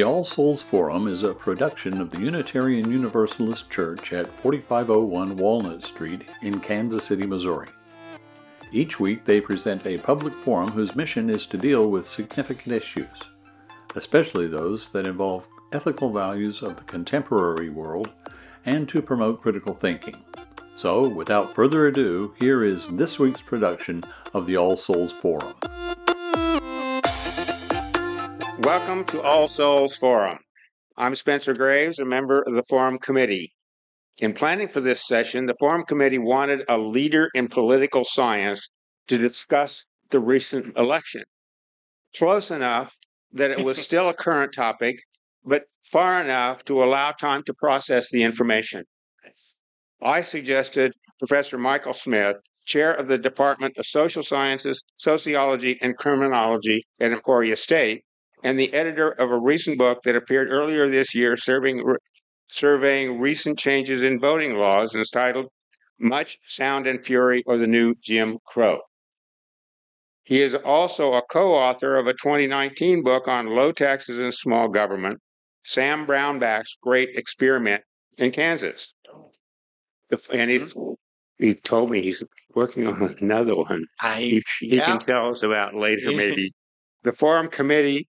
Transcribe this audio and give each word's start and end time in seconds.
The 0.00 0.06
All 0.06 0.24
Souls 0.24 0.62
Forum 0.62 1.06
is 1.08 1.24
a 1.24 1.34
production 1.34 2.00
of 2.00 2.08
the 2.08 2.20
Unitarian 2.20 2.90
Universalist 2.90 3.68
Church 3.68 4.14
at 4.14 4.26
4501 4.26 5.36
Walnut 5.36 5.84
Street 5.84 6.22
in 6.40 6.58
Kansas 6.58 7.04
City, 7.04 7.26
Missouri. 7.26 7.68
Each 8.72 8.98
week 8.98 9.26
they 9.26 9.42
present 9.42 9.84
a 9.84 9.98
public 9.98 10.32
forum 10.32 10.70
whose 10.70 10.96
mission 10.96 11.28
is 11.28 11.44
to 11.44 11.58
deal 11.58 11.90
with 11.90 12.08
significant 12.08 12.74
issues, 12.74 13.24
especially 13.94 14.46
those 14.46 14.88
that 14.88 15.06
involve 15.06 15.46
ethical 15.70 16.10
values 16.10 16.62
of 16.62 16.76
the 16.76 16.84
contemporary 16.84 17.68
world 17.68 18.08
and 18.64 18.88
to 18.88 19.02
promote 19.02 19.42
critical 19.42 19.74
thinking. 19.74 20.16
So, 20.76 21.06
without 21.08 21.54
further 21.54 21.86
ado, 21.86 22.34
here 22.38 22.64
is 22.64 22.88
this 22.88 23.18
week's 23.18 23.42
production 23.42 24.04
of 24.32 24.46
the 24.46 24.56
All 24.56 24.78
Souls 24.78 25.12
Forum. 25.12 25.56
Welcome 28.64 29.06
to 29.06 29.22
All 29.22 29.48
Souls 29.48 29.96
Forum. 29.96 30.38
I'm 30.98 31.14
Spencer 31.14 31.54
Graves, 31.54 31.98
a 31.98 32.04
member 32.04 32.42
of 32.42 32.54
the 32.54 32.62
Forum 32.64 32.98
Committee. 32.98 33.54
In 34.18 34.34
planning 34.34 34.68
for 34.68 34.82
this 34.82 35.06
session, 35.06 35.46
the 35.46 35.56
Forum 35.58 35.82
Committee 35.82 36.18
wanted 36.18 36.66
a 36.68 36.76
leader 36.76 37.30
in 37.32 37.48
political 37.48 38.04
science 38.04 38.68
to 39.08 39.16
discuss 39.16 39.86
the 40.10 40.20
recent 40.20 40.76
election. 40.76 41.22
Close 42.18 42.50
enough 42.50 42.94
that 43.32 43.50
it 43.50 43.64
was 43.64 43.78
still 43.82 44.10
a 44.10 44.14
current 44.14 44.52
topic, 44.52 44.98
but 45.42 45.62
far 45.90 46.20
enough 46.20 46.62
to 46.66 46.84
allow 46.84 47.12
time 47.12 47.42
to 47.44 47.54
process 47.54 48.10
the 48.10 48.22
information. 48.22 48.84
I 50.02 50.20
suggested 50.20 50.92
Professor 51.18 51.56
Michael 51.56 51.94
Smith, 51.94 52.36
chair 52.66 52.92
of 52.92 53.08
the 53.08 53.16
Department 53.16 53.78
of 53.78 53.86
Social 53.86 54.22
Sciences, 54.22 54.84
Sociology, 54.96 55.78
and 55.80 55.96
Criminology 55.96 56.84
at 57.00 57.10
Emporia 57.10 57.56
State, 57.56 58.04
and 58.42 58.58
the 58.58 58.72
editor 58.72 59.10
of 59.10 59.30
a 59.30 59.38
recent 59.38 59.78
book 59.78 60.02
that 60.04 60.16
appeared 60.16 60.50
earlier 60.50 60.88
this 60.88 61.14
year 61.14 61.36
serving, 61.36 61.82
surveying 62.48 63.20
recent 63.20 63.58
changes 63.58 64.02
in 64.02 64.18
voting 64.18 64.54
laws 64.54 64.94
and 64.94 65.02
is 65.02 65.10
titled 65.10 65.48
Much 65.98 66.38
Sound 66.44 66.86
and 66.86 67.02
Fury 67.02 67.42
or 67.46 67.58
the 67.58 67.66
New 67.66 67.94
Jim 68.02 68.38
Crow. 68.46 68.80
He 70.24 70.42
is 70.42 70.54
also 70.54 71.14
a 71.14 71.22
co 71.22 71.54
author 71.54 71.96
of 71.96 72.06
a 72.06 72.12
2019 72.12 73.02
book 73.02 73.26
on 73.26 73.46
low 73.54 73.72
taxes 73.72 74.18
and 74.18 74.32
small 74.32 74.68
government, 74.68 75.18
Sam 75.64 76.06
Brownback's 76.06 76.76
Great 76.82 77.10
Experiment 77.16 77.82
in 78.18 78.30
Kansas. 78.30 78.94
And 80.32 80.50
he, 80.50 80.58
mm-hmm. 80.58 80.92
he 81.38 81.54
told 81.54 81.90
me 81.90 82.02
he's 82.02 82.22
working 82.54 82.86
on 82.86 83.16
another 83.20 83.54
one. 83.54 83.84
I, 84.00 84.20
He, 84.20 84.42
he 84.60 84.76
yeah. 84.76 84.86
can 84.86 84.98
tell 84.98 85.30
us 85.30 85.42
about 85.42 85.74
later, 85.74 86.10
maybe. 86.16 86.52
The 87.02 87.12
Forum 87.12 87.48
Committee 87.48 88.06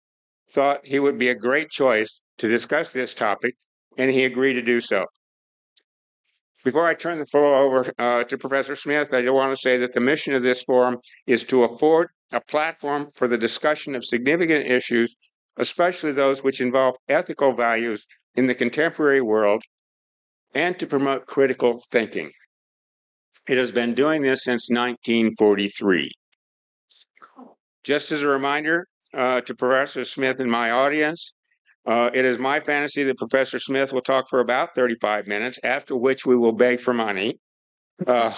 thought 0.51 0.87
he 0.87 0.99
would 0.99 1.19
be 1.19 1.29
a 1.29 1.35
great 1.35 1.71
choice 1.71 2.21
to 2.39 2.49
discuss 2.49 2.93
this 2.93 3.15
topic, 3.15 3.55
and 3.97 4.11
he 4.11 4.25
agreed 4.25 4.55
to 4.55 4.63
do 4.63 4.81
so. 4.81 5.07
Before 6.65 6.87
I 6.87 6.95
turn 6.95 7.19
the 7.19 7.27
floor 7.27 7.55
over 7.55 7.93
uh, 7.99 8.25
to 8.25 8.39
Professor 8.39 8.75
Smith, 8.75 9.15
I 9.15 9.23
do 9.23 9.33
want 9.33 9.55
to 9.55 9.61
say 9.61 9.77
that 9.79 9.93
the 9.93 10.01
mission 10.01 10.35
of 10.35 10.43
this 10.43 10.63
forum 10.63 10.99
is 11.27 11.45
to 11.45 11.63
afford 11.63 12.09
a 12.33 12.41
platform 12.41 13.11
for 13.15 13.29
the 13.29 13.39
discussion 13.39 13.95
of 13.95 14.05
significant 14.05 14.67
issues, 14.67 15.17
especially 15.57 16.13
those 16.13 16.43
which 16.43 16.61
involve 16.61 16.97
ethical 17.09 17.53
values 17.53 18.07
in 18.35 18.47
the 18.47 18.55
contemporary 18.55 19.21
world, 19.21 19.63
and 20.55 20.79
to 20.79 20.87
promote 20.87 21.27
critical 21.27 21.83
thinking. 21.91 22.31
It 23.49 23.57
has 23.57 23.73
been 23.73 23.95
doing 23.95 24.23
this 24.23 24.45
since 24.45 24.69
1943. 24.69 26.11
Just 27.85 28.13
as 28.13 28.23
a 28.23 28.29
reminder 28.29 28.87
uh, 29.15 29.41
to 29.43 29.55
Professor 29.55 30.05
Smith 30.05 30.41
and 30.41 30.51
my 30.51 30.71
audience, 30.71 31.35
uh, 31.87 32.11
it 32.13 32.25
is 32.25 32.39
my 32.39 32.61
fantasy 32.61 33.03
that 33.05 33.17
Professor 33.17 33.59
Smith 33.59 33.93
will 33.93 34.03
talk 34.03 34.29
for 34.29 34.41
about 34.41 34.75
35 34.75 35.27
minutes, 35.27 35.59
after 35.65 35.97
which 35.97 36.27
we 36.27 36.37
will 36.37 36.53
beg 36.53 36.81
for 36.81 36.93
money. 36.93 37.39
Uh, 38.07 38.31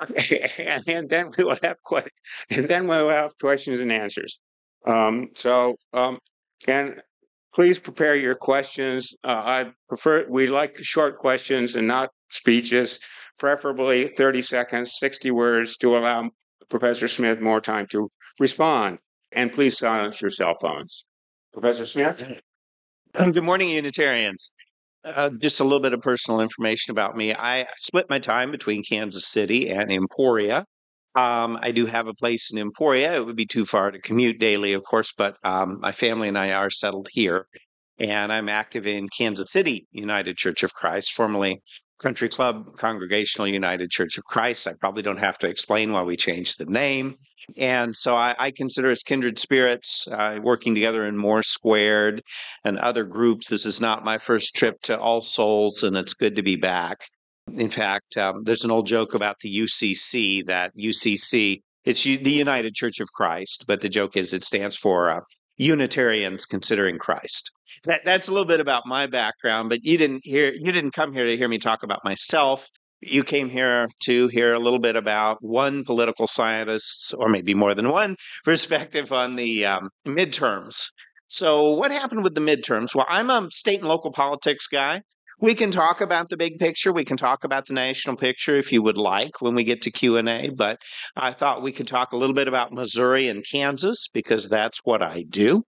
and, 0.00 0.82
and 0.88 1.08
then 1.08 1.30
we 1.36 1.44
will 1.44 1.58
have 1.62 1.76
que- 1.86 2.10
and 2.50 2.68
then 2.68 2.84
we 2.84 2.96
will 2.96 3.10
have 3.10 3.36
questions 3.38 3.80
and 3.80 3.92
answers. 3.92 4.40
Um, 4.86 5.28
so, 5.34 5.76
um, 5.92 6.18
and 6.66 7.02
please 7.54 7.78
prepare 7.78 8.16
your 8.16 8.34
questions. 8.34 9.14
Uh, 9.22 9.42
I 9.44 9.72
prefer 9.88 10.26
we 10.28 10.46
like 10.46 10.76
short 10.80 11.18
questions 11.18 11.74
and 11.74 11.86
not 11.86 12.10
speeches, 12.30 12.98
preferably 13.38 14.08
30 14.08 14.42
seconds, 14.42 14.96
60 14.98 15.30
words 15.32 15.76
to 15.78 15.96
allow 15.96 16.30
Professor 16.68 17.08
Smith 17.08 17.40
more 17.40 17.60
time 17.60 17.86
to 17.88 18.10
respond. 18.38 18.98
And 19.32 19.52
please 19.52 19.78
silence 19.78 20.20
your 20.20 20.30
cell 20.30 20.54
phones. 20.60 21.04
Professor 21.52 21.86
Smith? 21.86 22.24
Good 23.14 23.44
morning, 23.44 23.70
Unitarians. 23.70 24.52
Uh, 25.04 25.30
just 25.40 25.60
a 25.60 25.64
little 25.64 25.80
bit 25.80 25.94
of 25.94 26.00
personal 26.00 26.40
information 26.40 26.92
about 26.92 27.16
me. 27.16 27.34
I 27.34 27.66
split 27.76 28.10
my 28.10 28.18
time 28.18 28.50
between 28.50 28.82
Kansas 28.82 29.26
City 29.26 29.70
and 29.70 29.90
Emporia. 29.90 30.64
Um, 31.16 31.58
I 31.60 31.72
do 31.72 31.86
have 31.86 32.06
a 32.06 32.14
place 32.14 32.52
in 32.52 32.58
Emporia. 32.58 33.16
It 33.16 33.26
would 33.26 33.36
be 33.36 33.46
too 33.46 33.64
far 33.64 33.90
to 33.90 34.00
commute 34.00 34.38
daily, 34.38 34.74
of 34.74 34.84
course, 34.84 35.12
but 35.16 35.36
um, 35.42 35.80
my 35.80 35.90
family 35.90 36.28
and 36.28 36.38
I 36.38 36.52
are 36.52 36.70
settled 36.70 37.08
here. 37.12 37.46
And 37.98 38.32
I'm 38.32 38.48
active 38.48 38.86
in 38.86 39.08
Kansas 39.08 39.52
City 39.52 39.86
United 39.90 40.36
Church 40.36 40.62
of 40.62 40.74
Christ, 40.74 41.12
formerly 41.12 41.60
Country 41.98 42.28
Club 42.28 42.76
Congregational 42.76 43.48
United 43.48 43.90
Church 43.90 44.16
of 44.18 44.24
Christ. 44.24 44.68
I 44.68 44.72
probably 44.74 45.02
don't 45.02 45.18
have 45.18 45.38
to 45.38 45.48
explain 45.48 45.92
why 45.92 46.02
we 46.02 46.16
changed 46.16 46.58
the 46.58 46.66
name. 46.66 47.16
And 47.58 47.94
so 47.96 48.14
I, 48.14 48.34
I 48.38 48.50
consider 48.50 48.90
us 48.90 49.02
kindred 49.02 49.38
spirits, 49.38 50.06
uh, 50.10 50.38
working 50.42 50.74
together 50.74 51.06
in 51.06 51.16
More 51.16 51.42
Squared 51.42 52.22
and 52.64 52.78
other 52.78 53.04
groups. 53.04 53.48
This 53.48 53.66
is 53.66 53.80
not 53.80 54.04
my 54.04 54.18
first 54.18 54.54
trip 54.54 54.80
to 54.82 54.98
All 54.98 55.20
Souls, 55.20 55.82
and 55.82 55.96
it's 55.96 56.14
good 56.14 56.36
to 56.36 56.42
be 56.42 56.56
back. 56.56 56.98
In 57.54 57.70
fact, 57.70 58.16
um, 58.16 58.44
there's 58.44 58.64
an 58.64 58.70
old 58.70 58.86
joke 58.86 59.14
about 59.14 59.40
the 59.40 59.60
UCC 59.60 60.46
that 60.46 60.72
UCC, 60.76 61.62
it's 61.84 62.06
U- 62.06 62.18
the 62.18 62.30
United 62.32 62.74
Church 62.74 63.00
of 63.00 63.08
Christ, 63.12 63.64
but 63.66 63.80
the 63.80 63.88
joke 63.88 64.16
is 64.16 64.32
it 64.32 64.44
stands 64.44 64.76
for 64.76 65.10
uh, 65.10 65.20
Unitarians 65.56 66.46
Considering 66.46 66.98
Christ. 66.98 67.50
That, 67.84 68.02
that's 68.04 68.28
a 68.28 68.32
little 68.32 68.46
bit 68.46 68.60
about 68.60 68.86
my 68.86 69.06
background, 69.06 69.68
but 69.68 69.84
you 69.84 69.98
didn't 69.98 70.22
hear 70.24 70.52
you 70.52 70.72
didn't 70.72 70.92
come 70.92 71.12
here 71.12 71.26
to 71.26 71.36
hear 71.36 71.48
me 71.48 71.58
talk 71.58 71.82
about 71.82 72.04
myself. 72.04 72.68
You 73.02 73.24
came 73.24 73.48
here 73.48 73.88
to 74.02 74.28
hear 74.28 74.52
a 74.52 74.58
little 74.58 74.78
bit 74.78 74.94
about 74.94 75.38
one 75.40 75.84
political 75.84 76.26
scientist's, 76.26 77.14
or 77.14 77.28
maybe 77.28 77.54
more 77.54 77.74
than 77.74 77.88
one, 77.88 78.16
perspective 78.44 79.12
on 79.12 79.36
the 79.36 79.64
um, 79.64 79.88
midterms. 80.06 80.88
So, 81.28 81.70
what 81.70 81.92
happened 81.92 82.24
with 82.24 82.34
the 82.34 82.40
midterms? 82.40 82.94
Well, 82.94 83.06
I'm 83.08 83.30
a 83.30 83.48
state 83.50 83.80
and 83.80 83.88
local 83.88 84.10
politics 84.10 84.66
guy. 84.66 85.02
We 85.40 85.54
can 85.54 85.70
talk 85.70 86.02
about 86.02 86.28
the 86.28 86.36
big 86.36 86.58
picture. 86.58 86.92
We 86.92 87.04
can 87.04 87.16
talk 87.16 87.44
about 87.44 87.66
the 87.66 87.72
national 87.72 88.16
picture 88.16 88.56
if 88.56 88.72
you 88.72 88.82
would 88.82 88.98
like 88.98 89.40
when 89.40 89.54
we 89.54 89.64
get 89.64 89.80
to 89.82 89.90
Q 89.90 90.18
and 90.18 90.28
A. 90.28 90.50
But 90.50 90.78
I 91.16 91.32
thought 91.32 91.62
we 91.62 91.72
could 91.72 91.88
talk 91.88 92.12
a 92.12 92.16
little 92.16 92.34
bit 92.34 92.48
about 92.48 92.72
Missouri 92.72 93.28
and 93.28 93.44
Kansas 93.50 94.08
because 94.12 94.48
that's 94.48 94.80
what 94.84 95.02
I 95.02 95.24
do. 95.26 95.62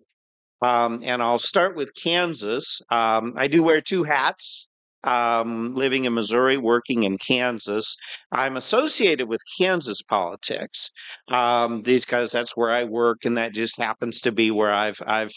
Um, 0.60 1.00
and 1.02 1.22
I'll 1.22 1.38
start 1.38 1.74
with 1.74 1.92
Kansas. 1.94 2.80
Um, 2.90 3.32
I 3.36 3.48
do 3.48 3.62
wear 3.62 3.80
two 3.80 4.04
hats. 4.04 4.68
Um, 5.04 5.74
living 5.74 6.04
in 6.04 6.14
Missouri, 6.14 6.56
working 6.56 7.02
in 7.02 7.18
Kansas, 7.18 7.96
I'm 8.30 8.56
associated 8.56 9.28
with 9.28 9.40
Kansas 9.58 10.00
politics. 10.02 10.90
Um, 11.28 11.82
these 11.82 12.04
guys, 12.04 12.30
that's 12.30 12.56
where 12.56 12.70
I 12.70 12.84
work, 12.84 13.24
and 13.24 13.36
that 13.36 13.52
just 13.52 13.78
happens 13.78 14.20
to 14.20 14.32
be 14.32 14.50
where 14.50 14.72
I've 14.72 15.02
I've 15.04 15.32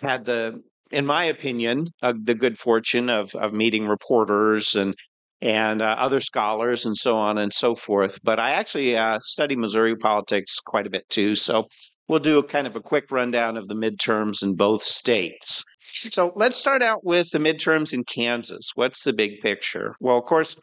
had 0.00 0.24
the, 0.24 0.62
in 0.92 1.06
my 1.06 1.24
opinion, 1.24 1.88
uh, 2.02 2.14
the 2.22 2.34
good 2.34 2.56
fortune 2.58 3.10
of 3.10 3.34
of 3.34 3.52
meeting 3.52 3.86
reporters 3.88 4.74
and 4.74 4.94
and 5.42 5.80
uh, 5.82 5.96
other 5.98 6.20
scholars 6.20 6.84
and 6.84 6.96
so 6.96 7.16
on 7.16 7.38
and 7.38 7.52
so 7.52 7.74
forth. 7.74 8.18
But 8.22 8.38
I 8.38 8.50
actually 8.50 8.96
uh, 8.96 9.18
study 9.22 9.56
Missouri 9.56 9.96
politics 9.96 10.58
quite 10.64 10.86
a 10.86 10.90
bit 10.90 11.08
too. 11.08 11.34
So 11.34 11.66
we'll 12.08 12.18
do 12.18 12.38
a 12.38 12.44
kind 12.44 12.66
of 12.66 12.76
a 12.76 12.80
quick 12.80 13.10
rundown 13.10 13.56
of 13.56 13.68
the 13.68 13.74
midterms 13.74 14.42
in 14.42 14.54
both 14.54 14.82
states. 14.82 15.64
So 15.92 16.32
let's 16.36 16.56
start 16.56 16.82
out 16.82 17.04
with 17.04 17.30
the 17.30 17.38
midterms 17.38 17.92
in 17.92 18.04
Kansas. 18.04 18.70
What's 18.74 19.04
the 19.04 19.12
big 19.12 19.40
picture? 19.40 19.94
Well, 20.00 20.18
of 20.18 20.24
course, 20.24 20.56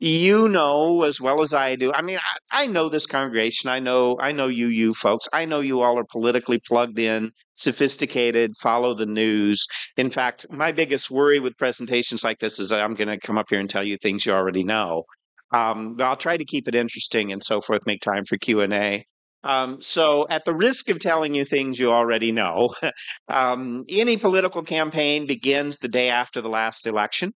you 0.00 0.48
know 0.48 1.02
as 1.02 1.20
well 1.20 1.40
as 1.42 1.54
I 1.54 1.76
do. 1.76 1.92
I 1.92 2.02
mean, 2.02 2.18
I, 2.52 2.64
I 2.64 2.66
know 2.66 2.88
this 2.88 3.06
congregation. 3.06 3.70
I 3.70 3.78
know, 3.78 4.18
I 4.20 4.32
know 4.32 4.48
you, 4.48 4.66
you 4.66 4.92
folks. 4.94 5.28
I 5.32 5.44
know 5.44 5.60
you 5.60 5.80
all 5.80 5.98
are 5.98 6.04
politically 6.04 6.58
plugged 6.66 6.98
in, 6.98 7.30
sophisticated, 7.54 8.52
follow 8.62 8.94
the 8.94 9.06
news. 9.06 9.66
In 9.96 10.10
fact, 10.10 10.46
my 10.50 10.72
biggest 10.72 11.10
worry 11.10 11.40
with 11.40 11.56
presentations 11.56 12.24
like 12.24 12.40
this 12.40 12.58
is 12.58 12.72
I'm 12.72 12.94
going 12.94 13.08
to 13.08 13.18
come 13.18 13.38
up 13.38 13.46
here 13.50 13.60
and 13.60 13.70
tell 13.70 13.84
you 13.84 13.96
things 13.96 14.26
you 14.26 14.32
already 14.32 14.64
know. 14.64 15.04
Um, 15.52 15.94
but 15.94 16.04
I'll 16.04 16.16
try 16.16 16.36
to 16.36 16.44
keep 16.44 16.66
it 16.66 16.74
interesting 16.74 17.32
and 17.32 17.42
so 17.42 17.60
forth. 17.60 17.86
Make 17.86 18.00
time 18.00 18.24
for 18.24 18.36
Q 18.36 18.60
and 18.60 18.74
A. 18.74 19.04
Um, 19.44 19.80
so, 19.82 20.26
at 20.30 20.46
the 20.46 20.54
risk 20.54 20.88
of 20.88 20.98
telling 20.98 21.34
you 21.34 21.44
things 21.44 21.78
you 21.78 21.92
already 21.92 22.32
know, 22.32 22.74
um, 23.28 23.84
any 23.90 24.16
political 24.16 24.62
campaign 24.62 25.26
begins 25.26 25.76
the 25.76 25.88
day 25.88 26.08
after 26.08 26.40
the 26.40 26.48
last 26.48 26.86
election. 26.86 27.32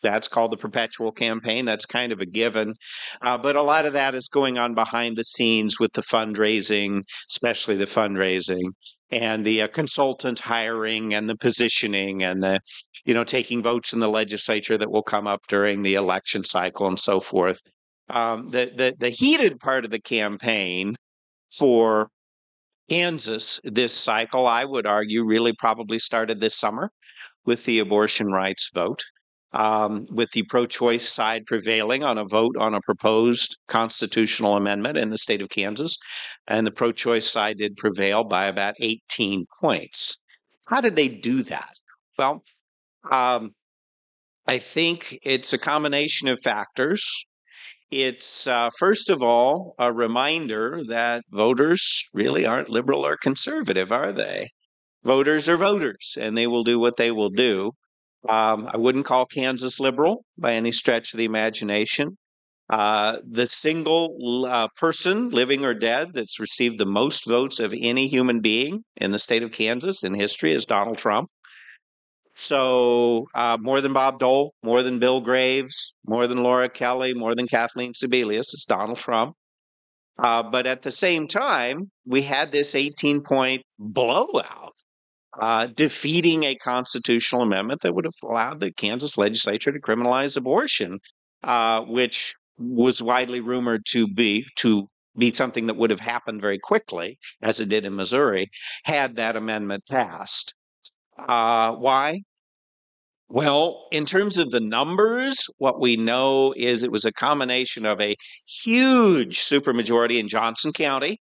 That's 0.00 0.28
called 0.28 0.52
the 0.52 0.56
perpetual 0.56 1.10
campaign. 1.10 1.64
That's 1.64 1.84
kind 1.84 2.12
of 2.12 2.20
a 2.20 2.26
given. 2.26 2.74
Uh, 3.20 3.36
but 3.36 3.56
a 3.56 3.62
lot 3.62 3.86
of 3.86 3.94
that 3.94 4.14
is 4.14 4.28
going 4.28 4.56
on 4.56 4.74
behind 4.74 5.16
the 5.16 5.24
scenes 5.24 5.80
with 5.80 5.92
the 5.94 6.02
fundraising, 6.02 7.02
especially 7.28 7.76
the 7.76 7.86
fundraising 7.86 8.70
and 9.10 9.44
the 9.44 9.62
uh, 9.62 9.68
consultant 9.68 10.38
hiring 10.38 11.14
and 11.14 11.28
the 11.28 11.36
positioning 11.36 12.22
and 12.22 12.40
the, 12.40 12.60
you 13.04 13.14
know, 13.14 13.24
taking 13.24 13.60
votes 13.60 13.92
in 13.92 13.98
the 13.98 14.08
legislature 14.08 14.78
that 14.78 14.92
will 14.92 15.02
come 15.02 15.26
up 15.26 15.40
during 15.48 15.82
the 15.82 15.94
election 15.94 16.44
cycle 16.44 16.86
and 16.86 17.00
so 17.00 17.18
forth. 17.18 17.60
Um, 18.08 18.50
the, 18.50 18.72
the, 18.74 18.94
the 18.96 19.10
heated 19.10 19.58
part 19.58 19.84
of 19.84 19.90
the 19.90 20.00
campaign 20.00 20.94
for 21.50 22.10
Kansas 22.88 23.60
this 23.64 23.94
cycle, 23.94 24.46
I 24.46 24.64
would 24.64 24.86
argue, 24.86 25.24
really 25.24 25.52
probably 25.52 25.98
started 25.98 26.40
this 26.40 26.58
summer 26.58 26.90
with 27.44 27.64
the 27.64 27.78
abortion 27.78 28.28
rights 28.28 28.70
vote, 28.74 29.02
um, 29.52 30.06
with 30.10 30.30
the 30.32 30.44
pro 30.44 30.66
choice 30.66 31.08
side 31.08 31.44
prevailing 31.46 32.02
on 32.02 32.18
a 32.18 32.24
vote 32.24 32.56
on 32.58 32.74
a 32.74 32.80
proposed 32.80 33.58
constitutional 33.68 34.56
amendment 34.56 34.96
in 34.96 35.10
the 35.10 35.18
state 35.18 35.42
of 35.42 35.48
Kansas. 35.48 35.96
And 36.46 36.66
the 36.66 36.70
pro 36.70 36.92
choice 36.92 37.28
side 37.28 37.58
did 37.58 37.76
prevail 37.76 38.24
by 38.24 38.46
about 38.46 38.74
18 38.80 39.46
points. 39.60 40.16
How 40.68 40.80
did 40.80 40.96
they 40.96 41.08
do 41.08 41.42
that? 41.44 41.72
Well, 42.18 42.42
um, 43.10 43.52
I 44.46 44.58
think 44.58 45.18
it's 45.22 45.52
a 45.52 45.58
combination 45.58 46.28
of 46.28 46.38
factors. 46.42 47.26
It's 47.90 48.46
uh, 48.46 48.68
first 48.78 49.08
of 49.08 49.22
all 49.22 49.74
a 49.78 49.92
reminder 49.92 50.80
that 50.88 51.24
voters 51.30 52.04
really 52.12 52.44
aren't 52.44 52.68
liberal 52.68 53.06
or 53.06 53.16
conservative, 53.16 53.90
are 53.92 54.12
they? 54.12 54.50
Voters 55.04 55.48
are 55.48 55.56
voters, 55.56 56.16
and 56.20 56.36
they 56.36 56.46
will 56.46 56.64
do 56.64 56.78
what 56.78 56.96
they 56.96 57.10
will 57.10 57.30
do. 57.30 57.72
Um, 58.28 58.68
I 58.72 58.76
wouldn't 58.76 59.06
call 59.06 59.26
Kansas 59.26 59.80
liberal 59.80 60.24
by 60.38 60.52
any 60.52 60.72
stretch 60.72 61.14
of 61.14 61.18
the 61.18 61.24
imagination. 61.24 62.18
Uh, 62.68 63.18
the 63.26 63.46
single 63.46 64.44
uh, 64.46 64.68
person, 64.76 65.30
living 65.30 65.64
or 65.64 65.72
dead, 65.72 66.08
that's 66.12 66.38
received 66.38 66.78
the 66.78 66.84
most 66.84 67.26
votes 67.26 67.58
of 67.58 67.74
any 67.78 68.08
human 68.08 68.40
being 68.40 68.82
in 68.96 69.12
the 69.12 69.18
state 69.18 69.42
of 69.42 69.52
Kansas 69.52 70.02
in 70.04 70.12
history 70.12 70.52
is 70.52 70.66
Donald 70.66 70.98
Trump. 70.98 71.30
So 72.38 73.26
uh, 73.34 73.58
more 73.60 73.80
than 73.80 73.92
Bob 73.92 74.20
Dole, 74.20 74.54
more 74.62 74.84
than 74.84 75.00
Bill 75.00 75.20
Graves, 75.20 75.92
more 76.06 76.28
than 76.28 76.44
Laura 76.44 76.68
Kelly, 76.68 77.12
more 77.12 77.34
than 77.34 77.48
Kathleen 77.48 77.92
Sebelius, 77.92 78.54
it's 78.54 78.64
Donald 78.64 78.98
Trump. 78.98 79.34
Uh, 80.22 80.44
but 80.44 80.64
at 80.64 80.82
the 80.82 80.92
same 80.92 81.26
time, 81.26 81.90
we 82.06 82.22
had 82.22 82.52
this 82.52 82.76
18 82.76 83.22
point 83.22 83.62
blowout, 83.80 84.72
uh, 85.40 85.66
defeating 85.66 86.44
a 86.44 86.54
constitutional 86.54 87.42
amendment 87.42 87.80
that 87.80 87.94
would 87.96 88.04
have 88.04 88.14
allowed 88.22 88.60
the 88.60 88.72
Kansas 88.72 89.18
legislature 89.18 89.72
to 89.72 89.80
criminalize 89.80 90.36
abortion, 90.36 91.00
uh, 91.42 91.82
which 91.86 92.34
was 92.56 93.02
widely 93.02 93.40
rumored 93.40 93.84
to 93.86 94.06
be 94.06 94.46
to 94.56 94.86
be 95.16 95.32
something 95.32 95.66
that 95.66 95.76
would 95.76 95.90
have 95.90 96.00
happened 96.00 96.40
very 96.40 96.58
quickly, 96.60 97.18
as 97.42 97.58
it 97.60 97.68
did 97.68 97.84
in 97.84 97.96
Missouri, 97.96 98.48
had 98.84 99.16
that 99.16 99.34
amendment 99.34 99.82
passed. 99.90 100.54
Uh, 101.18 101.74
why? 101.74 102.20
Well, 103.30 103.88
in 103.92 104.06
terms 104.06 104.38
of 104.38 104.50
the 104.50 104.60
numbers, 104.60 105.46
what 105.58 105.78
we 105.78 105.96
know 105.96 106.54
is 106.56 106.82
it 106.82 106.90
was 106.90 107.04
a 107.04 107.12
combination 107.12 107.84
of 107.84 108.00
a 108.00 108.16
huge 108.46 109.38
supermajority 109.40 110.18
in 110.18 110.28
Johnson 110.28 110.72
County, 110.72 111.20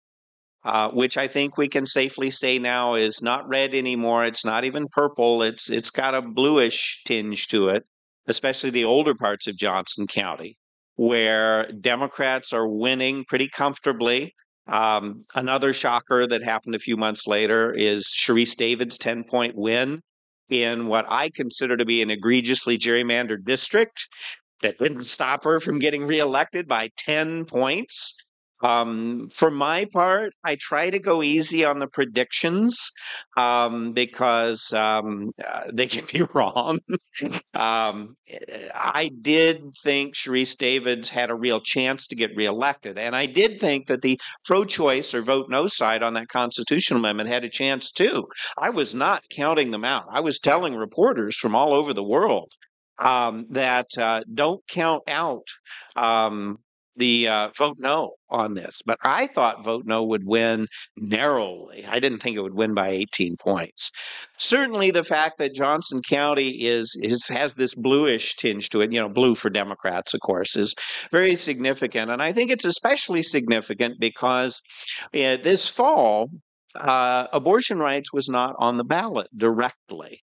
uh, 0.64 0.90
which 0.90 1.16
I 1.16 1.28
think 1.28 1.56
we 1.56 1.69
can 1.69 1.87
safely 1.87 2.28
say 2.31 2.58
now 2.58 2.94
is 2.96 3.22
not 3.22 3.49
red 3.49 3.72
anymore. 3.72 4.25
It's 4.25 4.44
not 4.44 4.64
even 4.64 4.88
purple. 4.88 5.44
It's 5.44 5.70
it's 5.70 5.90
got 5.90 6.14
a 6.14 6.22
bluish 6.22 7.02
tinge 7.04 7.46
to 7.49 7.69
it, 7.69 7.84
especially 8.26 8.70
the 8.70 8.84
older 8.84 9.14
parts 9.14 9.46
of 9.46 9.56
Johnson 9.56 10.08
County, 10.08 10.56
where 10.96 11.70
Democrats 11.70 12.52
are 12.52 12.69
winning 12.69 13.25
pretty 13.28 13.49
comfortably. 13.49 14.34
Um, 14.66 15.20
another 15.37 15.72
shocker 15.72 16.26
that 16.26 16.43
happened 16.43 16.75
a 16.75 16.81
few 16.81 16.96
months 16.96 17.28
later 17.28 17.70
is 17.72 18.06
Sharice 18.06 18.56
Davids' 18.56 18.99
10 18.99 19.22
point 19.25 19.54
win 19.56 20.02
in 20.52 20.87
what 20.87 21.06
I 21.08 21.31
consider 21.31 21.76
to 21.76 21.84
be 21.84 22.02
an 22.02 22.10
egregiously 22.10 22.78
gerrymandered 22.78 23.44
district 23.44 24.08
that 24.60 24.78
didn't 24.78 25.02
stop 25.02 25.44
her 25.44 25.58
from 25.58 25.78
getting 25.78 26.06
reelected 26.06 26.69
by 26.69 26.90
10 26.96 27.46
points. 27.46 28.16
Um, 28.62 29.29
for 29.32 29.50
my 29.50 29.87
part, 29.93 30.32
I 30.44 30.56
try 30.61 30.91
to 30.91 30.99
go 30.99 31.23
easy 31.23 31.64
on 31.64 31.81
the 31.81 31.88
predictions 31.88 32.93
um, 33.37 33.93
because 33.93 34.73
um, 34.73 35.31
uh, 35.44 35.64
they 35.73 35.87
can 35.87 36.05
be 36.12 36.23
wrong. 36.35 36.79
Um, 37.55 38.17
I 38.75 39.11
did 39.20 39.62
think 39.82 40.14
Sharice 40.14 40.56
Davids 40.56 41.09
had 41.09 41.31
a 41.31 41.35
real 41.35 41.61
chance 41.61 42.06
to 42.09 42.17
get 42.17 42.37
reelected. 42.37 42.99
And 42.99 43.17
I 43.17 43.26
did 43.26 43.59
think 43.59 43.87
that 43.87 44.03
the 44.03 44.20
pro 44.44 44.64
choice 44.64 45.14
or 45.14 45.23
vote 45.23 45.47
no 45.49 45.67
side 45.67 46.03
on 46.03 46.14
that 46.14 46.29
constitutional 46.29 47.00
amendment 47.00 47.29
had 47.29 47.44
a 47.44 47.49
chance 47.49 47.91
too. 47.91 48.26
I 48.59 48.70
was 48.70 48.94
not 48.94 49.25
counting 49.31 49.70
them 49.70 49.85
out. 49.85 50.05
I 50.11 50.20
was 50.20 50.38
telling 50.38 50.76
reporters 50.76 51.37
from 51.37 51.55
all 51.55 51.73
over 51.73 51.93
the 51.93 52.05
world 52.05 52.53
um, 52.99 53.47
that 53.50 53.88
uh, 53.99 54.23
don't 54.32 54.62
count 54.69 55.03
out 55.09 55.47
um, 55.97 56.59
the 56.96 57.28
uh, 57.28 57.48
vote 57.56 57.76
no 57.78 58.12
on 58.28 58.54
this, 58.54 58.80
but 58.84 58.98
I 59.02 59.26
thought 59.26 59.64
vote 59.64 59.84
no 59.86 60.02
would 60.02 60.26
win 60.26 60.66
narrowly. 60.96 61.84
I 61.86 62.00
didn't 62.00 62.18
think 62.18 62.36
it 62.36 62.42
would 62.42 62.54
win 62.54 62.74
by 62.74 62.88
18 62.88 63.36
points. 63.38 63.90
Certainly, 64.38 64.90
the 64.90 65.04
fact 65.04 65.38
that 65.38 65.54
Johnson 65.54 66.00
County 66.08 66.66
is, 66.66 66.98
is 67.02 67.28
has 67.28 67.54
this 67.54 67.74
bluish 67.74 68.36
tinge 68.36 68.68
to 68.70 68.80
it, 68.80 68.92
you 68.92 69.00
know, 69.00 69.08
blue 69.08 69.34
for 69.34 69.50
Democrats, 69.50 70.14
of 70.14 70.20
course, 70.20 70.56
is 70.56 70.74
very 71.10 71.36
significant, 71.36 72.10
and 72.10 72.22
I 72.22 72.32
think 72.32 72.50
it's 72.50 72.64
especially 72.64 73.22
significant 73.22 74.00
because 74.00 74.60
uh, 75.14 75.36
this 75.36 75.68
fall. 75.68 76.28
Uh, 76.74 77.26
abortion 77.34 77.78
rights 77.80 78.14
was 78.14 78.30
not 78.30 78.56
on 78.58 78.78
the 78.78 78.84
ballot 78.84 79.28
directly. 79.36 80.22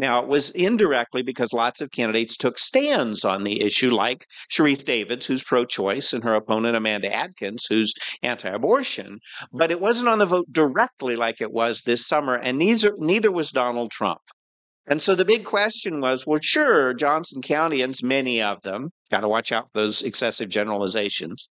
Now, 0.00 0.22
it 0.22 0.28
was 0.28 0.50
indirectly 0.50 1.22
because 1.22 1.52
lots 1.52 1.80
of 1.80 1.90
candidates 1.90 2.36
took 2.36 2.56
stands 2.56 3.24
on 3.24 3.42
the 3.42 3.60
issue, 3.60 3.90
like 3.90 4.26
Sharice 4.48 4.84
Davids, 4.84 5.26
who's 5.26 5.42
pro 5.42 5.64
choice, 5.64 6.12
and 6.12 6.22
her 6.22 6.34
opponent, 6.34 6.76
Amanda 6.76 7.12
Adkins, 7.12 7.66
who's 7.68 7.92
anti 8.22 8.48
abortion. 8.48 9.18
But 9.52 9.72
it 9.72 9.80
wasn't 9.80 10.08
on 10.08 10.20
the 10.20 10.26
vote 10.26 10.46
directly 10.52 11.16
like 11.16 11.40
it 11.40 11.50
was 11.50 11.82
this 11.82 12.06
summer, 12.06 12.36
and 12.36 12.58
neither, 12.58 12.94
neither 12.96 13.32
was 13.32 13.50
Donald 13.50 13.90
Trump. 13.90 14.20
And 14.86 15.02
so 15.02 15.16
the 15.16 15.24
big 15.24 15.44
question 15.44 16.00
was 16.00 16.24
well, 16.24 16.38
sure, 16.40 16.94
Johnson 16.94 17.42
Countyans, 17.42 18.00
many 18.00 18.40
of 18.40 18.62
them, 18.62 18.90
got 19.10 19.20
to 19.22 19.28
watch 19.28 19.50
out 19.50 19.64
for 19.72 19.80
those 19.80 20.02
excessive 20.02 20.48
generalizations 20.48 21.48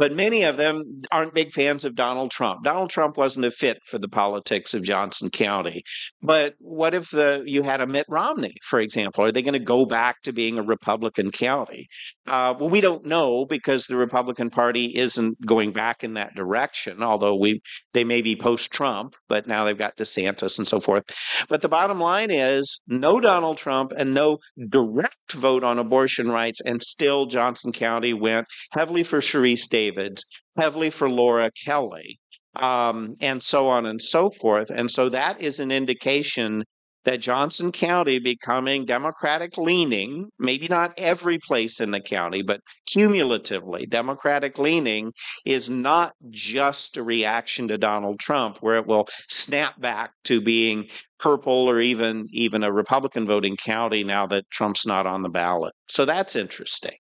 but 0.00 0.14
many 0.14 0.44
of 0.44 0.56
them 0.56 0.82
aren't 1.12 1.34
big 1.34 1.52
fans 1.52 1.84
of 1.84 1.94
Donald 1.94 2.30
Trump. 2.30 2.64
Donald 2.64 2.88
Trump 2.88 3.18
wasn't 3.18 3.44
a 3.44 3.50
fit 3.50 3.78
for 3.86 3.98
the 3.98 4.08
politics 4.08 4.72
of 4.72 4.82
Johnson 4.82 5.28
County. 5.28 5.82
But 6.22 6.54
what 6.58 6.94
if 6.94 7.10
the 7.10 7.42
you 7.46 7.62
had 7.62 7.80
a 7.80 7.86
Mitt 7.86 8.06
Romney, 8.08 8.54
for 8.64 8.80
example? 8.80 9.24
Are 9.24 9.30
they 9.30 9.42
going 9.42 9.52
to 9.52 9.58
go 9.58 9.84
back 9.84 10.16
to 10.22 10.32
being 10.32 10.58
a 10.58 10.62
Republican 10.62 11.30
county? 11.30 11.86
Uh, 12.26 12.54
well, 12.58 12.70
we 12.70 12.80
don't 12.80 13.04
know 13.04 13.44
because 13.44 13.86
the 13.86 13.96
Republican 13.96 14.48
Party 14.48 14.96
isn't 14.96 15.36
going 15.44 15.72
back 15.72 16.02
in 16.02 16.14
that 16.14 16.34
direction. 16.34 17.02
Although 17.02 17.36
we 17.36 17.60
they 17.92 18.04
may 18.04 18.22
be 18.22 18.36
post 18.36 18.72
Trump, 18.72 19.14
but 19.28 19.46
now 19.46 19.64
they've 19.64 19.76
got 19.76 19.98
DeSantis 19.98 20.56
and 20.58 20.66
so 20.66 20.80
forth. 20.80 21.04
But 21.48 21.60
the 21.60 21.68
bottom 21.68 22.00
line 22.00 22.30
is 22.30 22.80
no 22.86 23.20
Donald 23.20 23.58
Trump 23.58 23.92
and 23.98 24.14
no 24.14 24.38
direct 24.70 25.32
vote 25.32 25.62
on 25.62 25.78
abortion 25.78 26.30
rights, 26.30 26.60
and 26.64 26.80
still 26.80 27.26
Johnson 27.26 27.72
County 27.72 28.14
went 28.14 28.46
heavily 28.72 29.02
for 29.02 29.18
Sharice 29.18 29.68
Davids 29.68 29.89
David, 29.90 30.20
heavily 30.58 30.90
for 30.90 31.10
Laura 31.10 31.50
Kelly, 31.64 32.20
um, 32.56 33.14
and 33.20 33.42
so 33.42 33.68
on 33.68 33.86
and 33.86 34.00
so 34.00 34.30
forth. 34.30 34.70
And 34.70 34.90
so 34.90 35.08
that 35.08 35.40
is 35.40 35.60
an 35.60 35.70
indication 35.70 36.64
that 37.04 37.20
Johnson 37.20 37.72
County 37.72 38.18
becoming 38.18 38.84
Democratic 38.84 39.56
leaning, 39.56 40.28
maybe 40.38 40.68
not 40.68 40.92
every 40.98 41.38
place 41.38 41.80
in 41.80 41.90
the 41.90 42.00
county, 42.00 42.42
but 42.42 42.60
cumulatively 42.86 43.86
Democratic 43.86 44.58
leaning, 44.58 45.12
is 45.46 45.70
not 45.70 46.12
just 46.28 46.98
a 46.98 47.02
reaction 47.02 47.68
to 47.68 47.78
Donald 47.78 48.20
Trump, 48.20 48.58
where 48.58 48.76
it 48.76 48.86
will 48.86 49.08
snap 49.28 49.80
back 49.80 50.12
to 50.24 50.40
being 50.40 50.88
purple 51.20 51.68
or 51.68 51.80
even 51.80 52.26
even 52.32 52.64
a 52.64 52.72
Republican 52.72 53.26
voting 53.26 53.56
county 53.56 54.02
now 54.02 54.26
that 54.26 54.50
Trump's 54.50 54.86
not 54.86 55.06
on 55.06 55.22
the 55.22 55.28
ballot. 55.28 55.74
So 55.88 56.04
that's 56.04 56.34
interesting. 56.34 56.96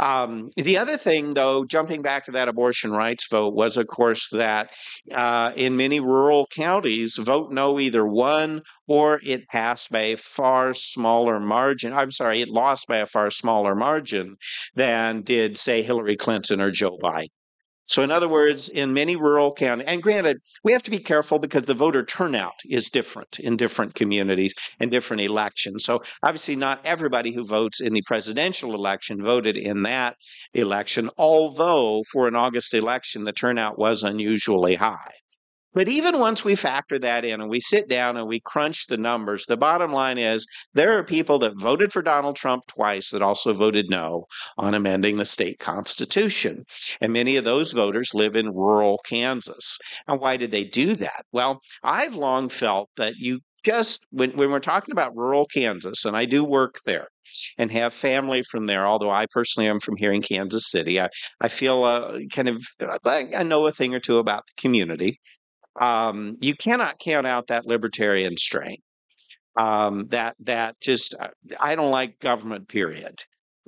Um, 0.00 0.50
the 0.56 0.78
other 0.78 0.96
thing, 0.96 1.34
though, 1.34 1.64
jumping 1.64 2.02
back 2.02 2.24
to 2.24 2.32
that 2.32 2.48
abortion 2.48 2.90
rights 2.92 3.28
vote, 3.30 3.54
was 3.54 3.76
of 3.76 3.86
course 3.86 4.28
that 4.30 4.70
uh, 5.12 5.52
in 5.54 5.76
many 5.76 6.00
rural 6.00 6.46
counties, 6.54 7.16
vote 7.16 7.52
no 7.52 7.78
either 7.78 8.06
won 8.06 8.62
or 8.88 9.20
it 9.22 9.46
passed 9.48 9.90
by 9.90 10.00
a 10.00 10.16
far 10.16 10.74
smaller 10.74 11.38
margin. 11.38 11.92
I'm 11.92 12.10
sorry, 12.10 12.40
it 12.40 12.48
lost 12.48 12.86
by 12.88 12.98
a 12.98 13.06
far 13.06 13.30
smaller 13.30 13.74
margin 13.74 14.36
than 14.74 15.22
did, 15.22 15.56
say, 15.56 15.82
Hillary 15.82 16.16
Clinton 16.16 16.60
or 16.60 16.70
Joe 16.70 16.98
Biden. 17.02 17.28
So, 17.86 18.02
in 18.02 18.10
other 18.10 18.28
words, 18.28 18.70
in 18.70 18.94
many 18.94 19.14
rural 19.14 19.52
counties, 19.52 19.86
and 19.86 20.02
granted, 20.02 20.38
we 20.62 20.72
have 20.72 20.82
to 20.84 20.90
be 20.90 20.98
careful 20.98 21.38
because 21.38 21.66
the 21.66 21.74
voter 21.74 22.02
turnout 22.02 22.60
is 22.68 22.88
different 22.88 23.38
in 23.38 23.56
different 23.56 23.94
communities 23.94 24.54
and 24.80 24.90
different 24.90 25.20
elections. 25.20 25.84
So, 25.84 26.02
obviously, 26.22 26.56
not 26.56 26.84
everybody 26.86 27.32
who 27.32 27.44
votes 27.44 27.80
in 27.80 27.92
the 27.92 28.02
presidential 28.02 28.74
election 28.74 29.20
voted 29.20 29.58
in 29.58 29.82
that 29.82 30.16
election, 30.54 31.10
although 31.18 32.02
for 32.10 32.26
an 32.26 32.34
August 32.34 32.72
election, 32.72 33.24
the 33.24 33.32
turnout 33.32 33.78
was 33.78 34.02
unusually 34.02 34.76
high. 34.76 35.12
But 35.74 35.88
even 35.88 36.20
once 36.20 36.44
we 36.44 36.54
factor 36.54 37.00
that 37.00 37.24
in 37.24 37.40
and 37.40 37.50
we 37.50 37.58
sit 37.58 37.88
down 37.88 38.16
and 38.16 38.28
we 38.28 38.38
crunch 38.38 38.86
the 38.86 38.96
numbers, 38.96 39.44
the 39.46 39.56
bottom 39.56 39.92
line 39.92 40.18
is 40.18 40.46
there 40.72 40.96
are 40.96 41.02
people 41.02 41.38
that 41.40 41.60
voted 41.60 41.92
for 41.92 42.00
Donald 42.00 42.36
Trump 42.36 42.64
twice 42.68 43.10
that 43.10 43.22
also 43.22 43.52
voted 43.52 43.90
no 43.90 44.26
on 44.56 44.74
amending 44.74 45.16
the 45.16 45.24
state 45.24 45.58
constitution. 45.58 46.64
And 47.00 47.12
many 47.12 47.34
of 47.34 47.44
those 47.44 47.72
voters 47.72 48.14
live 48.14 48.36
in 48.36 48.54
rural 48.54 49.00
Kansas. 49.04 49.76
And 50.06 50.20
why 50.20 50.36
did 50.36 50.52
they 50.52 50.64
do 50.64 50.94
that? 50.94 51.24
Well, 51.32 51.60
I've 51.82 52.14
long 52.14 52.48
felt 52.48 52.90
that 52.96 53.16
you 53.16 53.40
just 53.64 54.04
when, 54.10 54.30
when 54.36 54.50
we're 54.50 54.60
talking 54.60 54.92
about 54.92 55.16
rural 55.16 55.46
Kansas, 55.46 56.04
and 56.04 56.16
I 56.16 56.26
do 56.26 56.44
work 56.44 56.76
there 56.84 57.08
and 57.58 57.72
have 57.72 57.94
family 57.94 58.42
from 58.42 58.66
there, 58.66 58.86
although 58.86 59.10
I 59.10 59.26
personally 59.32 59.68
am 59.68 59.80
from 59.80 59.96
here 59.96 60.12
in 60.12 60.20
Kansas 60.20 60.70
City, 60.70 61.00
I, 61.00 61.08
I 61.40 61.48
feel 61.48 61.82
uh, 61.82 62.18
kind 62.30 62.48
of 62.48 62.62
I 63.04 63.42
know 63.42 63.66
a 63.66 63.72
thing 63.72 63.94
or 63.94 64.00
two 64.00 64.18
about 64.18 64.44
the 64.46 64.60
community 64.60 65.18
um, 65.80 66.36
you 66.40 66.54
cannot 66.54 66.98
count 66.98 67.26
out 67.26 67.48
that 67.48 67.66
libertarian 67.66 68.36
strain. 68.36 68.76
Um, 69.56 70.08
that 70.08 70.36
that 70.40 70.76
just 70.80 71.14
uh, 71.18 71.28
I 71.60 71.76
don't 71.76 71.90
like 71.90 72.18
government. 72.18 72.68
Period. 72.68 73.14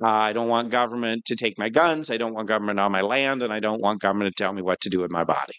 Uh, 0.01 0.07
I 0.07 0.33
don't 0.33 0.49
want 0.49 0.69
government 0.69 1.25
to 1.25 1.35
take 1.35 1.57
my 1.57 1.69
guns. 1.69 2.11
I 2.11 2.17
don't 2.17 2.33
want 2.33 2.47
government 2.47 2.79
on 2.79 2.91
my 2.91 3.01
land, 3.01 3.41
and 3.41 3.51
I 3.51 3.59
don't 3.59 3.81
want 3.81 4.01
government 4.01 4.35
to 4.35 4.43
tell 4.43 4.53
me 4.53 4.61
what 4.61 4.81
to 4.81 4.89
do 4.89 4.99
with 4.99 5.11
my 5.11 5.23
body. 5.23 5.55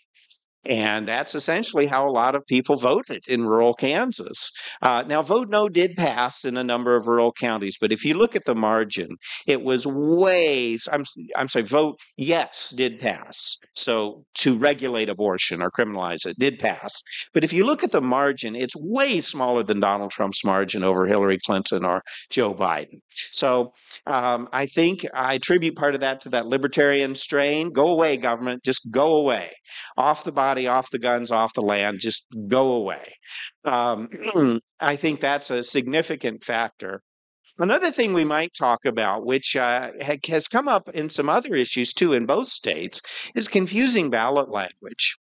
And 0.64 1.06
that's 1.06 1.34
essentially 1.34 1.86
how 1.86 2.06
a 2.06 2.10
lot 2.10 2.34
of 2.34 2.44
people 2.46 2.76
voted 2.76 3.24
in 3.28 3.46
rural 3.46 3.74
Kansas. 3.74 4.50
Uh, 4.82 5.04
now, 5.06 5.22
vote 5.22 5.48
no 5.48 5.68
did 5.68 5.96
pass 5.96 6.44
in 6.44 6.56
a 6.56 6.64
number 6.64 6.96
of 6.96 7.06
rural 7.06 7.32
counties, 7.32 7.76
but 7.80 7.92
if 7.92 8.04
you 8.04 8.14
look 8.14 8.36
at 8.36 8.44
the 8.44 8.54
margin, 8.54 9.08
it 9.46 9.62
was 9.62 9.86
way, 9.86 10.76
I'm, 10.92 11.04
I'm 11.36 11.48
sorry, 11.48 11.64
vote 11.64 11.98
yes 12.16 12.70
did 12.76 12.98
pass. 12.98 13.56
So 13.74 14.24
to 14.38 14.58
regulate 14.58 15.08
abortion 15.08 15.62
or 15.62 15.70
criminalize 15.70 16.26
it 16.26 16.38
did 16.38 16.58
pass. 16.58 17.00
But 17.32 17.44
if 17.44 17.52
you 17.52 17.64
look 17.64 17.84
at 17.84 17.92
the 17.92 18.02
margin, 18.02 18.56
it's 18.56 18.74
way 18.76 19.20
smaller 19.20 19.62
than 19.62 19.80
Donald 19.80 20.10
Trump's 20.10 20.44
margin 20.44 20.82
over 20.82 21.06
Hillary 21.06 21.38
Clinton 21.46 21.84
or 21.84 22.02
Joe 22.30 22.54
Biden. 22.54 23.00
So 23.30 23.72
um, 24.06 24.48
I 24.52 24.66
think 24.66 25.06
I 25.14 25.34
attribute 25.34 25.76
part 25.76 25.94
of 25.94 26.00
that 26.00 26.20
to 26.22 26.28
that 26.30 26.46
libertarian 26.46 27.14
strain. 27.14 27.70
Go 27.70 27.88
away, 27.88 28.16
government, 28.16 28.64
just 28.64 28.90
go 28.90 29.16
away. 29.16 29.52
Off 29.96 30.24
the 30.24 30.32
body, 30.32 30.57
off 30.66 30.90
the 30.90 30.98
guns, 30.98 31.30
off 31.30 31.54
the 31.54 31.62
land, 31.62 32.00
just 32.00 32.26
go 32.48 32.72
away. 32.72 33.14
Um, 33.64 34.08
I 34.80 34.96
think 34.96 35.20
that's 35.20 35.50
a 35.50 35.62
significant 35.62 36.42
factor. 36.42 37.02
Another 37.58 37.90
thing 37.90 38.14
we 38.14 38.24
might 38.24 38.54
talk 38.54 38.84
about, 38.84 39.26
which 39.26 39.56
uh, 39.56 39.90
has 40.28 40.46
come 40.46 40.68
up 40.68 40.88
in 40.90 41.10
some 41.10 41.28
other 41.28 41.54
issues 41.56 41.92
too 41.92 42.12
in 42.12 42.24
both 42.24 42.48
states, 42.48 43.00
is 43.34 43.48
confusing 43.48 44.10
ballot 44.10 44.48
language. 44.48 45.16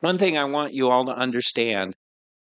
One 0.00 0.16
thing 0.16 0.38
I 0.38 0.44
want 0.44 0.74
you 0.74 0.90
all 0.90 1.04
to 1.06 1.16
understand 1.16 1.94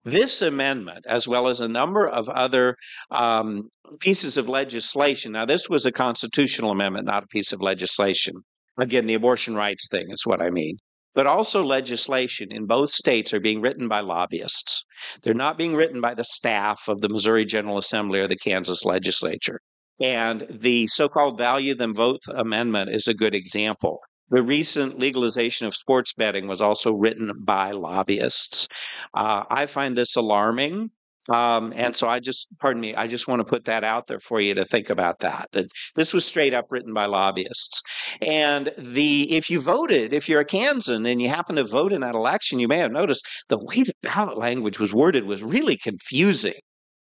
this 0.03 0.44
amendment, 0.44 1.05
as 1.08 1.27
well 1.27 1.48
as 1.48 1.60
a 1.60 1.67
number 1.67 2.08
of 2.08 2.29
other 2.29 2.75
um, 3.10 3.70
pieces 4.00 4.38
of 4.38 4.48
legislation, 4.48 5.32
now, 5.32 5.46
this 5.46 5.67
was 5.67 5.88
a 5.88 5.91
constitutional 5.91 6.70
amendment, 6.70 7.08
not 7.08 7.24
a 7.24 7.27
piece 7.27 7.51
of 7.51 7.62
legislation. 7.62 8.36
Again, 8.77 9.08
the 9.08 9.15
abortion 9.15 9.55
rights 9.55 9.88
thing 9.89 10.12
is 10.12 10.25
what 10.25 10.41
I 10.41 10.51
mean 10.51 10.77
but 11.15 11.25
also 11.25 11.63
legislation 11.63 12.51
in 12.51 12.67
both 12.67 12.91
states 12.91 13.34
are 13.34 13.39
being 13.39 13.62
written 13.62 13.88
by 13.88 14.01
lobbyists. 14.01 14.84
They're 15.24 15.34
not 15.34 15.57
being 15.57 15.75
written 15.75 16.01
by 16.01 16.13
the 16.13 16.24
staff 16.24 16.88
of 16.88 17.01
the 17.01 17.10
Missouri 17.10 17.45
General 17.45 17.77
Assembly 17.77 18.19
or 18.19 18.27
the 18.27 18.36
Kansas 18.36 18.86
legislature. 18.86 19.62
And 20.00 20.45
the 20.50 20.88
so 20.88 21.07
called 21.07 21.38
Value 21.38 21.74
Them 21.74 21.93
Both 21.93 22.19
amendment 22.27 22.89
is 22.91 23.07
a 23.07 23.13
good 23.13 23.34
example. 23.34 24.01
The 24.29 24.43
recent 24.43 25.00
legalization 25.00 25.67
of 25.67 25.75
sports 25.75 26.12
betting 26.13 26.48
was 26.48 26.60
also 26.60 26.91
written 26.91 27.31
by 27.39 27.72
lobbyists. 27.72 28.67
Uh, 29.13 29.43
I 29.50 29.67
find 29.67 29.95
this 29.95 30.15
alarming 30.15 30.91
um, 31.29 31.74
and 31.75 31.96
so 31.96 32.08
I 32.08 32.20
just, 32.20 32.48
pardon 32.60 32.82
me, 32.82 32.94
I 32.96 33.08
just 33.08 33.27
want 33.27 33.39
to 33.39 33.46
put 33.46 33.65
that 33.65 33.84
out 33.84 34.08
there 34.08 34.20
for 34.20 34.39
you 34.39 34.53
to 34.53 34.65
think 34.65 34.89
about 34.89 35.20
that. 35.20 35.48
That 35.53 35.67
this 35.96 36.13
was 36.13 36.25
straight 36.25 36.53
up 36.53 36.72
written 36.72 36.94
by 36.94 37.05
lobbyists. 37.05 37.82
And 38.22 38.72
the 38.77 39.36
if 39.36 39.50
you 39.50 39.60
voted, 39.60 40.13
if 40.13 40.29
you're 40.29 40.41
a 40.41 40.46
Kansan 40.46 41.05
and 41.05 41.22
you 41.22 41.29
happen 41.29 41.55
to 41.55 41.63
vote 41.63 41.91
in 41.91 42.01
that 42.01 42.15
election, 42.15 42.60
you 42.60 42.67
may 42.67 42.77
have 42.77 42.91
noticed 42.91 43.27
the 43.50 43.58
way 43.58 43.84
the 43.84 43.94
ballot 44.03 44.38
language 44.38 44.79
was 44.79 44.94
worded 44.94 45.25
was 45.25 45.44
really 45.44 45.77
confusing. 45.77 46.53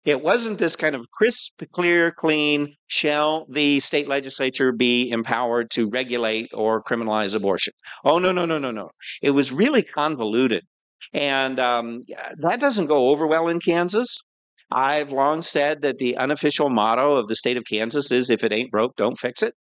It 0.05 0.23
wasn't 0.23 0.61
this 0.61 0.77
kind 0.77 0.95
of 0.95 1.11
crisp, 1.11 1.61
clear, 1.73 2.13
clean, 2.13 2.73
shall 2.87 3.45
the 3.51 3.81
state 3.81 4.07
legislature 4.07 4.71
be 4.71 5.11
empowered 5.11 5.69
to 5.73 5.91
regulate 5.91 6.49
or 6.55 6.81
criminalize 6.81 7.35
abortion? 7.35 7.73
Oh, 8.05 8.21
no, 8.21 8.31
no, 8.31 8.47
no, 8.47 8.57
no, 8.57 8.71
no. 8.71 8.91
It 9.21 9.31
was 9.33 9.51
really 9.51 9.83
convoluted. 9.83 10.63
And 11.13 11.59
um, 11.59 12.01
that 12.39 12.61
doesn't 12.61 12.87
go 12.87 13.09
over 13.11 13.27
well 13.27 13.49
in 13.49 13.61
Kansas. 13.61 14.19
I've 14.71 15.13
long 15.13 15.43
said 15.43 15.83
that 15.83 15.99
the 15.99 16.17
unofficial 16.17 16.71
motto 16.71 17.17
of 17.17 17.29
the 17.29 17.37
state 17.37 17.57
of 17.57 17.65
Kansas 17.65 18.11
is 18.11 18.31
if 18.31 18.43
it 18.43 18.53
ain't 18.53 18.73
broke, 18.73 18.97
don't 18.97 19.19
fix 19.19 19.43
it. 19.43 19.55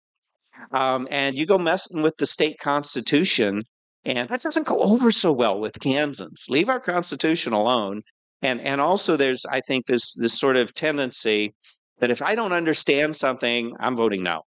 Um, 0.72 1.08
and 1.12 1.38
you 1.38 1.46
go 1.46 1.58
messing 1.58 2.02
with 2.02 2.16
the 2.18 2.26
state 2.26 2.58
constitution, 2.60 3.64
and 4.06 4.30
that 4.30 4.42
doesn't 4.42 4.66
go 4.68 4.80
over 4.80 5.12
so 5.12 5.32
well 5.32 5.60
with 5.60 5.80
Kansans. 5.80 6.46
Leave 6.50 6.70
our 6.70 6.80
constitution 6.80 7.54
alone. 7.54 8.02
And 8.42 8.62
and 8.62 8.82
also 8.82 9.16
there's 9.18 9.46
I 9.46 9.62
think 9.62 9.86
this 9.86 10.14
this 10.16 10.38
sort 10.38 10.58
of 10.58 10.74
tendency 10.74 11.54
that 12.00 12.12
if 12.12 12.22
I 12.22 12.36
don't 12.36 12.52
understand 12.54 13.16
something, 13.16 13.74
I'm 13.80 13.96
voting 13.96 14.24
no. 14.24 14.42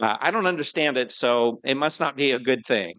Uh, 0.00 0.16
I 0.20 0.30
don't 0.30 0.46
understand 0.46 0.96
it, 0.96 1.12
so 1.12 1.60
it 1.64 1.76
must 1.76 2.00
not 2.00 2.16
be 2.16 2.32
a 2.32 2.38
good 2.38 2.64
thing. 2.66 2.94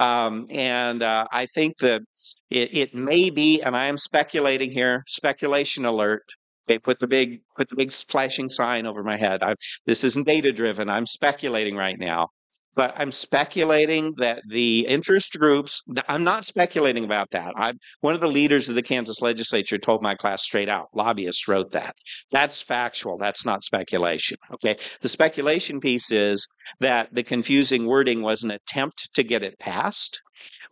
Um, 0.00 0.46
and 0.50 1.02
uh, 1.02 1.26
I 1.32 1.46
think 1.46 1.78
that 1.78 2.02
it, 2.50 2.76
it 2.76 2.94
may 2.94 3.30
be, 3.30 3.62
and 3.62 3.76
I 3.76 3.86
am 3.86 3.98
speculating 3.98 4.70
here, 4.70 5.02
speculation 5.06 5.84
alert. 5.84 6.24
Okay, 6.68 6.78
put 6.78 7.00
the 7.00 7.08
big 7.08 7.40
put 7.56 7.68
the 7.68 7.76
big 7.76 7.92
flashing 7.92 8.48
sign 8.48 8.86
over 8.86 9.02
my 9.02 9.16
head. 9.16 9.42
I, 9.42 9.54
this 9.86 10.04
isn't 10.04 10.26
data 10.26 10.52
driven. 10.52 10.88
I'm 10.88 11.06
speculating 11.06 11.74
right 11.74 11.98
now 11.98 12.28
but 12.74 12.94
I'm 12.96 13.12
speculating 13.12 14.14
that 14.16 14.42
the 14.48 14.86
interest 14.88 15.38
groups, 15.38 15.82
I'm 16.08 16.24
not 16.24 16.44
speculating 16.44 17.04
about 17.04 17.30
that. 17.30 17.52
I'm 17.56 17.78
one 18.00 18.14
of 18.14 18.20
the 18.20 18.28
leaders 18.28 18.68
of 18.68 18.74
the 18.74 18.82
Kansas 18.82 19.20
legislature 19.20 19.78
told 19.78 20.02
my 20.02 20.14
class 20.14 20.42
straight 20.42 20.68
out, 20.68 20.88
lobbyists 20.94 21.48
wrote 21.48 21.72
that. 21.72 21.94
That's 22.30 22.62
factual. 22.62 23.18
That's 23.18 23.44
not 23.44 23.64
speculation. 23.64 24.38
Okay. 24.54 24.76
The 25.00 25.08
speculation 25.08 25.80
piece 25.80 26.10
is 26.10 26.46
that 26.80 27.14
the 27.14 27.22
confusing 27.22 27.86
wording 27.86 28.22
was 28.22 28.42
an 28.42 28.50
attempt 28.50 29.12
to 29.14 29.22
get 29.22 29.42
it 29.42 29.58
passed, 29.58 30.20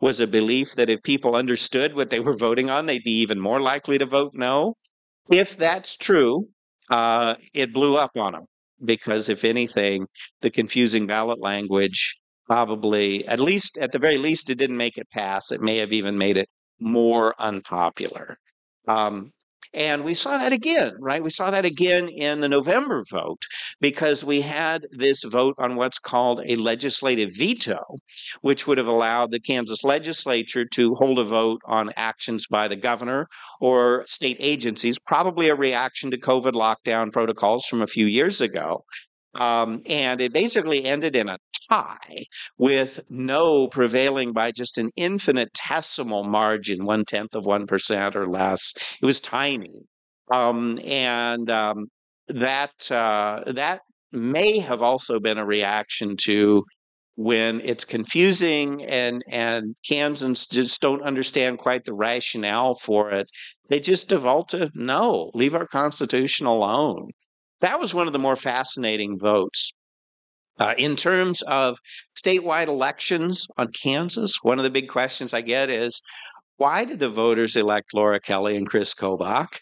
was 0.00 0.21
a 0.21 0.26
belief 0.26 0.75
that 0.76 0.90
if 0.90 1.02
people 1.02 1.37
understood 1.37 1.95
what 1.95 2.09
they 2.09 2.21
were 2.21 2.37
voting 2.37 2.71
on, 2.71 2.87
they'd 2.87 3.04
be 3.04 3.21
even 3.21 3.38
more 3.38 3.61
likely 3.61 3.99
to 3.99 4.07
vote 4.07 4.33
no. 4.35 4.75
If 5.30 5.57
that's 5.57 5.97
true, 5.97 6.49
uh, 6.88 7.35
it 7.52 7.73
blew 7.73 7.97
up 7.97 8.16
on 8.16 8.33
them 8.33 8.47
because 8.84 9.28
if 9.28 9.44
anything, 9.44 10.06
the 10.40 10.50
confusing 10.50 11.06
ballot 11.06 11.40
language 11.40 12.18
probably, 12.46 13.26
at 13.28 13.38
least 13.38 13.78
at 13.78 13.92
the 13.92 13.99
very 13.99 14.18
least, 14.18 14.50
it 14.50 14.58
didn't 14.58 14.76
make 14.76 14.99
it 14.99 15.08
pass. 15.10 15.52
It 15.52 15.60
may 15.60 15.76
have 15.76 15.92
even 15.92 16.18
made 16.18 16.37
it 16.37 16.49
more 16.80 17.34
unpopular. 17.38 18.37
Um, 18.88 19.32
and 19.73 20.05
we 20.05 20.15
saw 20.15 20.39
that 20.39 20.53
again, 20.53 20.93
right? 20.99 21.23
We 21.23 21.31
saw 21.31 21.50
that 21.50 21.65
again 21.65 22.09
in 22.09 22.41
the 22.41 22.49
November 22.49 23.05
vote 23.09 23.47
because 23.81 24.25
we 24.25 24.41
had 24.41 24.85
this 24.91 25.23
vote 25.23 25.55
on 25.59 25.77
what's 25.77 25.99
called 25.99 26.41
a 26.45 26.57
legislative 26.57 27.31
veto, 27.37 27.79
which 28.41 28.67
would 28.67 28.79
have 28.79 28.89
allowed 28.89 29.31
the 29.31 29.41
Kansas 29.41 29.85
legislature 29.85 30.65
to 30.65 30.95
hold 30.95 31.19
a 31.19 31.25
vote 31.25 31.61
on 31.67 31.93
actions 31.97 32.47
by 32.49 32.67
the 32.67 32.77
governor 32.77 33.29
or 33.61 34.05
state 34.07 34.39
agencies, 34.41 34.99
probably 34.99 35.49
a 35.49 35.55
reaction 35.55 36.11
to 36.11 36.19
COVID 36.19 36.53
lockdown 36.53 37.12
protocols 37.12 37.67
from 37.67 37.81
a 37.81 37.87
few 37.87 38.07
years 38.07 38.41
ago. 38.41 38.85
Um, 39.34 39.82
and 39.87 40.20
it 40.20 40.32
basically 40.32 40.84
ended 40.84 41.14
in 41.14 41.28
a 41.28 41.38
tie 41.70 42.25
with 42.58 43.00
no 43.08 43.68
prevailing 43.68 44.32
by 44.32 44.50
just 44.50 44.78
an 44.78 44.90
infinitesimal 44.96 46.25
margin, 46.25 46.84
one 46.84 47.04
tenth 47.04 47.34
of 47.34 47.44
1% 47.44 48.16
or 48.16 48.26
less. 48.26 48.75
It 49.00 49.06
was 49.06 49.20
tiny. 49.20 49.82
Um, 50.32 50.78
and 50.84 51.50
um, 51.50 51.87
that, 52.28 52.90
uh, 52.90 53.44
that 53.46 53.80
may 54.12 54.58
have 54.58 54.82
also 54.82 55.20
been 55.20 55.38
a 55.38 55.46
reaction 55.46 56.16
to 56.25 56.64
when 57.16 57.60
it's 57.62 57.84
confusing 57.84 58.82
and 58.87 59.22
and 59.28 59.75
Kansans 59.87 60.46
just 60.46 60.80
don't 60.80 61.02
understand 61.02 61.58
quite 61.58 61.84
the 61.84 61.92
rationale 61.92 62.75
for 62.75 63.10
it. 63.10 63.28
They 63.68 63.78
just 63.78 64.08
default 64.08 64.49
to 64.50 64.70
no, 64.75 65.30
leave 65.34 65.54
our 65.54 65.66
constitution 65.66 66.46
alone. 66.46 67.10
That 67.61 67.81
was 67.81 67.95
one 67.95 68.07
of 68.07 68.12
the 68.12 68.19
more 68.19 68.37
fascinating 68.37 69.19
votes 69.19 69.73
Uh, 70.59 70.75
in 70.76 70.95
terms 70.95 71.43
of 71.43 71.79
statewide 72.14 72.69
elections 72.69 73.47
on 73.57 73.73
Kansas, 73.73 74.37
one 74.43 74.59
of 74.59 74.62
the 74.62 74.71
big 74.71 74.88
questions 74.88 75.33
I 75.33 75.40
get 75.40 75.71
is 75.71 76.02
why 76.59 76.85
did 76.85 76.99
the 76.99 77.09
voters 77.09 77.57
elect 77.57 77.95
Laura 77.95 78.21
Kelly 78.21 78.57
and 78.57 78.69
Chris 78.69 78.93
Kobach? 78.95 79.61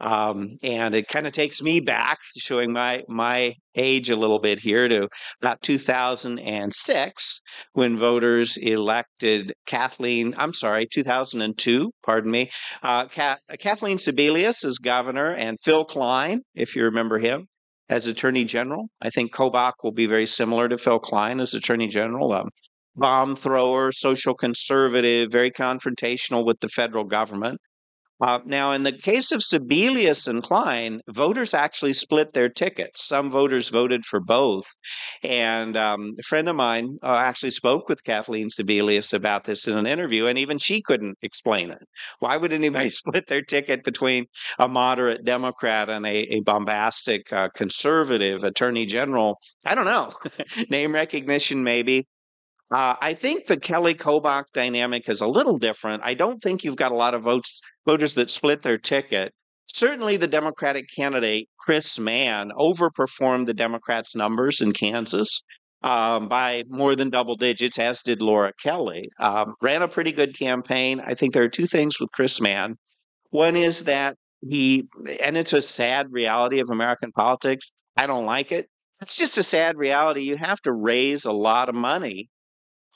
Um, 0.00 0.56
and 0.62 0.94
it 0.94 1.08
kind 1.08 1.26
of 1.26 1.32
takes 1.32 1.62
me 1.62 1.80
back, 1.80 2.18
showing 2.36 2.72
my 2.72 3.02
my 3.08 3.54
age 3.74 4.10
a 4.10 4.16
little 4.16 4.38
bit 4.38 4.58
here 4.58 4.88
to 4.88 5.08
about 5.40 5.62
2006 5.62 7.40
when 7.72 7.96
voters 7.96 8.56
elected 8.56 9.52
Kathleen. 9.66 10.34
I'm 10.36 10.52
sorry, 10.52 10.86
2002. 10.90 11.90
Pardon 12.04 12.30
me. 12.30 12.50
Uh, 12.82 13.06
Kathleen 13.06 13.98
Sebelius 13.98 14.64
as 14.64 14.78
governor 14.78 15.32
and 15.32 15.58
Phill 15.62 15.84
Kline, 15.84 16.40
if 16.54 16.76
you 16.76 16.84
remember 16.84 17.18
him, 17.18 17.46
as 17.88 18.06
Attorney 18.06 18.44
General. 18.44 18.88
I 19.00 19.10
think 19.10 19.32
Kobach 19.32 19.74
will 19.82 19.92
be 19.92 20.06
very 20.06 20.26
similar 20.26 20.68
to 20.68 20.78
Phill 20.78 20.98
Kline 20.98 21.40
as 21.40 21.54
Attorney 21.54 21.86
General. 21.86 22.32
Um, 22.32 22.48
bomb 22.96 23.36
thrower, 23.36 23.92
social 23.92 24.34
conservative, 24.34 25.30
very 25.30 25.50
confrontational 25.50 26.44
with 26.44 26.60
the 26.60 26.68
federal 26.68 27.04
government. 27.04 27.60
Uh, 28.20 28.38
now, 28.46 28.72
in 28.72 28.82
the 28.82 28.96
case 28.96 29.30
of 29.30 29.42
Sebelius 29.42 30.26
and 30.26 30.42
Kline, 30.42 31.00
voters 31.08 31.52
actually 31.52 31.92
split 31.92 32.32
their 32.32 32.48
tickets. 32.48 33.06
Some 33.06 33.30
voters 33.30 33.68
voted 33.68 34.06
for 34.06 34.20
both. 34.20 34.64
And 35.22 35.76
um, 35.76 36.14
a 36.18 36.22
friend 36.22 36.48
of 36.48 36.56
mine 36.56 36.96
uh, 37.02 37.16
actually 37.16 37.50
spoke 37.50 37.88
with 37.88 38.04
Kathleen 38.04 38.48
Sebelius 38.48 39.12
about 39.12 39.44
this 39.44 39.68
in 39.68 39.76
an 39.76 39.86
interview, 39.86 40.26
and 40.26 40.38
even 40.38 40.58
she 40.58 40.80
couldn't 40.80 41.18
explain 41.20 41.70
it. 41.70 41.82
Why 42.20 42.38
would 42.38 42.54
anybody 42.54 42.88
split 42.90 43.26
their 43.26 43.42
ticket 43.42 43.84
between 43.84 44.24
a 44.58 44.66
moderate 44.66 45.24
Democrat 45.24 45.90
and 45.90 46.06
a, 46.06 46.34
a 46.34 46.40
bombastic 46.40 47.30
uh, 47.32 47.50
conservative 47.54 48.44
attorney 48.44 48.86
general? 48.86 49.38
I 49.66 49.74
don't 49.74 49.84
know. 49.84 50.12
Name 50.70 50.94
recognition, 50.94 51.62
maybe. 51.64 52.06
Uh, 52.74 52.96
I 53.00 53.14
think 53.14 53.46
the 53.46 53.60
Kelly 53.60 53.94
Kobach 53.94 54.44
dynamic 54.52 55.08
is 55.08 55.20
a 55.20 55.26
little 55.26 55.56
different. 55.56 56.02
I 56.04 56.14
don't 56.14 56.42
think 56.42 56.64
you've 56.64 56.76
got 56.76 56.90
a 56.90 56.96
lot 56.96 57.14
of 57.14 57.22
votes 57.22 57.60
voters 57.86 58.14
that 58.14 58.30
split 58.30 58.62
their 58.62 58.78
ticket. 58.78 59.32
Certainly, 59.72 60.18
the 60.18 60.26
Democratic 60.26 60.86
candidate 60.96 61.48
Chris 61.58 61.98
Mann 61.98 62.50
overperformed 62.56 63.46
the 63.46 63.54
Democrats' 63.54 64.14
numbers 64.14 64.60
in 64.60 64.72
Kansas 64.72 65.42
um, 65.82 66.28
by 66.28 66.64
more 66.68 66.96
than 66.96 67.10
double 67.10 67.36
digits, 67.36 67.78
as 67.78 68.02
did 68.02 68.22
Laura 68.22 68.52
Kelly. 68.62 69.08
Um, 69.18 69.54
ran 69.62 69.82
a 69.82 69.88
pretty 69.88 70.12
good 70.12 70.38
campaign. 70.38 71.00
I 71.00 71.14
think 71.14 71.32
there 71.32 71.42
are 71.42 71.48
two 71.48 71.66
things 71.66 72.00
with 72.00 72.10
Chris 72.12 72.40
Mann. 72.40 72.76
One 73.30 73.56
is 73.56 73.84
that 73.84 74.16
he, 74.40 74.84
and 75.22 75.36
it's 75.36 75.52
a 75.52 75.62
sad 75.62 76.06
reality 76.10 76.60
of 76.60 76.70
American 76.70 77.12
politics. 77.12 77.70
I 77.96 78.06
don't 78.06 78.26
like 78.26 78.52
it. 78.52 78.68
It's 79.00 79.16
just 79.16 79.36
a 79.36 79.42
sad 79.42 79.76
reality. 79.76 80.22
You 80.22 80.36
have 80.36 80.60
to 80.62 80.72
raise 80.72 81.24
a 81.24 81.32
lot 81.32 81.68
of 81.68 81.74
money 81.74 82.28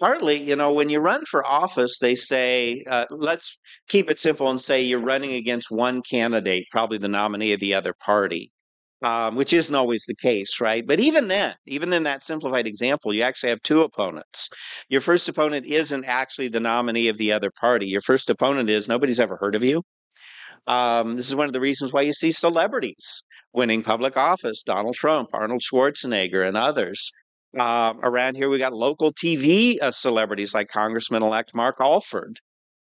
partly, 0.01 0.43
you 0.43 0.57
know, 0.57 0.73
when 0.73 0.91
you 0.91 0.99
run 0.99 1.25
for 1.27 1.47
office, 1.47 1.99
they 1.99 2.15
say, 2.15 2.83
uh, 2.89 3.07
let's 3.11 3.57
keep 3.89 4.11
it 4.11 4.19
simple 4.19 4.51
and 4.51 4.61
say 4.61 4.81
you're 4.81 4.99
running 5.01 5.35
against 5.35 5.71
one 5.71 6.03
candidate, 6.11 6.65
probably 6.71 6.99
the 6.99 7.09
nominee 7.09 7.53
of 7.53 7.61
the 7.61 7.75
other 7.75 7.95
party, 8.05 8.51
um, 9.03 9.37
which 9.37 9.53
isn't 9.53 9.75
always 9.75 10.05
the 10.09 10.17
case, 10.17 10.61
right? 10.61 10.87
But 10.87 11.01
even 11.01 11.29
then, 11.29 11.55
even 11.67 11.93
in 11.93 12.03
that 12.05 12.25
simplified 12.25 12.67
example, 12.67 13.13
you 13.13 13.23
actually 13.23 13.51
have 13.51 13.63
two 13.63 13.83
opponents. 13.83 14.49
Your 14.89 15.03
first 15.03 15.29
opponent 15.29 15.67
isn't 15.67 16.05
actually 16.05 16.49
the 16.49 16.61
nominee 16.61 17.09
of 17.09 17.19
the 17.19 17.33
other 17.33 17.51
party. 17.61 17.87
Your 17.87 18.03
first 18.03 18.31
opponent 18.31 18.71
is 18.71 18.89
nobody's 18.89 19.21
ever 19.21 19.37
heard 19.37 19.55
of 19.55 19.63
you. 19.63 19.83
Um, 20.67 21.17
this 21.17 21.29
is 21.29 21.37
one 21.37 21.47
of 21.47 21.53
the 21.53 21.61
reasons 21.61 21.93
why 21.93 22.03
you 22.03 22.13
see 22.13 22.31
celebrities 22.33 23.23
winning 23.53 23.83
public 23.83 24.17
office 24.17 24.63
Donald 24.63 24.95
Trump, 24.95 25.31
Arnold 25.33 25.61
Schwarzenegger, 25.61 26.47
and 26.47 26.57
others. 26.57 27.11
Uh, 27.59 27.95
around 28.03 28.37
here, 28.37 28.49
we 28.49 28.59
got 28.59 28.73
local 28.73 29.13
TV 29.13 29.77
uh, 29.81 29.91
celebrities 29.91 30.55
like 30.55 30.69
Congressman 30.69 31.23
elect 31.23 31.53
Mark 31.55 31.77
Alford, 31.81 32.39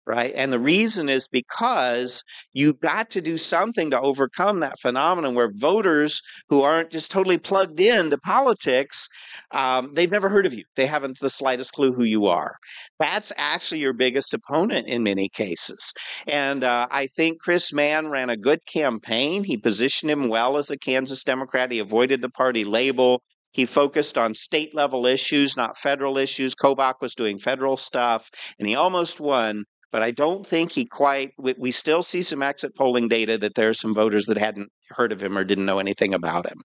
right? 0.07 0.33
And 0.37 0.53
the 0.53 0.61
reason 0.61 1.09
is 1.09 1.27
because 1.27 2.23
you've 2.53 2.79
got 2.79 3.11
to 3.11 3.21
do 3.21 3.37
something 3.37 3.91
to 3.91 4.01
overcome 4.01 4.61
that 4.61 4.79
phenomenon 4.79 5.35
where 5.35 5.51
voters 5.53 6.23
who 6.49 6.63
aren't 6.63 6.91
just 6.91 7.11
totally 7.11 7.39
plugged 7.39 7.81
into 7.81 8.17
politics, 8.19 9.09
um, 9.51 9.93
they've 9.95 10.11
never 10.11 10.29
heard 10.29 10.47
of 10.47 10.55
you. 10.55 10.65
They 10.77 10.87
haven't 10.87 11.19
the 11.21 11.31
slightest 11.31 11.73
clue 11.73 11.93
who 11.93 12.05
you 12.05 12.27
are. 12.27 12.55
That's 13.01 13.33
actually 13.37 13.81
your 13.81 13.93
biggest 13.93 14.35
opponent 14.35 14.87
in 14.87 15.03
many 15.03 15.29
cases. 15.29 15.93
And 16.29 16.63
uh, 16.63 16.87
I 16.93 17.09
think 17.09 17.41
Chris 17.41 17.73
Mann 17.73 18.09
ran 18.09 18.31
a 18.31 18.37
good 18.37 18.61
campaign. 18.67 19.43
He 19.43 19.57
positioned 19.57 20.11
him 20.11 20.29
well 20.29 20.59
as 20.59 20.71
a 20.71 20.79
Kansas 20.79 21.25
Democrat. 21.25 21.73
He 21.73 21.79
avoided 21.81 22.21
the 22.23 22.31
party 22.31 22.65
label. 22.65 23.23
He 23.55 23.67
focused 23.67 24.19
on 24.19 24.35
state 24.35 24.75
level 24.75 25.07
issues, 25.07 25.57
not 25.57 25.79
federal 25.79 26.19
issues. 26.19 26.57
Kobach 26.57 26.95
was 27.01 27.15
doing 27.15 27.39
federal 27.39 27.77
stuff, 27.77 28.29
and 28.59 28.69
he 28.69 28.75
almost 28.75 29.21
won. 29.21 29.65
But 29.93 30.03
I 30.03 30.11
don't 30.11 30.45
think 30.45 30.73
he 30.73 30.85
quite. 30.85 31.31
We, 31.39 31.55
we 31.57 31.71
still 31.71 32.03
see 32.03 32.23
some 32.23 32.43
exit 32.43 32.75
polling 32.75 33.07
data 33.07 33.39
that 33.39 33.55
there 33.55 33.69
are 33.69 33.75
some 33.75 33.95
voters 33.95 34.27
that 34.27 34.39
hadn't 34.39 34.71
heard 34.91 35.13
of 35.13 35.23
him 35.23 35.39
or 35.39 35.45
didn't 35.45 35.67
know 35.67 35.79
anything 35.79 36.15
about 36.15 36.51
him. 36.51 36.59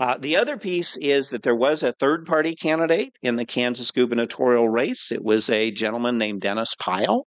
Uh, 0.00 0.16
the 0.18 0.36
other 0.36 0.56
piece 0.56 0.96
is 0.98 1.30
that 1.30 1.42
there 1.42 1.54
was 1.54 1.82
a 1.82 1.92
third 1.92 2.24
party 2.24 2.54
candidate 2.54 3.12
in 3.22 3.36
the 3.36 3.44
Kansas 3.44 3.90
gubernatorial 3.90 4.68
race. 4.70 5.12
It 5.12 5.22
was 5.22 5.50
a 5.50 5.70
gentleman 5.70 6.16
named 6.16 6.40
Dennis 6.40 6.74
Pyle. 6.74 7.26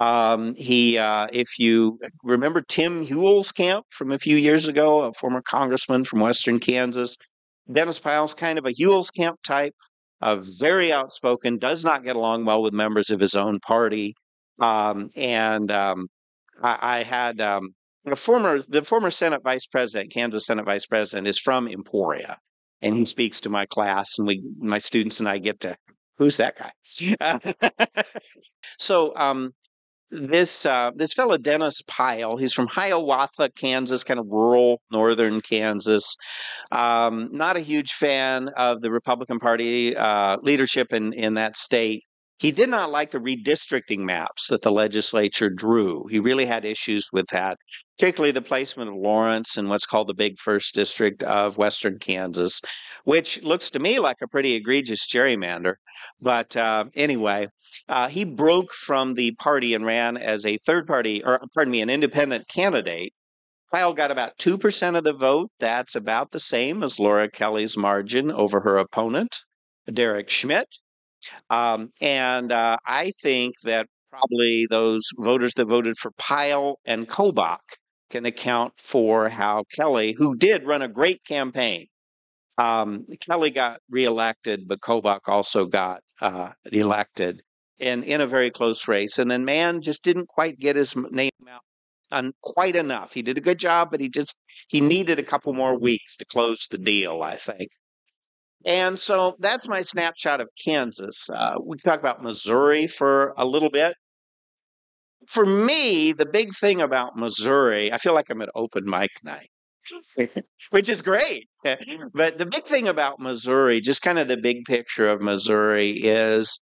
Um, 0.00 0.54
he, 0.56 0.98
uh, 0.98 1.28
if 1.32 1.58
you 1.58 1.98
remember 2.24 2.62
Tim 2.62 3.06
Huelskamp 3.06 3.82
from 3.90 4.10
a 4.10 4.18
few 4.18 4.36
years 4.36 4.66
ago, 4.66 5.02
a 5.02 5.12
former 5.12 5.40
congressman 5.40 6.02
from 6.04 6.20
Western 6.20 6.58
Kansas, 6.58 7.16
Dennis 7.72 7.98
Pyle's 7.98 8.34
kind 8.34 8.58
of 8.58 8.66
a 8.66 8.72
Huelskamp 8.72 9.36
type, 9.44 9.74
uh, 10.20 10.40
very 10.58 10.92
outspoken, 10.92 11.58
does 11.58 11.84
not 11.84 12.04
get 12.04 12.16
along 12.16 12.44
well 12.44 12.62
with 12.62 12.72
members 12.72 13.10
of 13.10 13.20
his 13.20 13.34
own 13.34 13.60
party. 13.60 14.14
Um, 14.60 15.10
and 15.16 15.70
um, 15.70 16.06
I, 16.62 16.78
I, 16.80 17.02
had 17.02 17.40
um, 17.40 17.70
the 18.04 18.16
former 18.16 18.60
the 18.68 18.82
former 18.82 19.10
Senate 19.10 19.42
Vice 19.42 19.66
President, 19.66 20.12
Kansas 20.12 20.46
Senate 20.46 20.64
Vice 20.64 20.86
President, 20.86 21.26
is 21.26 21.38
from 21.38 21.66
Emporia, 21.66 22.38
and 22.80 22.94
he 22.94 23.04
speaks 23.04 23.40
to 23.40 23.50
my 23.50 23.66
class, 23.66 24.16
and 24.18 24.28
we 24.28 24.42
my 24.58 24.78
students 24.78 25.18
and 25.18 25.28
I 25.28 25.38
get 25.38 25.58
to 25.60 25.76
who's 26.18 26.36
that 26.36 26.56
guy? 26.56 28.04
so 28.78 29.12
um, 29.16 29.52
this 30.14 30.66
uh, 30.66 30.90
this 30.94 31.12
fellow 31.12 31.36
Dennis 31.36 31.82
Pyle, 31.82 32.36
he's 32.36 32.52
from 32.52 32.68
Hiawatha, 32.68 33.50
Kansas, 33.56 34.04
kind 34.04 34.20
of 34.20 34.26
rural 34.28 34.80
northern 34.90 35.40
Kansas. 35.40 36.16
Um, 36.72 37.28
not 37.32 37.56
a 37.56 37.60
huge 37.60 37.92
fan 37.92 38.48
of 38.56 38.80
the 38.80 38.90
Republican 38.90 39.38
Party 39.38 39.96
uh, 39.96 40.38
leadership 40.42 40.92
in 40.92 41.12
in 41.12 41.34
that 41.34 41.56
state. 41.56 42.04
He 42.38 42.50
did 42.50 42.68
not 42.68 42.90
like 42.90 43.12
the 43.12 43.20
redistricting 43.20 44.00
maps 44.00 44.48
that 44.48 44.62
the 44.62 44.72
legislature 44.72 45.48
drew. 45.48 46.06
He 46.08 46.18
really 46.18 46.46
had 46.46 46.64
issues 46.64 47.08
with 47.12 47.26
that, 47.28 47.58
particularly 47.96 48.32
the 48.32 48.42
placement 48.42 48.90
of 48.90 48.96
Lawrence 48.96 49.56
in 49.56 49.68
what's 49.68 49.86
called 49.86 50.08
the 50.08 50.14
Big 50.14 50.38
First 50.38 50.74
District 50.74 51.22
of 51.22 51.58
Western 51.58 51.98
Kansas, 52.00 52.60
which 53.04 53.40
looks 53.44 53.70
to 53.70 53.78
me 53.78 54.00
like 54.00 54.16
a 54.20 54.26
pretty 54.26 54.54
egregious 54.54 55.06
gerrymander. 55.06 55.74
But 56.20 56.56
uh, 56.56 56.86
anyway, 56.94 57.48
uh, 57.88 58.08
he 58.08 58.24
broke 58.24 58.72
from 58.72 59.14
the 59.14 59.32
party 59.36 59.72
and 59.72 59.86
ran 59.86 60.16
as 60.16 60.44
a 60.44 60.58
third 60.58 60.88
party, 60.88 61.22
or 61.24 61.40
pardon 61.54 61.70
me, 61.70 61.82
an 61.82 61.90
independent 61.90 62.48
candidate. 62.48 63.12
Pyle 63.70 63.94
got 63.94 64.10
about 64.10 64.38
2% 64.38 64.98
of 64.98 65.04
the 65.04 65.12
vote. 65.12 65.50
That's 65.60 65.94
about 65.94 66.32
the 66.32 66.40
same 66.40 66.82
as 66.82 66.98
Laura 66.98 67.30
Kelly's 67.30 67.76
margin 67.76 68.32
over 68.32 68.60
her 68.60 68.76
opponent, 68.76 69.40
Derek 69.92 70.30
Schmidt. 70.30 70.78
Um, 71.50 71.90
and 72.00 72.52
uh, 72.52 72.76
I 72.86 73.12
think 73.22 73.54
that 73.64 73.86
probably 74.10 74.66
those 74.70 75.02
voters 75.18 75.54
that 75.54 75.66
voted 75.66 75.96
for 75.98 76.12
Pyle 76.18 76.78
and 76.84 77.08
Kobach 77.08 77.58
can 78.10 78.26
account 78.26 78.74
for 78.78 79.28
how 79.28 79.64
Kelly, 79.74 80.14
who 80.16 80.36
did 80.36 80.64
run 80.64 80.82
a 80.82 80.88
great 80.88 81.24
campaign, 81.24 81.86
um, 82.58 83.06
Kelly 83.20 83.50
got 83.50 83.80
reelected, 83.90 84.68
but 84.68 84.80
Kobach 84.80 85.20
also 85.26 85.66
got 85.66 86.00
uh, 86.20 86.50
elected 86.70 87.42
in, 87.78 88.04
in 88.04 88.20
a 88.20 88.26
very 88.26 88.50
close 88.50 88.86
race. 88.86 89.18
And 89.18 89.30
then 89.30 89.44
Mann 89.44 89.80
just 89.80 90.04
didn't 90.04 90.28
quite 90.28 90.58
get 90.58 90.76
his 90.76 90.94
name 90.96 91.30
out 91.48 91.62
quite 92.42 92.76
enough. 92.76 93.12
He 93.12 93.22
did 93.22 93.38
a 93.38 93.40
good 93.40 93.58
job, 93.58 93.90
but 93.90 94.00
he 94.00 94.08
just 94.08 94.36
he 94.68 94.80
needed 94.80 95.18
a 95.18 95.24
couple 95.24 95.52
more 95.52 95.78
weeks 95.78 96.16
to 96.18 96.24
close 96.24 96.66
the 96.70 96.78
deal, 96.78 97.22
I 97.22 97.36
think. 97.36 97.70
And 98.64 98.98
so 98.98 99.36
that's 99.40 99.68
my 99.68 99.82
snapshot 99.82 100.40
of 100.40 100.48
Kansas. 100.62 101.28
Uh, 101.28 101.56
we 101.62 101.76
can 101.76 101.90
talk 101.90 102.00
about 102.00 102.22
Missouri 102.22 102.86
for 102.86 103.34
a 103.36 103.46
little 103.46 103.70
bit. 103.70 103.94
For 105.26 105.44
me, 105.44 106.12
the 106.12 106.26
big 106.26 106.54
thing 106.54 106.80
about 106.80 107.16
Missouri, 107.16 107.92
I 107.92 107.98
feel 107.98 108.14
like 108.14 108.30
I'm 108.30 108.42
at 108.42 108.50
open 108.54 108.84
mic 108.86 109.10
night. 109.22 109.48
which 110.70 110.88
is 110.88 111.02
great. 111.02 111.48
But 112.14 112.38
the 112.38 112.46
big 112.46 112.64
thing 112.64 112.88
about 112.88 113.20
Missouri, 113.20 113.80
just 113.80 114.02
kind 114.02 114.18
of 114.18 114.28
the 114.28 114.36
big 114.36 114.64
picture 114.66 115.08
of 115.08 115.22
Missouri, 115.22 115.90
is 115.90 116.58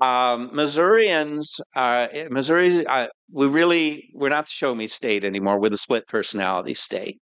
um, 0.00 0.50
Missourians, 0.52 1.60
uh, 1.74 2.08
eh, 2.12 2.28
Missouri, 2.30 2.86
uh, 2.86 3.08
we 3.30 3.46
really, 3.46 4.10
we're 4.14 4.28
not 4.28 4.44
the 4.44 4.50
show 4.50 4.74
me 4.74 4.86
state 4.86 5.24
anymore. 5.24 5.60
We're 5.60 5.70
the 5.70 5.76
split 5.76 6.06
personality 6.06 6.74
state. 6.74 7.18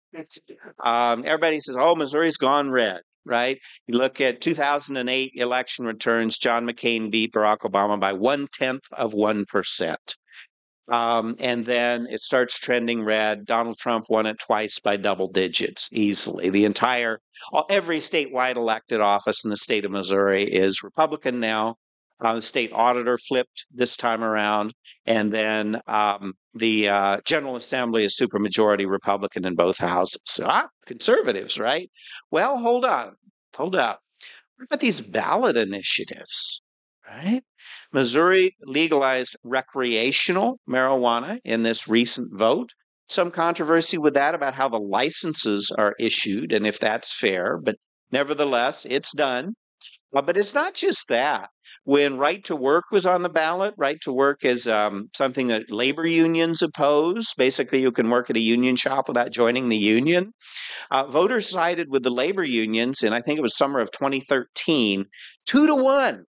Um, 0.83 1.23
everybody 1.25 1.59
says, 1.59 1.75
oh, 1.79 1.95
Missouri's 1.95 2.37
gone 2.37 2.71
red. 2.71 3.01
Right? 3.29 3.59
You 3.87 3.97
look 3.97 4.19
at 4.19 4.41
2008 4.41 5.31
election 5.35 5.85
returns, 5.85 6.37
John 6.37 6.67
McCain 6.67 7.11
beat 7.11 7.31
Barack 7.31 7.59
Obama 7.59 7.99
by 7.99 8.13
one 8.13 8.47
tenth 8.51 8.83
of 8.91 9.13
1%. 9.13 9.95
Um, 10.89 11.35
and 11.39 11.65
then 11.65 12.07
it 12.09 12.19
starts 12.19 12.59
trending 12.59 13.03
red. 13.03 13.45
Donald 13.45 13.77
Trump 13.77 14.05
won 14.09 14.25
it 14.25 14.39
twice 14.39 14.79
by 14.79 14.97
double 14.97 15.27
digits 15.27 15.87
easily. 15.91 16.49
The 16.49 16.65
entire, 16.65 17.19
every 17.69 17.97
statewide 17.97 18.55
elected 18.55 18.99
office 18.99 19.43
in 19.43 19.51
the 19.51 19.57
state 19.57 19.85
of 19.85 19.91
Missouri 19.91 20.43
is 20.43 20.83
Republican 20.83 21.39
now. 21.39 21.75
Uh, 22.21 22.33
the 22.33 22.41
state 22.41 22.71
auditor 22.73 23.17
flipped 23.17 23.65
this 23.71 23.95
time 23.95 24.23
around, 24.23 24.73
and 25.05 25.31
then 25.31 25.79
um, 25.87 26.33
the 26.53 26.89
uh, 26.89 27.21
General 27.25 27.55
Assembly 27.55 28.03
is 28.03 28.19
supermajority 28.19 28.85
Republican 28.89 29.45
in 29.45 29.55
both 29.55 29.77
houses. 29.77 30.19
Ah, 30.43 30.67
conservatives, 30.85 31.57
right? 31.57 31.89
Well, 32.29 32.57
hold 32.57 32.83
on, 32.83 33.15
hold 33.55 33.75
up. 33.75 34.01
What 34.55 34.65
about 34.65 34.79
these 34.79 35.01
ballot 35.01 35.55
initiatives, 35.57 36.61
right? 37.07 37.41
Missouri 37.91 38.55
legalized 38.61 39.37
recreational 39.43 40.59
marijuana 40.69 41.39
in 41.43 41.63
this 41.63 41.87
recent 41.87 42.37
vote. 42.37 42.73
Some 43.07 43.31
controversy 43.31 43.97
with 43.97 44.13
that 44.13 44.35
about 44.35 44.55
how 44.55 44.69
the 44.69 44.79
licenses 44.79 45.71
are 45.77 45.95
issued 45.99 46.51
and 46.51 46.67
if 46.67 46.79
that's 46.79 47.17
fair, 47.17 47.57
but 47.57 47.77
nevertheless, 48.11 48.85
it's 48.85 49.13
done. 49.13 49.55
Uh, 50.13 50.21
but 50.21 50.37
it's 50.37 50.53
not 50.53 50.73
just 50.73 51.07
that. 51.07 51.49
When 51.83 52.17
right 52.17 52.43
to 52.45 52.55
work 52.55 52.85
was 52.91 53.05
on 53.05 53.21
the 53.21 53.29
ballot, 53.29 53.73
right 53.77 53.99
to 54.01 54.13
work 54.13 54.45
is 54.45 54.67
um, 54.67 55.09
something 55.15 55.47
that 55.47 55.71
labor 55.71 56.05
unions 56.05 56.61
oppose. 56.61 57.33
Basically, 57.37 57.81
you 57.81 57.91
can 57.91 58.09
work 58.09 58.29
at 58.29 58.37
a 58.37 58.41
union 58.41 58.75
shop 58.75 59.07
without 59.07 59.31
joining 59.31 59.69
the 59.69 59.77
union. 59.77 60.33
Uh, 60.91 61.05
voters 61.07 61.49
sided 61.49 61.87
with 61.89 62.03
the 62.03 62.09
labor 62.09 62.43
unions 62.43 63.03
in, 63.03 63.13
I 63.13 63.21
think 63.21 63.39
it 63.39 63.43
was 63.43 63.57
summer 63.57 63.79
of 63.79 63.91
2013, 63.91 65.05
two 65.45 65.67
to 65.67 65.75
one. 65.75 66.25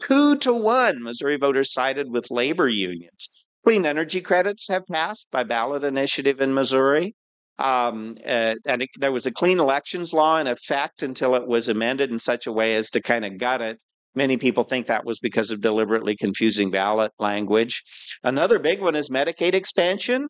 Two 0.00 0.36
to 0.38 0.54
one. 0.54 1.02
Missouri 1.02 1.36
voters 1.36 1.72
sided 1.72 2.10
with 2.10 2.30
labor 2.30 2.68
unions. 2.68 3.46
Clean 3.64 3.84
energy 3.84 4.20
credits 4.20 4.68
have 4.68 4.86
passed 4.86 5.26
by 5.30 5.44
ballot 5.44 5.84
initiative 5.84 6.40
in 6.40 6.54
Missouri. 6.54 7.14
Um, 7.58 8.16
uh, 8.24 8.56
and 8.66 8.82
it, 8.82 8.88
there 8.98 9.12
was 9.12 9.26
a 9.26 9.32
clean 9.32 9.60
elections 9.60 10.14
law 10.14 10.38
in 10.38 10.46
effect 10.46 11.02
until 11.02 11.34
it 11.34 11.46
was 11.46 11.68
amended 11.68 12.10
in 12.10 12.18
such 12.18 12.46
a 12.46 12.52
way 12.52 12.74
as 12.74 12.88
to 12.90 13.02
kind 13.02 13.24
of 13.24 13.36
gut 13.36 13.60
it. 13.60 13.78
Many 14.14 14.36
people 14.36 14.64
think 14.64 14.86
that 14.86 15.04
was 15.04 15.18
because 15.18 15.50
of 15.50 15.60
deliberately 15.60 16.16
confusing 16.16 16.70
ballot 16.70 17.12
language. 17.18 17.82
Another 18.24 18.58
big 18.58 18.80
one 18.80 18.96
is 18.96 19.08
Medicaid 19.08 19.54
expansion. 19.54 20.26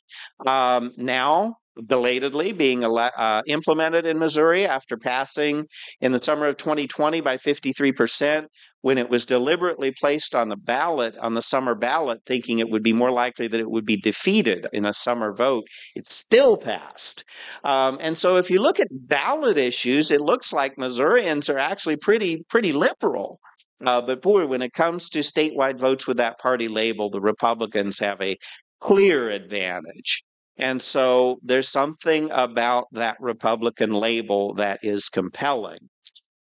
Um, 0.47 0.91
now, 0.97 1.55
belatedly 1.77 2.53
being 2.53 2.85
uh, 2.85 3.43
implemented 3.47 4.05
in 4.05 4.19
Missouri 4.19 4.67
after 4.67 4.97
passing 4.97 5.67
in 6.01 6.13
the 6.13 6.21
summer 6.21 6.47
of 6.47 6.57
2020 6.57 7.21
by 7.21 7.37
53%, 7.37 8.47
when 8.83 8.99
it 8.99 9.11
was 9.11 9.27
deliberately 9.27 9.93
placed 9.93 10.35
on 10.35 10.49
the 10.49 10.57
ballot, 10.57 11.17
on 11.19 11.35
the 11.35 11.43
summer 11.43 11.75
ballot, 11.75 12.21
thinking 12.27 12.59
it 12.59 12.71
would 12.71 12.83
be 12.83 12.93
more 12.93 13.11
likely 13.11 13.47
that 13.47 13.61
it 13.61 13.71
would 13.71 13.85
be 13.85 13.97
defeated 13.97 14.67
in 14.73 14.87
a 14.87 14.93
summer 14.93 15.35
vote, 15.35 15.65
it 15.95 16.07
still 16.07 16.57
passed. 16.57 17.25
Um, 17.63 17.99
and 18.01 18.17
so 18.17 18.37
if 18.37 18.51
you 18.51 18.61
look 18.61 18.81
at 18.81 18.89
ballot 18.91 19.59
issues, 19.59 20.11
it 20.11 20.21
looks 20.21 20.53
like 20.53 20.79
Missourians 20.79 21.51
are 21.51 21.59
actually 21.59 21.97
pretty, 21.97 22.43
pretty 22.49 22.73
liberal. 22.73 23.39
Uh, 23.85 24.01
but 24.01 24.23
boy, 24.23 24.47
when 24.47 24.63
it 24.63 24.73
comes 24.73 25.09
to 25.11 25.21
statewide 25.21 25.79
votes 25.79 26.07
with 26.07 26.19
that 26.19 26.39
party 26.39 26.69
label, 26.69 27.11
the 27.11 27.21
Republicans 27.21 27.99
have 27.99 28.21
a 28.21 28.37
clear 28.81 29.31
advantage. 29.31 30.23
And 30.57 30.81
so 30.83 31.39
there's 31.43 31.69
something 31.69 32.31
about 32.33 32.87
that 32.93 33.17
Republican 33.21 33.93
label 33.93 34.55
that 34.55 34.81
is 34.83 35.09
compelling. 35.09 35.79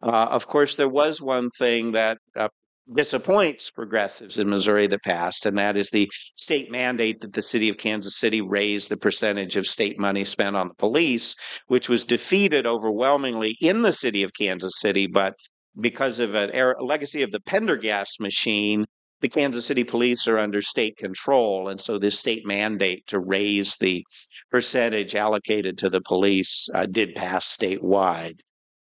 Uh, 0.02 0.28
of 0.30 0.46
course, 0.48 0.76
there 0.76 0.88
was 0.88 1.22
one 1.22 1.48
thing 1.50 1.92
that 1.92 2.18
uh, 2.36 2.48
disappoints 2.92 3.70
progressives 3.70 4.38
in 4.38 4.50
Missouri 4.50 4.86
that 4.88 5.04
passed, 5.04 5.46
and 5.46 5.56
that 5.56 5.76
is 5.76 5.90
the 5.90 6.10
state 6.36 6.70
mandate 6.70 7.20
that 7.20 7.32
the 7.32 7.40
city 7.40 7.68
of 7.68 7.78
Kansas 7.78 8.18
City 8.18 8.40
raise 8.40 8.88
the 8.88 8.96
percentage 8.96 9.56
of 9.56 9.66
state 9.66 9.98
money 9.98 10.24
spent 10.24 10.56
on 10.56 10.68
the 10.68 10.74
police, 10.74 11.34
which 11.68 11.88
was 11.88 12.04
defeated 12.04 12.66
overwhelmingly 12.66 13.56
in 13.60 13.82
the 13.82 13.92
city 13.92 14.22
of 14.22 14.34
Kansas 14.34 14.80
City, 14.80 15.06
but 15.06 15.36
because 15.80 16.18
of 16.18 16.35
a, 16.35 16.74
a 16.78 16.82
legacy 16.82 17.22
of 17.22 17.32
the 17.32 17.40
Pendergast 17.40 18.20
machine, 18.20 18.85
the 19.20 19.28
Kansas 19.28 19.64
City 19.64 19.85
police 19.85 20.26
are 20.26 20.38
under 20.38 20.61
state 20.61 20.96
control. 20.96 21.68
And 21.68 21.80
so 21.80 21.98
this 21.98 22.18
state 22.18 22.44
mandate 22.44 23.06
to 23.06 23.20
raise 23.20 23.76
the 23.76 24.04
percentage 24.50 25.14
allocated 25.14 25.78
to 25.78 25.88
the 25.88 26.00
police 26.00 26.68
uh, 26.74 26.87
did 26.87 27.14
pass 27.14 27.56
statewide. 27.56 28.40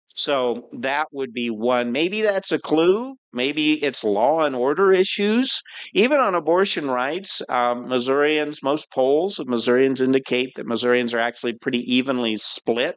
So 0.08 0.68
that 0.72 1.08
would 1.12 1.32
be 1.32 1.50
one. 1.50 1.92
Maybe 1.92 2.22
that's 2.22 2.52
a 2.52 2.58
clue. 2.58 3.14
Maybe 3.34 3.82
it's 3.82 4.04
law 4.04 4.44
and 4.44 4.54
order 4.54 4.92
issues. 4.92 5.60
Even 5.92 6.20
on 6.20 6.34
abortion 6.34 6.90
rights, 6.90 7.42
um, 7.48 7.88
Missourians, 7.88 8.62
most 8.62 8.90
polls 8.92 9.38
of 9.38 9.48
Missourians 9.48 10.00
indicate 10.00 10.50
that 10.56 10.66
Missourians 10.66 11.12
are 11.12 11.18
actually 11.18 11.58
pretty 11.58 11.80
evenly 11.92 12.36
split 12.36 12.96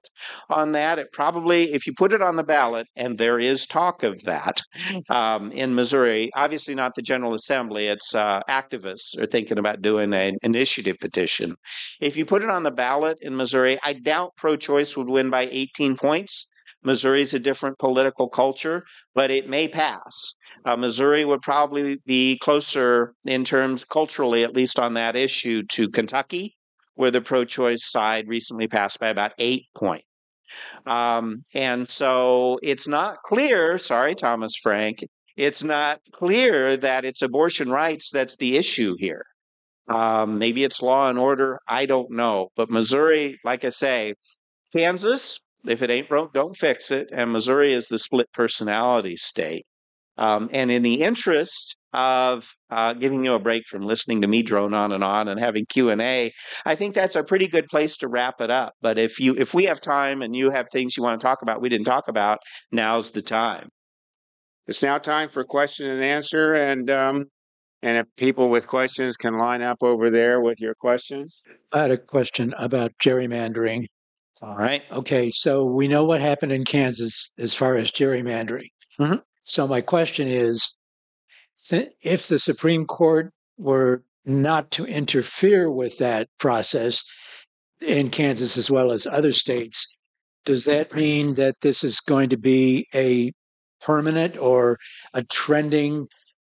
on 0.50 0.72
that. 0.74 1.00
It 1.00 1.12
probably, 1.12 1.74
if 1.74 1.88
you 1.88 1.94
put 1.98 2.14
it 2.14 2.22
on 2.22 2.36
the 2.36 2.44
ballot, 2.44 2.88
and 2.96 3.18
there 3.18 3.40
is 3.40 3.66
talk 3.66 4.04
of 4.04 4.22
that 4.24 4.62
um, 5.10 5.52
in 5.52 5.76
Missouri, 5.76 6.30
obviously 6.36 6.76
not 6.76 6.94
the 6.96 7.02
General 7.02 7.34
Assembly, 7.34 7.88
it's 7.88 8.14
uh, 8.16 8.42
activists 8.50 9.18
are 9.20 9.26
thinking 9.26 9.60
about 9.60 9.82
doing 9.82 10.14
an 10.14 10.38
initiative 10.44 10.98
petition. 11.00 11.56
If 12.00 12.18
you 12.18 12.26
put 12.26 12.44
it 12.44 12.50
on 12.50 12.64
the 12.64 12.72
ballot 12.72 13.18
in 13.22 13.36
Missouri, 13.36 13.78
I 13.84 13.94
doubt 13.94 14.34
pro 14.38 14.56
choice 14.56 14.96
would 14.96 15.10
win 15.10 15.30
by 15.30 15.48
18 15.52 15.98
points. 15.98 16.48
Missouri 16.88 17.22
is 17.22 17.34
a 17.34 17.40
different 17.40 17.78
political 17.78 18.30
culture, 18.30 18.84
but 19.14 19.30
it 19.30 19.50
may 19.50 19.68
pass. 19.68 20.34
Uh, 20.66 20.76
Missouri 20.76 21.26
would 21.26 21.42
probably 21.42 22.00
be 22.06 22.38
closer 22.40 23.14
in 23.26 23.44
terms 23.44 23.84
culturally, 23.84 24.44
at 24.44 24.56
least 24.56 24.80
on 24.80 24.96
that 24.96 25.16
issue, 25.16 25.62
to 25.64 25.90
Kentucky, 25.90 26.56
where 26.96 27.12
the 27.12 27.22
pro 27.22 27.46
choice 27.46 27.84
side 27.92 28.28
recently 28.28 28.68
passed 28.68 29.00
by 29.00 29.10
about 29.10 29.34
eight 29.38 29.66
points. 29.76 30.06
Um, 30.86 31.44
and 31.54 31.88
so 31.88 32.58
it's 32.64 32.88
not 32.88 33.18
clear, 33.24 33.78
sorry, 33.78 34.16
Thomas 34.16 34.56
Frank, 34.56 35.04
it's 35.36 35.64
not 35.64 36.00
clear 36.14 36.78
that 36.78 37.06
it's 37.06 37.22
abortion 37.22 37.70
rights 37.70 38.10
that's 38.12 38.38
the 38.38 38.58
issue 38.58 38.96
here. 38.98 39.26
Um, 39.90 40.40
maybe 40.40 40.64
it's 40.64 40.82
law 40.82 41.10
and 41.10 41.20
order. 41.20 41.60
I 41.68 41.86
don't 41.86 42.12
know. 42.12 42.50
But 42.56 42.72
Missouri, 42.72 43.38
like 43.44 43.64
I 43.64 43.70
say, 43.70 44.16
Kansas, 44.76 45.40
if 45.68 45.82
it 45.82 45.90
ain't 45.90 46.10
broke, 46.10 46.34
don't 46.34 46.56
fix 46.56 46.92
it. 46.92 47.08
And 47.12 47.32
Missouri 47.32 47.74
is 47.74 47.88
the 47.88 48.00
split 48.00 48.32
personality 48.34 49.16
state. 49.16 49.66
Um, 50.18 50.50
and 50.52 50.72
in 50.72 50.82
the 50.82 51.02
interest 51.04 51.78
of 51.94 52.50
uh, 52.70 52.94
giving 52.94 53.24
you 53.24 53.34
a 53.34 53.40
break 53.40 53.68
from 53.68 53.82
listening 53.82 54.22
to 54.22 54.28
me 54.28 54.42
drone 54.42 54.74
on 54.74 54.92
and 54.92 55.04
on 55.04 55.28
and 55.28 55.40
having 55.40 55.66
Q 55.66 55.90
and 55.90 56.02
A, 56.02 56.32
I 56.66 56.76
think 56.76 56.94
that's 56.94 57.16
a 57.16 57.24
pretty 57.24 57.48
good 57.48 57.68
place 57.68 57.98
to 57.98 58.08
wrap 58.08 58.42
it 58.42 58.50
up. 58.50 58.74
But 58.82 58.98
if 58.98 59.20
you 59.20 59.36
if 59.38 59.54
we 59.54 59.66
have 59.66 59.80
time 59.80 60.22
and 60.22 60.36
you 60.36 60.50
have 60.50 60.68
things 60.72 60.98
you 60.98 61.04
want 61.04 61.20
to 61.20 61.26
talk 61.26 61.42
about 61.42 61.62
we 61.62 61.70
didn't 61.70 61.86
talk 61.86 62.08
about, 62.08 62.40
now's 62.72 63.12
the 63.12 63.22
time. 63.22 63.70
It's 64.66 64.84
now 64.84 64.98
time 64.98 65.30
for 65.30 65.44
question 65.44 65.90
and 65.90 66.04
answer, 66.04 66.54
and 66.54 66.90
um, 66.90 67.26
and 67.82 67.98
if 67.98 68.06
people 68.18 68.50
with 68.50 68.68
questions 68.68 69.16
can 69.18 69.38
line 69.38 69.62
up 69.62 69.78
over 69.82 70.10
there 70.10 70.42
with 70.42 70.60
your 70.60 70.74
questions. 70.76 71.44
I 71.72 71.82
had 71.82 71.92
a 71.92 71.98
question 71.98 72.54
about 72.58 72.92
gerrymandering 73.02 73.86
all 74.42 74.56
right. 74.56 74.84
Okay, 74.92 75.30
so 75.30 75.66
we 75.66 75.88
know 75.88 76.04
what 76.04 76.22
happened 76.22 76.52
in 76.52 76.66
Kansas 76.66 77.32
as 77.38 77.54
far 77.54 77.76
as 77.76 77.92
gerrymandering. 77.92 78.70
Mm-hmm. 79.00 79.16
So 79.46 79.68
my 79.68 79.82
question 79.82 80.28
is, 80.28 80.76
if 82.02 82.28
the 82.28 82.40
Supreme 82.40 82.86
Court 82.86 83.32
were 83.58 84.04
not 84.26 84.70
to 84.72 84.86
interfere 84.86 85.72
with 85.72 85.98
that 85.98 86.28
process 86.38 87.04
in 87.82 88.10
Kansas 88.10 88.58
as 88.58 88.70
well 88.70 88.92
as 88.92 89.08
other 89.08 89.32
states, 89.32 89.98
does 90.46 90.66
that 90.66 90.94
mean 90.94 91.36
that 91.36 91.56
this 91.62 91.84
is 91.84 92.00
going 92.00 92.30
to 92.30 92.38
be 92.38 92.88
a 92.94 93.32
permanent 93.82 94.38
or 94.38 94.78
a 95.14 95.24
trending 95.24 96.08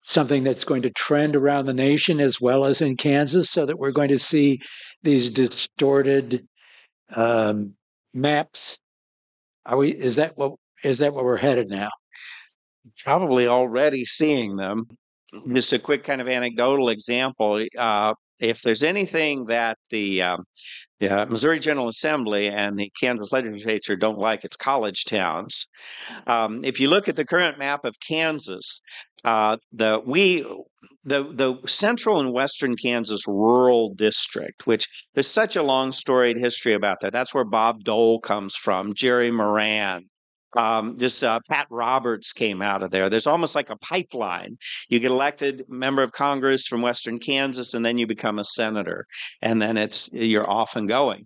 something 0.03 0.43
that's 0.43 0.65
going 0.65 0.81
to 0.81 0.89
trend 0.91 1.35
around 1.35 1.65
the 1.65 1.73
nation 1.73 2.19
as 2.19 2.39
well 2.39 2.65
as 2.65 2.81
in 2.81 2.97
Kansas 2.97 3.49
so 3.49 3.65
that 3.65 3.79
we're 3.79 3.91
going 3.91 4.09
to 4.09 4.19
see 4.19 4.59
these 5.01 5.29
distorted 5.29 6.45
um, 7.15 7.73
maps? 8.13 8.77
Are 9.65 9.77
we? 9.77 9.91
Is 9.91 10.17
that 10.17 10.37
what? 10.37 10.53
Is 10.83 10.99
that 10.99 11.13
where 11.13 11.23
we're 11.23 11.37
headed 11.37 11.67
now? 11.69 11.89
Probably 13.03 13.47
already 13.47 14.05
seeing 14.05 14.55
them. 14.55 14.85
Just 15.51 15.73
a 15.73 15.79
quick 15.79 16.03
kind 16.03 16.21
of 16.21 16.27
anecdotal 16.27 16.89
example. 16.89 17.65
Uh, 17.77 18.13
if 18.39 18.61
there's 18.61 18.83
anything 18.83 19.45
that 19.45 19.77
the 19.89 20.21
um, 20.21 20.43
yeah, 20.99 21.25
Missouri 21.25 21.59
General 21.59 21.87
Assembly 21.87 22.49
and 22.49 22.77
the 22.77 22.91
Kansas 22.99 23.31
legislature 23.31 23.95
don't 23.95 24.17
like, 24.17 24.45
it's 24.45 24.55
college 24.55 25.05
towns. 25.05 25.67
Um, 26.27 26.63
if 26.63 26.79
you 26.79 26.89
look 26.89 27.09
at 27.09 27.15
the 27.15 27.25
current 27.25 27.57
map 27.59 27.83
of 27.83 27.99
Kansas, 27.99 28.79
uh, 29.25 29.57
the 29.71 30.01
we 30.05 30.45
the 31.03 31.23
the 31.23 31.55
central 31.67 32.19
and 32.19 32.33
western 32.33 32.75
Kansas 32.75 33.27
rural 33.27 33.93
district, 33.95 34.65
which 34.67 34.87
there's 35.13 35.27
such 35.27 35.55
a 35.55 35.63
long 35.63 35.91
storied 35.91 36.37
history 36.37 36.73
about 36.73 36.99
that. 37.01 37.13
That's 37.13 37.33
where 37.33 37.45
Bob 37.45 37.83
Dole 37.83 38.19
comes 38.19 38.55
from, 38.55 38.93
Jerry 38.93 39.31
Moran, 39.31 40.05
Um, 40.57 40.97
this 40.97 41.23
uh, 41.23 41.39
Pat 41.49 41.67
Roberts 41.69 42.31
came 42.31 42.61
out 42.61 42.83
of 42.83 42.91
there. 42.91 43.09
There's 43.09 43.27
almost 43.27 43.55
like 43.55 43.69
a 43.69 43.77
pipeline. 43.77 44.57
You 44.89 44.99
get 44.99 45.11
elected 45.11 45.63
member 45.67 46.03
of 46.03 46.11
Congress 46.11 46.67
from 46.67 46.81
Western 46.81 47.19
Kansas, 47.19 47.73
and 47.73 47.85
then 47.85 47.97
you 47.97 48.07
become 48.07 48.39
a 48.39 48.45
senator, 48.45 49.05
and 49.41 49.61
then 49.61 49.77
it's 49.77 50.09
you're 50.13 50.49
off 50.49 50.75
and 50.75 50.87
going. 50.87 51.25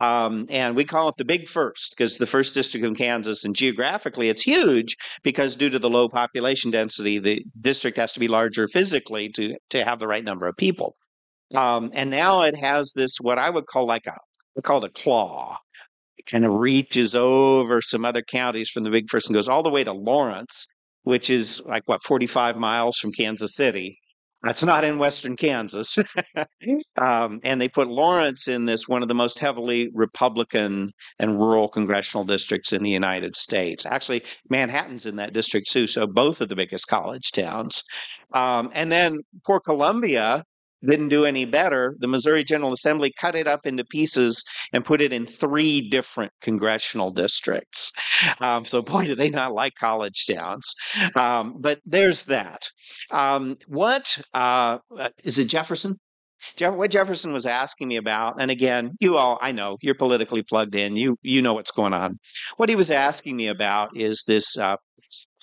Um, 0.00 0.46
and 0.48 0.76
we 0.76 0.84
call 0.84 1.08
it 1.08 1.16
the 1.18 1.24
Big 1.24 1.48
First 1.48 1.94
because 1.96 2.18
the 2.18 2.26
first 2.26 2.54
district 2.54 2.86
of 2.86 2.96
Kansas, 2.96 3.44
and 3.44 3.54
geographically, 3.54 4.28
it's 4.28 4.42
huge 4.42 4.96
because 5.22 5.56
due 5.56 5.70
to 5.70 5.78
the 5.78 5.90
low 5.90 6.08
population 6.08 6.70
density, 6.70 7.18
the 7.18 7.44
district 7.60 7.96
has 7.96 8.12
to 8.12 8.20
be 8.20 8.28
larger 8.28 8.68
physically 8.68 9.28
to 9.30 9.54
to 9.70 9.84
have 9.84 9.98
the 9.98 10.08
right 10.08 10.24
number 10.24 10.46
of 10.46 10.56
people. 10.56 10.96
Um, 11.54 11.90
and 11.94 12.10
now 12.10 12.42
it 12.42 12.56
has 12.56 12.92
this 12.94 13.16
what 13.20 13.38
I 13.38 13.50
would 13.50 13.66
call 13.66 13.86
like 13.86 14.06
a 14.06 14.16
called 14.62 14.84
a 14.84 14.90
claw 14.90 15.56
kind 16.28 16.44
of 16.44 16.52
reaches 16.52 17.16
over 17.16 17.80
some 17.80 18.04
other 18.04 18.22
counties 18.22 18.68
from 18.68 18.84
the 18.84 18.90
Big 18.90 19.08
First 19.08 19.28
and 19.28 19.34
goes 19.34 19.48
all 19.48 19.62
the 19.62 19.70
way 19.70 19.84
to 19.84 19.92
Lawrence, 19.92 20.66
which 21.02 21.30
is 21.30 21.62
like 21.66 21.82
what 21.86 22.04
45 22.04 22.56
miles 22.56 22.98
from 22.98 23.12
Kansas 23.12 23.54
City. 23.54 23.98
That's 24.42 24.62
not 24.62 24.84
in 24.84 24.98
western 24.98 25.36
Kansas. 25.36 25.98
um, 27.00 27.40
and 27.42 27.60
they 27.60 27.68
put 27.68 27.88
Lawrence 27.88 28.46
in 28.46 28.66
this 28.66 28.86
one 28.86 29.02
of 29.02 29.08
the 29.08 29.14
most 29.14 29.40
heavily 29.40 29.90
Republican 29.94 30.92
and 31.18 31.40
rural 31.40 31.68
congressional 31.68 32.24
districts 32.24 32.72
in 32.72 32.84
the 32.84 32.90
United 32.90 33.34
States. 33.34 33.84
Actually, 33.84 34.22
Manhattan's 34.48 35.06
in 35.06 35.16
that 35.16 35.32
district 35.32 35.68
too, 35.70 35.88
so 35.88 36.06
both 36.06 36.40
of 36.40 36.48
the 36.48 36.54
biggest 36.54 36.86
college 36.86 37.32
towns. 37.32 37.82
Um, 38.32 38.70
and 38.74 38.92
then 38.92 39.20
poor 39.44 39.58
Columbia 39.58 40.44
didn't 40.86 41.08
do 41.08 41.24
any 41.24 41.44
better. 41.44 41.96
The 41.98 42.08
Missouri 42.08 42.44
General 42.44 42.72
Assembly 42.72 43.12
cut 43.18 43.34
it 43.34 43.46
up 43.46 43.66
into 43.66 43.84
pieces 43.84 44.44
and 44.72 44.84
put 44.84 45.00
it 45.00 45.12
in 45.12 45.26
three 45.26 45.88
different 45.88 46.32
congressional 46.40 47.10
districts. 47.10 47.92
Um, 48.40 48.64
so, 48.64 48.82
boy, 48.82 49.06
do 49.06 49.14
they 49.14 49.30
not 49.30 49.52
like 49.52 49.74
college 49.74 50.26
towns. 50.26 50.74
Um, 51.14 51.56
but 51.58 51.80
there's 51.84 52.24
that. 52.24 52.68
Um, 53.10 53.56
what 53.66 54.20
uh, 54.34 54.78
is 55.24 55.38
it, 55.38 55.46
Jefferson? 55.46 55.98
Jeff, 56.56 56.74
what 56.74 56.90
Jefferson 56.90 57.32
was 57.32 57.46
asking 57.46 57.88
me 57.88 57.96
about, 57.96 58.40
and 58.40 58.50
again, 58.50 58.96
you 59.00 59.16
all, 59.16 59.38
I 59.42 59.50
know 59.50 59.76
you're 59.82 59.94
politically 59.94 60.42
plugged 60.42 60.76
in. 60.76 60.94
You 60.94 61.16
you 61.22 61.42
know 61.42 61.54
what's 61.54 61.72
going 61.72 61.92
on. 61.92 62.20
What 62.58 62.68
he 62.68 62.76
was 62.76 62.92
asking 62.92 63.36
me 63.36 63.48
about 63.48 63.96
is 63.96 64.22
this 64.26 64.56
uh, 64.56 64.76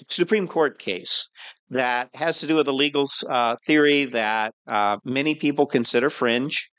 Supreme 0.09 0.47
Court 0.47 0.79
case 0.79 1.27
that 1.69 2.09
has 2.13 2.39
to 2.39 2.47
do 2.47 2.55
with 2.55 2.67
a 2.67 2.71
legal 2.71 3.09
uh, 3.27 3.55
theory 3.65 4.05
that 4.05 4.53
uh, 4.67 4.97
many 5.03 5.35
people 5.35 5.65
consider 5.65 6.09
fringe. 6.09 6.69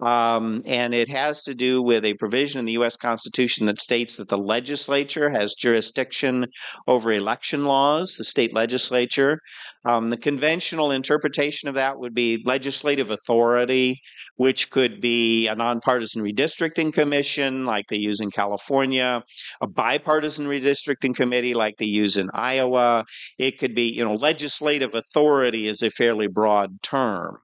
Um, 0.00 0.62
and 0.64 0.94
it 0.94 1.08
has 1.08 1.42
to 1.44 1.54
do 1.54 1.82
with 1.82 2.04
a 2.04 2.14
provision 2.14 2.60
in 2.60 2.64
the 2.66 2.72
U.S. 2.72 2.96
Constitution 2.96 3.66
that 3.66 3.80
states 3.80 4.16
that 4.16 4.28
the 4.28 4.38
legislature 4.38 5.30
has 5.30 5.54
jurisdiction 5.54 6.46
over 6.86 7.12
election 7.12 7.64
laws, 7.64 8.14
the 8.16 8.24
state 8.24 8.54
legislature. 8.54 9.40
Um, 9.84 10.10
the 10.10 10.16
conventional 10.16 10.92
interpretation 10.92 11.68
of 11.68 11.74
that 11.74 11.98
would 11.98 12.14
be 12.14 12.42
legislative 12.44 13.10
authority, 13.10 14.00
which 14.36 14.70
could 14.70 15.00
be 15.00 15.48
a 15.48 15.56
nonpartisan 15.56 16.22
redistricting 16.22 16.92
commission 16.92 17.64
like 17.64 17.86
they 17.88 17.96
use 17.96 18.20
in 18.20 18.30
California, 18.30 19.22
a 19.60 19.66
bipartisan 19.66 20.46
redistricting 20.46 21.14
committee 21.14 21.54
like 21.54 21.76
they 21.78 21.86
use 21.86 22.16
in 22.16 22.28
Iowa. 22.34 23.04
It 23.38 23.58
could 23.58 23.74
be, 23.74 23.88
you 23.88 24.04
know, 24.04 24.14
legislative 24.14 24.94
authority 24.94 25.66
is 25.66 25.82
a 25.82 25.90
fairly 25.90 26.28
broad 26.28 26.82
term. 26.82 27.38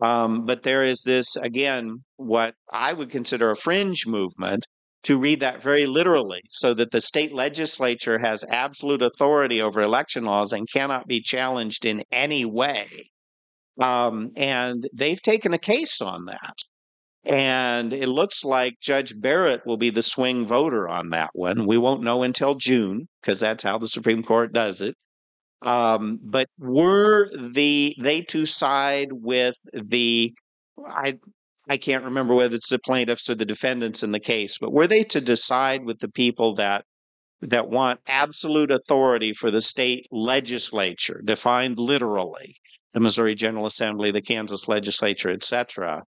Um, 0.00 0.44
but 0.46 0.62
there 0.62 0.82
is 0.82 1.02
this, 1.02 1.36
again, 1.36 2.04
what 2.16 2.54
I 2.72 2.92
would 2.92 3.10
consider 3.10 3.50
a 3.50 3.56
fringe 3.56 4.06
movement 4.06 4.66
to 5.04 5.18
read 5.18 5.40
that 5.40 5.62
very 5.62 5.86
literally, 5.86 6.40
so 6.48 6.74
that 6.74 6.90
the 6.90 7.00
state 7.00 7.32
legislature 7.32 8.18
has 8.18 8.44
absolute 8.48 9.02
authority 9.02 9.62
over 9.62 9.80
election 9.80 10.24
laws 10.24 10.52
and 10.52 10.68
cannot 10.72 11.06
be 11.06 11.20
challenged 11.20 11.84
in 11.84 12.02
any 12.12 12.44
way. 12.44 12.88
Um, 13.80 14.30
and 14.36 14.88
they've 14.92 15.22
taken 15.22 15.54
a 15.54 15.58
case 15.58 16.00
on 16.00 16.26
that. 16.26 16.54
And 17.24 17.92
it 17.92 18.08
looks 18.08 18.44
like 18.44 18.74
Judge 18.80 19.20
Barrett 19.20 19.66
will 19.66 19.76
be 19.76 19.90
the 19.90 20.02
swing 20.02 20.46
voter 20.46 20.88
on 20.88 21.10
that 21.10 21.30
one. 21.32 21.66
We 21.66 21.78
won't 21.78 22.02
know 22.02 22.22
until 22.22 22.54
June 22.54 23.06
because 23.20 23.40
that's 23.40 23.64
how 23.64 23.78
the 23.78 23.88
Supreme 23.88 24.22
Court 24.22 24.52
does 24.52 24.80
it. 24.80 24.94
Um, 25.62 26.20
but 26.22 26.48
were 26.58 27.28
the 27.36 27.96
they 28.00 28.22
to 28.22 28.46
side 28.46 29.08
with 29.12 29.56
the 29.72 30.32
I 30.86 31.18
I 31.68 31.76
can't 31.76 32.04
remember 32.04 32.34
whether 32.34 32.54
it's 32.54 32.70
the 32.70 32.78
plaintiffs 32.78 33.28
or 33.28 33.34
the 33.34 33.44
defendants 33.44 34.02
in 34.02 34.12
the 34.12 34.20
case, 34.20 34.56
but 34.58 34.72
were 34.72 34.86
they 34.86 35.04
to 35.04 35.20
decide 35.20 35.84
with 35.84 35.98
the 35.98 36.10
people 36.10 36.54
that 36.54 36.84
that 37.40 37.68
want 37.68 38.00
absolute 38.08 38.70
authority 38.70 39.32
for 39.32 39.50
the 39.50 39.60
state 39.60 40.06
legislature, 40.10 41.20
defined 41.24 41.78
literally, 41.78 42.54
the 42.94 43.00
Missouri 43.00 43.34
General 43.34 43.66
Assembly, 43.66 44.10
the 44.10 44.22
Kansas 44.22 44.66
legislature, 44.66 45.30
etc., 45.30 46.02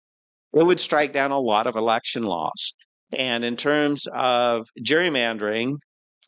it 0.54 0.66
would 0.66 0.80
strike 0.80 1.12
down 1.12 1.32
a 1.32 1.40
lot 1.40 1.68
of 1.68 1.76
election 1.76 2.24
laws. 2.24 2.74
And 3.18 3.44
in 3.44 3.56
terms 3.56 4.08
of 4.14 4.68
gerrymandering, 4.82 5.78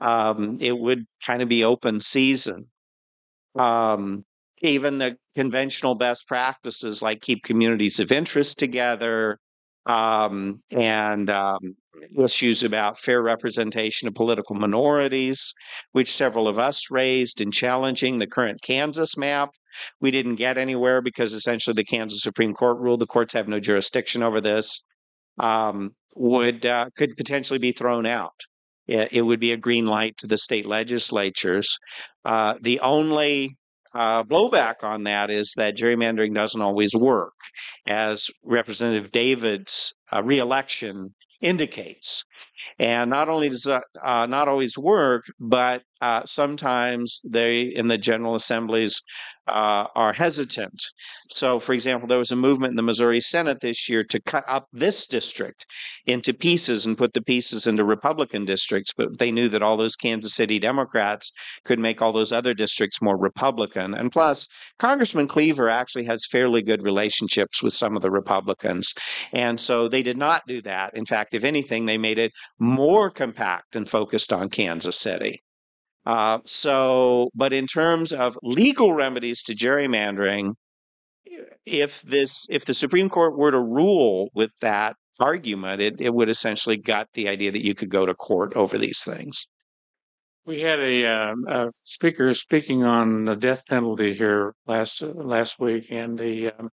um, 0.01 0.58
it 0.60 0.77
would 0.77 1.05
kind 1.25 1.41
of 1.41 1.49
be 1.49 1.63
open 1.63 1.99
season 1.99 2.67
um, 3.60 4.24
even 4.62 4.98
the 4.98 5.17
conventional 5.36 5.95
best 5.95 6.28
practices 6.28 7.02
like 7.02 7.22
keep 7.22 7.43
communities 7.43 8.00
of 8.00 8.12
interest 8.12 8.58
together 8.58 9.38
um, 9.86 10.62
and 10.72 11.30
um, 11.30 11.76
issues 12.17 12.63
about 12.63 12.98
fair 12.98 13.22
representation 13.22 14.08
of 14.08 14.15
political 14.15 14.56
minorities, 14.56 15.54
which 15.91 16.12
several 16.12 16.48
of 16.48 16.58
us 16.58 16.89
raised 16.89 17.41
in 17.41 17.52
challenging 17.52 18.19
the 18.19 18.28
current 18.28 18.62
Kansas 18.62 19.17
map. 19.17 19.50
We 20.00 20.12
didn't 20.12 20.36
get 20.36 20.58
anywhere 20.58 21.02
because 21.02 21.34
essentially 21.34 21.74
the 21.74 21.84
Kansas 21.84 22.22
Supreme 22.22 22.54
Court 22.54 22.78
ruled 22.80 23.02
the 23.02 23.08
courts 23.08 23.34
have 23.34 23.48
no 23.48 23.60
jurisdiction 23.60 24.24
over 24.24 24.39
this. 24.41 24.84
Um, 25.38 25.95
would 26.15 26.65
uh, 26.65 26.89
could 26.98 27.15
potentially 27.15 27.60
be 27.60 27.72
thrown 27.72 28.06
out 28.06 28.34
it 28.89 29.21
would 29.21 29.39
be 29.39 29.52
a 29.52 29.58
green 29.58 29.86
light 29.86 30.17
to 30.17 30.28
the 30.28 30.38
state 30.38 30.65
legislatures. 30.65 31.78
Uh, 32.25 32.56
the 32.62 32.80
only 32.80 33.58
uh, 33.93 34.23
blowback 34.23 34.84
on 34.84 35.04
that 35.04 35.30
is 35.30 35.54
that 35.58 35.78
gerrymandering 35.78 36.34
doesn't 36.34 36.62
always 36.62 36.95
work, 36.95 37.34
as 37.88 38.28
Representative 38.43 39.12
Davids' 39.12 39.93
uh, 40.12 40.21
reelection 40.23 41.15
indicates. 41.41 42.23
And 42.78 43.10
not 43.10 43.30
only 43.30 43.49
does 43.49 43.63
that 43.63 43.84
uh, 44.02 44.25
not 44.25 44.47
always 44.47 44.78
work, 44.78 45.23
but 45.39 45.84
uh, 46.02 46.23
sometimes 46.25 47.19
they, 47.28 47.63
in 47.63 47.88
the 47.88 47.97
General 47.97 48.36
Assemblies, 48.36 49.02
uh, 49.50 49.88
are 49.96 50.14
hesitant. 50.14 50.82
So, 51.30 51.60
for 51.60 51.74
example, 51.74 52.08
there 52.08 52.18
was 52.18 52.32
a 52.32 52.36
movement 52.36 52.72
in 52.72 52.78
the 52.78 52.84
Missouri 52.84 53.22
Senate 53.22 53.60
this 53.62 53.90
year 53.90 54.04
to 54.06 54.22
cut 54.22 54.44
up 54.48 54.68
this 54.72 55.08
district 55.08 55.66
into 56.06 56.34
pieces 56.34 56.86
and 56.86 56.98
put 56.98 57.14
the 57.14 57.22
pieces 57.22 57.68
into 57.68 57.84
Republican 57.84 58.46
districts, 58.46 58.94
but 58.96 59.20
they 59.20 59.32
knew 59.32 59.48
that 59.50 59.62
all 59.62 59.78
those 59.78 59.96
Kansas 59.96 60.34
City 60.34 60.60
Democrats 60.60 61.32
could 61.66 61.80
make 61.80 62.02
all 62.02 62.12
those 62.12 62.32
other 62.32 62.54
districts 62.54 63.02
more 63.02 63.18
Republican. 63.18 63.94
And 63.94 64.12
plus, 64.12 64.48
Congressman 64.78 65.28
Cleaver 65.28 65.70
actually 65.70 66.06
has 66.06 66.26
fairly 66.26 66.62
good 66.62 66.84
relationships 66.84 67.62
with 67.62 67.74
some 67.74 67.96
of 67.96 68.02
the 68.02 68.12
Republicans. 68.12 68.94
And 69.34 69.60
so 69.60 69.88
they 69.88 70.04
did 70.04 70.18
not 70.18 70.44
do 70.48 70.62
that. 70.62 70.96
In 70.96 71.06
fact, 71.06 71.34
if 71.34 71.44
anything, 71.44 71.86
they 71.86 71.98
made 71.98 72.20
it 72.20 72.32
more 72.60 73.10
compact 73.10 73.76
and 73.76 73.88
focused 73.88 74.34
on 74.34 74.50
Kansas 74.50 74.98
City. 74.98 75.42
Uh, 76.06 76.40
so, 76.46 77.30
but 77.36 77.54
in 77.54 77.68
terms 77.68 78.12
of 78.14 78.38
legal 78.42 78.94
remedies 78.94 79.42
to 79.44 79.54
gerrymandering, 79.54 80.54
if 81.66 82.02
this 82.02 82.48
if 82.50 82.66
the 82.66 82.74
Supreme 82.74 83.10
Court 83.10 83.38
were 83.38 83.52
to 83.52 83.60
rule 83.60 84.30
with 84.34 84.52
that 84.62 84.96
argument, 85.20 85.82
it, 85.82 86.02
it 86.02 86.14
would 86.14 86.30
essentially 86.30 86.78
gut 86.78 87.10
the 87.14 87.28
idea 87.28 87.52
that 87.52 87.64
you 87.64 87.76
could 87.76 87.90
go 87.90 88.06
to 88.06 88.14
court 88.14 88.56
over 88.56 88.78
these 88.78 89.04
things. 89.04 89.46
We 90.46 90.62
had 90.62 90.80
a, 90.80 91.06
uh, 91.06 91.36
a 91.48 91.72
speaker 91.84 92.34
speaking 92.34 92.84
on 92.84 93.26
the 93.26 93.36
death 93.36 93.68
penalty 93.68 94.14
here 94.14 94.56
last 94.66 95.02
last 95.02 95.60
week, 95.60 95.92
and 95.92 96.18
the 96.18 96.52
um, 96.52 96.70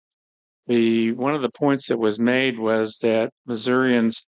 the 0.66 1.12
one 1.12 1.34
of 1.34 1.42
the 1.42 1.50
points 1.50 1.88
that 1.88 1.98
was 1.98 2.18
made 2.18 2.58
was 2.58 2.98
that 3.02 3.32
Missourians 3.46 4.26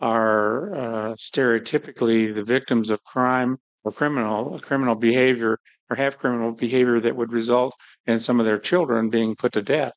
are 0.00 0.74
uh, 0.74 1.14
stereotypically 1.14 2.32
the 2.32 2.44
victims 2.44 2.90
of 2.90 3.02
crime 3.02 3.58
or 3.84 3.92
criminal 3.92 4.58
criminal 4.60 4.94
behavior 4.94 5.58
or 5.90 5.96
have 5.96 6.18
criminal 6.18 6.52
behavior 6.52 7.00
that 7.00 7.16
would 7.16 7.32
result 7.32 7.74
in 8.06 8.20
some 8.20 8.40
of 8.40 8.46
their 8.46 8.58
children 8.58 9.08
being 9.08 9.34
put 9.34 9.52
to 9.52 9.62
death. 9.62 9.92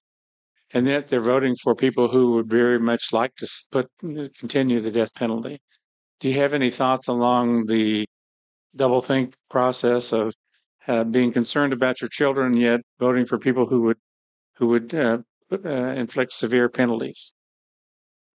And 0.74 0.88
yet 0.88 1.10
they're 1.10 1.20
voting 1.20 1.56
for 1.62 1.76
people 1.76 2.08
who 2.08 2.32
would 2.34 2.50
very 2.50 2.80
much 2.80 3.12
like 3.12 3.36
to 3.38 3.48
put 3.72 3.90
continue 4.00 4.80
the 4.80 4.92
death 4.92 5.14
penalty. 5.14 5.60
Do 6.20 6.30
you 6.30 6.36
have 6.36 6.54
any 6.54 6.70
thoughts 6.70 7.08
along 7.08 7.66
the 7.66 8.06
double 8.76 9.02
think 9.02 9.34
process 9.50 10.14
of 10.14 10.34
uh, 10.88 11.04
being 11.04 11.32
concerned 11.32 11.74
about 11.74 12.02
your 12.02 12.10
children 12.10 12.56
yet 12.56 12.82
voting 13.00 13.26
for 13.26 13.38
people 13.38 13.66
who 13.68 13.82
would 13.82 13.98
who 14.56 14.68
would 14.68 14.94
uh, 14.94 15.18
uh, 15.52 15.68
inflict 15.68 16.32
severe 16.32 16.70
penalties? 16.70 17.34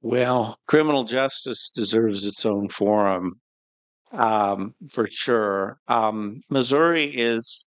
Well 0.02 0.58
criminal 0.68 1.06
justice 1.06 1.72
deserves 1.74 2.26
its 2.26 2.46
own 2.46 2.68
forum 2.68 3.40
um, 4.12 4.74
for 4.90 5.08
sure. 5.10 5.80
Um, 5.88 6.42
Missouri 6.50 7.06
is 7.06 7.66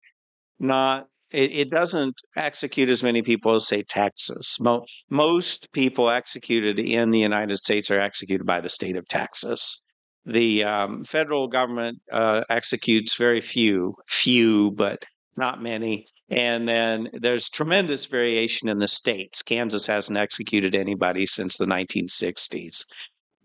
not. 0.58 1.08
It, 1.30 1.50
it, 1.50 1.70
doesn't 1.70 2.14
execute 2.36 2.88
as 2.88 3.02
many 3.02 3.20
people 3.20 3.54
as 3.56 3.66
say 3.66 3.82
Texas. 3.82 4.56
Mo- 4.60 4.86
most 5.10 5.72
people 5.72 6.08
executed 6.08 6.78
in 6.78 7.10
the 7.10 7.18
United 7.18 7.56
States 7.56 7.90
are 7.90 7.98
executed 7.98 8.46
by 8.46 8.60
the 8.60 8.68
state 8.68 8.94
of 8.94 9.08
Texas. 9.08 9.80
The 10.24 10.62
um, 10.62 11.02
federal 11.02 11.48
government 11.48 11.98
uh, 12.12 12.44
executes 12.48 13.16
very 13.16 13.40
few, 13.40 13.94
few, 14.06 14.70
but 14.72 15.04
not 15.36 15.62
many. 15.62 16.06
And 16.30 16.68
then 16.68 17.10
there's 17.12 17.48
tremendous 17.48 18.06
variation 18.06 18.68
in 18.68 18.78
the 18.78 18.88
states. 18.88 19.42
Kansas 19.42 19.86
hasn't 19.86 20.18
executed 20.18 20.74
anybody 20.74 21.26
since 21.26 21.56
the 21.56 21.66
1960s. 21.66 22.84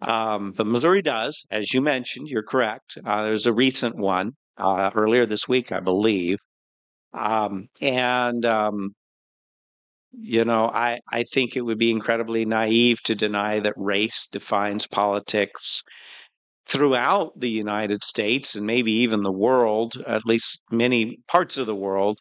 Um, 0.02 0.52
but 0.52 0.68
Missouri 0.68 1.02
does, 1.02 1.46
as 1.52 1.74
you 1.74 1.82
mentioned. 1.82 2.30
You're 2.30 2.44
correct. 2.44 2.98
Uh, 3.06 3.24
there's 3.24 3.46
a 3.46 3.54
recent 3.54 3.96
one 3.98 4.34
uh, 4.58 4.92
earlier 4.96 5.26
this 5.26 5.48
week, 5.48 5.72
I 5.72 5.80
believe. 5.80 6.38
Um, 7.14 7.68
and 7.82 8.46
um, 8.46 8.92
you 10.12 10.44
know, 10.46 10.70
I 10.74 11.00
I 11.12 11.24
think 11.24 11.56
it 11.56 11.62
would 11.62 11.78
be 11.78 11.92
incredibly 11.92 12.46
naive 12.46 13.02
to 13.04 13.16
deny 13.16 13.60
that 13.60 13.74
race 13.78 14.28
defines 14.28 14.88
politics 14.88 15.84
throughout 16.68 17.40
the 17.40 17.50
United 17.50 18.04
States 18.04 18.56
and 18.56 18.66
maybe 18.66 18.92
even 18.92 19.24
the 19.24 19.32
world, 19.32 19.96
at 20.08 20.26
least 20.26 20.62
many 20.72 21.18
parts 21.28 21.58
of 21.58 21.66
the 21.68 21.76
world. 21.76 22.20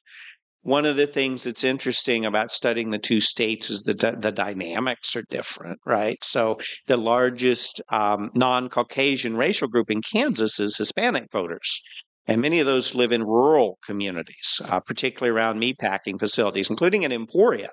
One 0.68 0.85
of 0.85 0.96
the 0.96 1.07
things 1.07 1.44
that's 1.44 1.64
interesting 1.64 2.26
about 2.26 2.50
studying 2.50 2.90
the 2.90 2.98
two 2.98 3.22
states 3.22 3.70
is 3.70 3.85
that 3.85 4.20
the 4.20 4.31
dynamics 4.31 5.16
are 5.16 5.24
different, 5.31 5.81
right? 5.87 6.22
So, 6.22 6.59
the 6.87 6.98
largest 6.98 7.81
um, 7.88 8.31
non 8.35 8.68
Caucasian 8.68 9.35
racial 9.35 9.68
group 9.68 9.90
in 9.90 10.02
Kansas 10.02 10.61
is 10.61 10.76
Hispanic 10.76 11.33
voters. 11.33 11.81
And 12.26 12.42
many 12.42 12.59
of 12.61 12.66
those 12.66 12.94
live 12.94 13.12
in 13.12 13.22
rural 13.22 13.78
communities, 13.83 14.61
uh, 14.68 14.81
particularly 14.81 15.35
around 15.35 15.59
meatpacking 15.59 16.18
facilities, 16.18 16.68
including 16.68 17.02
in 17.02 17.12
Emporia, 17.12 17.70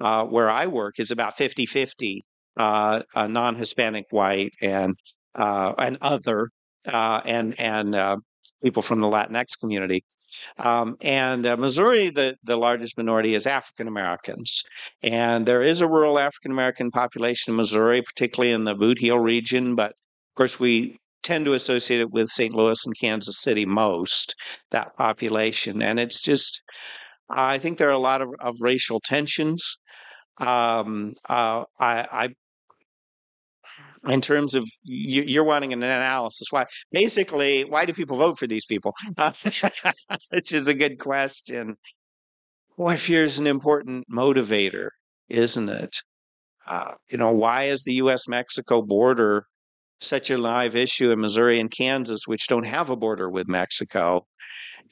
uh, 0.00 0.24
where 0.24 0.48
I 0.48 0.66
work, 0.66 0.94
is 0.98 1.10
about 1.10 1.36
50 1.36 1.66
50 1.66 2.22
uh, 2.56 3.02
non 3.14 3.56
Hispanic 3.56 4.06
white 4.12 4.52
and 4.62 4.94
uh, 5.34 5.74
and 5.76 5.98
other 6.00 6.48
uh, 6.88 7.20
and 7.26 7.54
and 7.60 7.94
uh, 7.94 8.16
people 8.62 8.82
from 8.82 9.00
the 9.00 9.06
Latinx 9.06 9.58
community. 9.58 10.04
Um, 10.58 10.96
and 11.02 11.44
uh, 11.46 11.56
Missouri, 11.56 12.10
the, 12.10 12.36
the 12.44 12.56
largest 12.56 12.96
minority 12.96 13.34
is 13.34 13.46
African 13.46 13.88
Americans. 13.88 14.62
And 15.02 15.46
there 15.46 15.62
is 15.62 15.80
a 15.80 15.88
rural 15.88 16.18
African 16.18 16.52
American 16.52 16.90
population 16.90 17.52
in 17.52 17.56
Missouri, 17.56 18.02
particularly 18.02 18.52
in 18.52 18.64
the 18.64 18.74
Boot 18.74 18.98
Heel 18.98 19.18
region. 19.18 19.74
But 19.74 19.90
of 19.90 20.34
course, 20.36 20.60
we 20.60 20.96
tend 21.22 21.44
to 21.44 21.54
associate 21.54 22.00
it 22.00 22.10
with 22.10 22.28
St. 22.30 22.54
Louis 22.54 22.84
and 22.86 22.94
Kansas 22.98 23.40
City 23.40 23.66
most, 23.66 24.34
that 24.70 24.96
population. 24.96 25.82
And 25.82 26.00
it's 26.00 26.22
just, 26.22 26.62
I 27.28 27.58
think 27.58 27.78
there 27.78 27.88
are 27.88 27.92
a 27.92 27.98
lot 27.98 28.22
of, 28.22 28.30
of 28.40 28.56
racial 28.60 29.00
tensions. 29.00 29.76
Um, 30.38 31.12
uh, 31.28 31.64
I, 31.78 32.06
I 32.10 32.28
in 34.08 34.20
terms 34.20 34.54
of 34.54 34.66
you, 34.82 35.40
are 35.40 35.44
wanting 35.44 35.72
an 35.72 35.82
analysis. 35.82 36.48
Why, 36.50 36.66
basically, 36.90 37.64
why 37.64 37.84
do 37.84 37.92
people 37.92 38.16
vote 38.16 38.38
for 38.38 38.46
these 38.46 38.64
people? 38.64 38.94
Which 40.30 40.52
is 40.52 40.68
a 40.68 40.74
good 40.74 40.98
question. 40.98 41.76
Boy, 42.76 42.96
fear 42.96 43.24
is 43.24 43.38
an 43.38 43.46
important 43.46 44.06
motivator, 44.10 44.88
isn't 45.28 45.68
it? 45.68 45.96
Uh, 46.66 46.92
you 47.10 47.18
know, 47.18 47.32
why 47.32 47.64
is 47.64 47.82
the 47.82 47.94
U.S. 47.94 48.26
Mexico 48.28 48.80
border 48.80 49.44
such 50.00 50.30
a 50.30 50.38
live 50.38 50.74
issue 50.74 51.10
in 51.10 51.20
Missouri 51.20 51.60
and 51.60 51.70
Kansas, 51.70 52.22
which 52.26 52.48
don't 52.48 52.64
have 52.64 52.88
a 52.88 52.96
border 52.96 53.28
with 53.28 53.48
Mexico, 53.48 54.26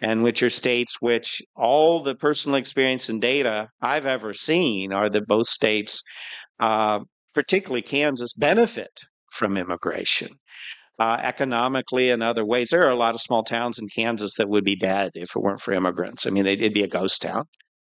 and 0.00 0.22
which 0.22 0.42
are 0.42 0.50
states 0.50 1.00
which 1.00 1.40
all 1.56 2.02
the 2.02 2.14
personal 2.14 2.56
experience 2.56 3.08
and 3.08 3.20
data 3.20 3.68
I've 3.80 4.06
ever 4.06 4.34
seen 4.34 4.92
are 4.92 5.08
that 5.08 5.26
both 5.26 5.46
states 5.46 6.02
uh, 6.60 7.00
particularly 7.34 7.82
Kansas, 7.82 8.32
benefit 8.34 9.00
from 9.32 9.56
immigration. 9.56 10.30
Uh, 11.00 11.20
economically 11.22 12.10
and 12.10 12.24
other 12.24 12.44
ways. 12.44 12.70
There 12.70 12.84
are 12.84 12.90
a 12.90 12.96
lot 12.96 13.14
of 13.14 13.20
small 13.20 13.44
towns 13.44 13.78
in 13.78 13.86
Kansas 13.94 14.34
that 14.34 14.48
would 14.48 14.64
be 14.64 14.74
dead 14.74 15.12
if 15.14 15.36
it 15.36 15.40
weren't 15.40 15.60
for 15.60 15.72
immigrants. 15.72 16.26
I 16.26 16.30
mean, 16.30 16.44
it'd 16.44 16.74
be 16.74 16.82
a 16.82 16.88
ghost 16.88 17.22
town. 17.22 17.44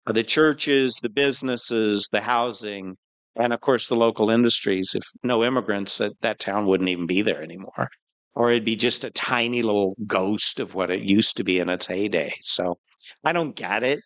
Uh, 0.08 0.14
the 0.14 0.24
churches, 0.24 1.00
the 1.02 1.10
businesses, 1.10 2.08
the 2.14 2.22
housing, 2.22 2.96
and 3.36 3.52
of 3.52 3.60
course 3.60 3.88
the 3.88 3.98
local 3.98 4.30
industries. 4.30 4.92
If 4.96 5.04
no 5.22 5.44
immigrants, 5.44 5.98
that, 5.98 6.14
that 6.22 6.40
town 6.40 6.66
wouldn't 6.66 6.90
even 6.90 7.06
be 7.06 7.22
there 7.22 7.44
anymore. 7.44 7.90
Or 8.36 8.52
it'd 8.52 8.64
be 8.64 8.78
just 8.78 9.04
a 9.04 9.12
tiny 9.12 9.62
little 9.62 9.98
ghost 10.08 10.62
of 10.62 10.74
what 10.74 10.90
it 10.90 11.04
used 11.04 11.36
to 11.38 11.44
be 11.44 11.60
in 11.60 11.70
its 11.70 11.88
heyday. 11.88 12.32
So 12.40 12.78
I 13.24 13.34
don't 13.34 13.56
get 13.56 13.84
it, 13.84 14.00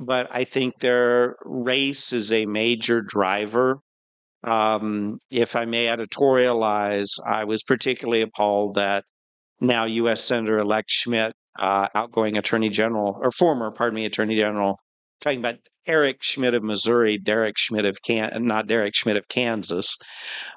but 0.00 0.28
I 0.30 0.44
think 0.44 0.78
their 0.78 1.36
race 1.44 2.12
is 2.12 2.32
a 2.32 2.46
major 2.46 3.02
driver 3.02 3.80
um, 4.44 5.18
if 5.30 5.56
I 5.56 5.64
may 5.64 5.86
editorialize, 5.86 7.08
I 7.26 7.44
was 7.44 7.62
particularly 7.62 8.22
appalled 8.22 8.74
that 8.74 9.04
now 9.60 9.84
U.S. 9.84 10.22
Senator 10.22 10.58
elect 10.58 10.90
Schmitt, 10.90 11.32
uh, 11.58 11.88
outgoing 11.94 12.36
Attorney 12.36 12.68
General, 12.68 13.18
or 13.20 13.30
former, 13.30 13.70
pardon 13.70 13.96
me, 13.96 14.04
Attorney 14.04 14.36
General, 14.36 14.78
talking 15.20 15.38
about 15.38 15.56
Eric 15.86 16.22
Schmitt 16.22 16.54
of 16.54 16.62
Missouri, 16.62 17.18
Derek 17.18 17.56
Schmidt 17.58 17.84
of 17.84 17.96
Can, 18.02 18.30
not 18.46 18.66
Derek 18.66 18.94
Schmidt 18.94 19.16
of 19.16 19.28
Kansas, 19.28 19.96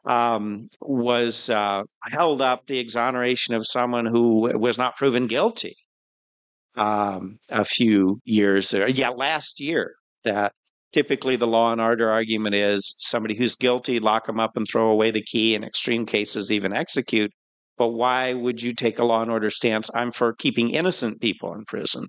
um, 0.06 0.67
was 0.82 1.50
uh, 1.50 1.84
held 2.10 2.41
up 2.41 2.65
the 2.65 2.80
exoneration 2.80 3.54
of 3.54 3.65
someone 3.65 4.06
who 4.06 4.58
was 4.58 4.78
not 4.78 4.95
proven 4.97 5.28
guilty 5.28 5.76
um, 6.76 7.39
a 7.50 7.65
few 7.65 8.19
years. 8.23 8.73
Yeah, 8.73 9.10
last 9.10 9.60
year 9.60 9.95
that 10.23 10.54
typically 10.93 11.36
the 11.36 11.47
law 11.47 11.71
and 11.71 11.82
order 11.82 12.10
argument 12.10 12.56
is 12.56 12.95
somebody 13.00 13.36
who's 13.36 13.56
guilty, 13.56 14.00
lock 14.00 14.26
them 14.26 14.39
up 14.39 14.56
and 14.56 14.65
throw 14.67 14.89
away 14.89 15.12
the 15.12 15.21
key, 15.23 15.56
in 15.56 15.63
extreme 15.63 16.06
cases, 16.06 16.52
even 16.52 16.73
execute. 16.73 17.32
But 17.78 17.89
why 17.89 18.34
would 18.34 18.62
you 18.62 18.73
take 18.73 19.00
a 19.00 19.06
law 19.06 19.21
and 19.21 19.32
order 19.32 19.50
stance? 19.50 19.89
I'm 19.93 20.12
for 20.12 20.34
keeping 20.34 20.71
innocent 20.71 21.21
people 21.21 21.54
in 21.54 21.65
prison. 21.65 22.08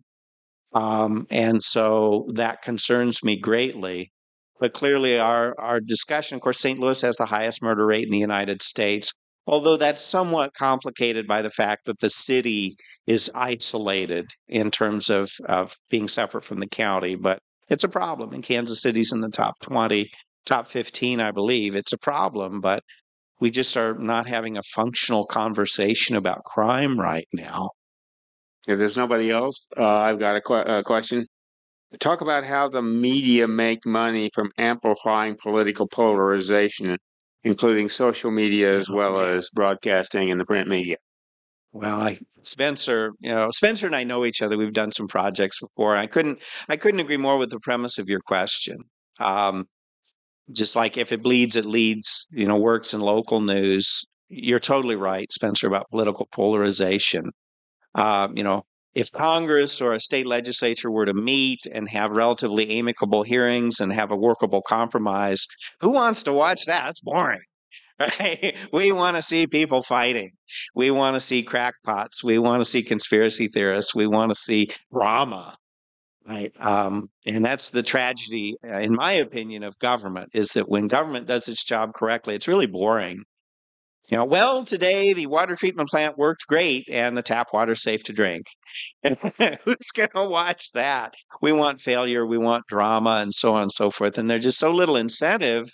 Um, 0.75 1.27
and 1.31 1.63
so 1.63 2.27
that 2.35 2.63
concerns 2.63 3.23
me 3.23 3.39
greatly. 3.39 4.13
But 4.61 4.73
clearly, 4.73 5.19
our, 5.19 5.55
our 5.59 5.81
discussion, 5.81 6.37
of 6.37 6.41
course, 6.43 6.59
St. 6.59 6.81
Louis 6.81 7.01
has 7.03 7.17
the 7.17 7.27
highest 7.27 7.63
murder 7.63 7.87
rate 7.87 8.05
in 8.05 8.11
the 8.11 8.19
United 8.19 8.61
States, 8.61 9.13
although 9.47 9.77
that's 9.77 10.03
somewhat 10.03 10.53
complicated 10.55 11.29
by 11.29 11.43
the 11.43 11.51
fact 11.51 11.85
that 11.85 12.01
the 12.01 12.11
city 12.11 12.75
is 13.07 13.31
isolated 13.35 14.27
in 14.49 14.71
terms 14.71 15.11
of, 15.11 15.31
of 15.47 15.77
being 15.91 16.09
separate 16.09 16.45
from 16.45 16.59
the 16.59 16.67
county. 16.67 17.15
But 17.15 17.39
it's 17.69 17.85
a 17.85 17.89
problem. 17.89 18.33
And 18.33 18.43
Kansas 18.43 18.83
City's 18.83 19.13
in 19.13 19.21
the 19.21 19.31
top 19.31 19.55
20, 19.61 20.11
top 20.47 20.69
15, 20.69 21.21
I 21.21 21.31
believe. 21.31 21.77
It's 21.77 21.93
a 21.93 21.99
problem, 21.99 22.61
but 22.61 22.83
we 23.41 23.51
just 23.51 23.77
are 23.77 23.95
not 23.95 24.27
having 24.27 24.57
a 24.57 24.63
functional 24.63 25.27
conversation 25.27 26.17
about 26.17 26.45
crime 26.45 26.99
right 26.99 27.29
now. 27.33 27.71
If 28.67 28.79
there's 28.79 28.97
nobody 28.97 29.31
else, 29.31 29.67
uh, 29.79 29.87
I've 29.87 30.19
got 30.19 30.37
a, 30.37 30.79
a 30.79 30.83
question. 30.83 31.27
Talk 32.01 32.21
about 32.21 32.45
how 32.45 32.69
the 32.69 32.83
media 32.83 33.49
make 33.49 33.87
money 33.87 34.31
from 34.35 34.51
amplifying 34.59 35.37
political 35.41 35.87
polarization, 35.87 36.99
including 37.45 37.89
social 37.89 38.31
media 38.31 38.77
as 38.77 38.91
well 38.91 39.21
as 39.21 39.49
broadcasting 39.55 40.31
and 40.31 40.39
the 40.39 40.45
print 40.45 40.69
media. 40.69 40.97
Well, 41.73 42.01
I 42.01 42.19
Spencer, 42.43 43.13
you 43.21 43.31
know, 43.31 43.51
Spencer 43.51 43.87
and 43.87 43.95
I 43.95 44.05
know 44.05 44.25
each 44.25 44.43
other. 44.43 44.57
We've 44.57 44.73
done 44.73 44.93
some 44.93 45.07
projects 45.07 45.61
before. 45.61 45.97
I 45.97 46.07
couldn't 46.07 46.43
I 46.69 46.77
couldn't 46.77 47.01
agree 47.01 47.17
more 47.19 47.39
with 47.39 47.51
the 47.51 47.61
premise 47.61 47.99
of 47.99 48.09
your 48.09 48.21
question. 48.21 48.79
Um, 49.21 49.67
just 50.53 50.77
like 50.77 50.97
if 50.97 51.13
it 51.13 51.23
bleeds, 51.23 51.57
it 51.57 51.67
leads, 51.67 52.27
you 52.31 52.47
know, 52.47 52.59
works 52.59 52.95
in 52.95 53.01
local 53.01 53.41
news. 53.41 54.05
You're 54.29 54.61
totally 54.61 54.97
right, 54.97 55.31
Spencer, 55.33 55.67
about 55.67 55.91
political 55.91 56.27
polarization. 56.33 57.31
Uh, 57.95 58.29
you 58.35 58.43
know, 58.45 58.65
if 58.95 59.11
Congress 59.13 59.81
or 59.81 59.93
a 59.93 60.01
state 60.01 60.27
legislature 60.27 60.91
were 60.91 61.07
to 61.07 61.15
meet 61.15 61.61
and 61.73 61.89
have 61.89 62.11
relatively 62.13 62.79
amicable 62.79 63.23
hearings 63.23 63.81
and 63.81 63.93
have 63.93 64.11
a 64.11 64.17
workable 64.17 64.63
compromise, 64.63 65.47
who 65.81 65.91
wants 65.91 66.23
to 66.25 66.33
watch 66.33 66.65
that? 66.67 66.85
That's 66.85 67.01
boring. 67.01 67.41
Right? 68.01 68.55
We 68.73 68.93
want 68.93 69.17
to 69.17 69.23
see 69.23 69.47
people 69.47 69.83
fighting. 69.83 70.31
We 70.75 70.91
want 70.91 71.15
to 71.15 71.21
see 71.21 71.43
crackpots. 71.43 72.23
We 72.23 72.39
want 72.39 72.61
to 72.61 72.65
see 72.65 72.83
conspiracy 72.83 73.49
theorists. 73.49 73.95
We 73.95 74.07
want 74.07 74.31
to 74.31 74.35
see 74.35 74.69
drama. 74.93 75.57
Right. 76.27 76.53
Um, 76.61 77.09
and 77.27 77.43
that's 77.45 77.71
the 77.71 77.83
tragedy, 77.83 78.57
uh, 78.69 78.81
in 78.81 78.95
my 78.95 79.13
opinion, 79.13 79.63
of 79.63 79.79
government 79.79 80.29
is 80.35 80.49
that 80.49 80.69
when 80.69 80.87
government 80.87 81.27
does 81.27 81.49
its 81.49 81.65
job 81.65 81.95
correctly, 81.95 82.35
it's 82.35 82.47
really 82.47 82.67
boring. 82.67 83.25
You 84.11 84.19
know, 84.19 84.25
well, 84.25 84.65
today 84.65 85.13
the 85.13 85.27
water 85.27 85.57
treatment 85.57 85.89
plant 85.89 86.17
worked 86.17 86.47
great 86.47 86.89
and 86.91 87.17
the 87.17 87.23
tap 87.23 87.49
water's 87.53 87.83
safe 87.83 88.03
to 88.05 88.13
drink. 88.13 88.47
Who's 89.05 89.91
going 89.95 90.09
to 90.15 90.29
watch 90.29 90.73
that? 90.73 91.15
We 91.43 91.53
want 91.53 91.81
failure, 91.81 92.27
we 92.27 92.39
want 92.39 92.67
drama, 92.69 93.19
and 93.23 93.35
so 93.35 93.55
on 93.55 93.63
and 93.63 93.73
so 93.73 93.91
forth. 93.91 94.17
And 94.19 94.29
there's 94.29 94.45
just 94.45 94.59
so 94.59 94.73
little 94.73 94.97
incentive 94.97 95.67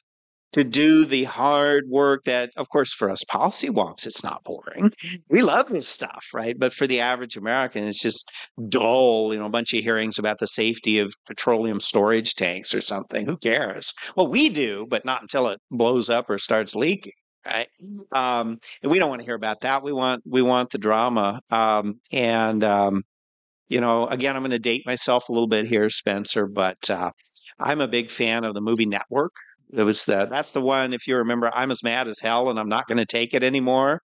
to 0.55 0.63
do 0.63 1.05
the 1.05 1.25
hard 1.25 1.89
work 1.89 2.23
that, 2.25 2.51
of 2.57 2.69
course, 2.69 2.93
for 2.93 3.11
us 3.11 3.25
policy 3.25 3.69
wonks, 3.69 4.07
it's 4.07 4.23
not 4.23 4.45
boring. 4.45 4.93
We 5.29 5.43
love 5.43 5.69
this 5.69 5.89
stuff, 5.89 6.25
right? 6.33 6.57
But 6.57 6.73
for 6.73 6.87
the 6.87 7.01
average 7.01 7.37
American, 7.37 7.87
it's 7.89 8.01
just 8.01 8.31
dull, 8.69 9.33
you 9.33 9.39
know, 9.41 9.47
a 9.47 9.51
bunch 9.51 9.75
of 9.75 9.83
hearings 9.83 10.17
about 10.17 10.39
the 10.39 10.47
safety 10.47 11.01
of 11.01 11.13
petroleum 11.27 11.81
storage 11.81 12.35
tanks 12.35 12.73
or 12.73 12.81
something. 12.81 13.27
Who 13.27 13.37
cares? 13.37 13.93
Well, 14.17 14.29
we 14.29 14.49
do, 14.49 14.87
but 14.89 15.05
not 15.05 15.23
until 15.23 15.49
it 15.49 15.61
blows 15.73 16.09
up 16.09 16.31
or 16.31 16.39
starts 16.39 16.75
leaking 16.75 17.13
right 17.47 17.69
um 18.13 18.59
and 18.83 18.91
we 18.91 18.99
don't 18.99 19.11
want 19.11 19.21
to 19.21 19.27
hear 19.27 19.35
about 19.35 19.61
that 19.61 19.83
we 19.83 19.93
want 19.93 20.23
we 20.27 20.41
want 20.41 20.71
the 20.71 20.79
drama 20.79 21.39
um 21.51 22.01
and 22.11 22.65
um 22.65 23.03
you 23.69 23.83
know 23.83 24.07
again 24.07 24.35
i'm 24.35 24.41
going 24.41 24.51
to 24.51 24.59
date 24.59 24.87
myself 24.87 25.29
a 25.29 25.33
little 25.33 25.47
bit 25.47 25.67
here 25.67 25.91
spencer 25.91 26.47
but 26.47 26.89
uh 26.89 27.11
i'm 27.61 27.83
a 27.83 27.89
big 27.89 28.09
fan 28.09 28.45
of 28.45 28.55
the 28.55 28.63
movie 28.63 28.87
network 28.87 29.35
it 29.73 29.83
was 29.83 30.05
the 30.05 30.27
that's 30.27 30.53
the 30.53 30.61
one 30.61 30.93
if 30.93 31.07
you 31.07 31.17
remember 31.17 31.51
i'm 31.55 31.71
as 31.71 31.83
mad 31.83 32.07
as 32.07 32.21
hell 32.21 32.51
and 32.51 32.59
i'm 32.59 32.69
not 32.69 32.87
going 32.87 32.99
to 32.99 33.07
take 33.07 33.35
it 33.35 33.43
anymore 33.43 34.01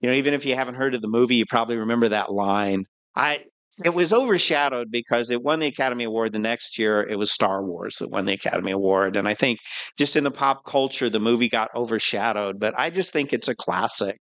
you 0.00 0.08
know 0.08 0.14
even 0.14 0.34
if 0.34 0.46
you 0.46 0.54
haven't 0.54 0.74
heard 0.74 0.94
of 0.94 1.02
the 1.02 1.08
movie 1.08 1.36
you 1.36 1.46
probably 1.46 1.76
remember 1.76 2.08
that 2.08 2.32
line 2.32 2.84
i 3.16 3.40
it 3.84 3.94
was 3.94 4.12
overshadowed 4.12 4.90
because 4.90 5.30
it 5.30 5.42
won 5.42 5.60
the 5.60 5.66
Academy 5.66 6.04
Award 6.04 6.32
the 6.32 6.38
next 6.38 6.78
year. 6.78 7.02
It 7.02 7.18
was 7.18 7.32
Star 7.32 7.64
Wars 7.64 7.96
that 7.96 8.10
won 8.10 8.26
the 8.26 8.34
Academy 8.34 8.72
Award. 8.72 9.16
And 9.16 9.26
I 9.26 9.34
think 9.34 9.58
just 9.98 10.16
in 10.16 10.24
the 10.24 10.30
pop 10.30 10.64
culture, 10.66 11.08
the 11.08 11.20
movie 11.20 11.48
got 11.48 11.70
overshadowed. 11.74 12.60
But 12.60 12.74
I 12.76 12.90
just 12.90 13.12
think 13.12 13.32
it's 13.32 13.48
a 13.48 13.54
classic. 13.54 14.18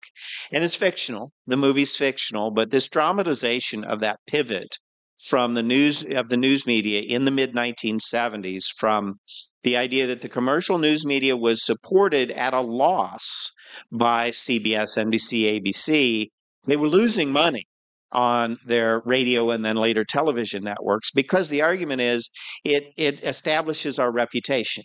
And 0.52 0.64
it's 0.64 0.76
fictional. 0.76 1.32
The 1.48 1.58
movie's 1.58 1.96
fictional, 1.96 2.52
but 2.52 2.72
this 2.72 2.88
dramatization 2.88 3.84
of 3.84 4.00
that 4.00 4.20
pivot 4.28 4.78
from 5.20 5.54
the 5.54 5.64
news 5.64 6.06
of 6.12 6.30
the 6.30 6.38
news 6.38 6.66
media 6.66 7.02
in 7.02 7.26
the 7.26 7.32
mid 7.32 7.54
1970s 7.54 8.64
from 8.78 9.20
the 9.64 9.76
idea 9.76 10.08
that 10.08 10.22
the 10.22 10.30
commercial 10.30 10.78
news 10.78 11.06
media 11.06 11.36
was 11.36 11.66
supported 11.66 12.32
at 12.32 12.54
a 12.54 12.62
loss 12.62 13.52
by 13.92 14.30
CBS, 14.30 14.98
NBC, 14.98 15.62
ABC. 15.62 16.28
They 16.66 16.78
were 16.78 16.88
losing 16.88 17.32
money 17.32 17.66
on 18.12 18.58
their 18.66 19.02
radio 19.06 19.52
and 19.52 19.64
then 19.64 19.76
later 19.76 20.04
television 20.04 20.64
networks 20.64 21.12
because 21.12 21.50
the 21.50 21.62
argument 21.62 22.02
is 22.02 22.30
it 22.64 22.92
it 22.98 23.24
establishes 23.24 24.00
our 24.00 24.12
reputation. 24.12 24.84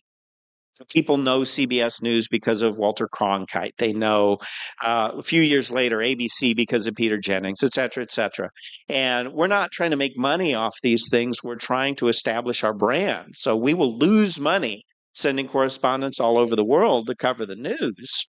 People 0.90 1.18
know 1.18 1.40
CBS 1.40 2.02
News 2.02 2.26
because 2.28 2.62
of 2.62 2.78
Walter 2.78 3.08
Cronkite. 3.08 3.76
They 3.78 3.92
know 3.92 4.38
uh, 4.82 5.12
a 5.14 5.22
few 5.22 5.40
years 5.40 5.70
later 5.70 5.98
ABC 5.98 6.56
because 6.56 6.86
of 6.86 6.94
Peter 6.94 7.18
Jennings, 7.18 7.62
et 7.62 7.72
cetera, 7.72 8.02
et 8.02 8.10
cetera. 8.10 8.50
And 8.88 9.32
we're 9.32 9.46
not 9.46 9.70
trying 9.70 9.90
to 9.92 9.96
make 9.96 10.16
money 10.16 10.54
off 10.54 10.74
these 10.82 11.08
things. 11.10 11.44
We're 11.44 11.56
trying 11.56 11.96
to 11.96 12.08
establish 12.08 12.64
our 12.64 12.74
brand. 12.74 13.34
So 13.34 13.56
we 13.56 13.74
will 13.74 13.96
lose 13.96 14.40
money 14.40 14.82
sending 15.14 15.46
correspondents 15.46 16.18
all 16.18 16.36
over 16.36 16.56
the 16.56 16.64
world 16.64 17.06
to 17.06 17.14
cover 17.14 17.46
the 17.46 17.54
news 17.54 18.24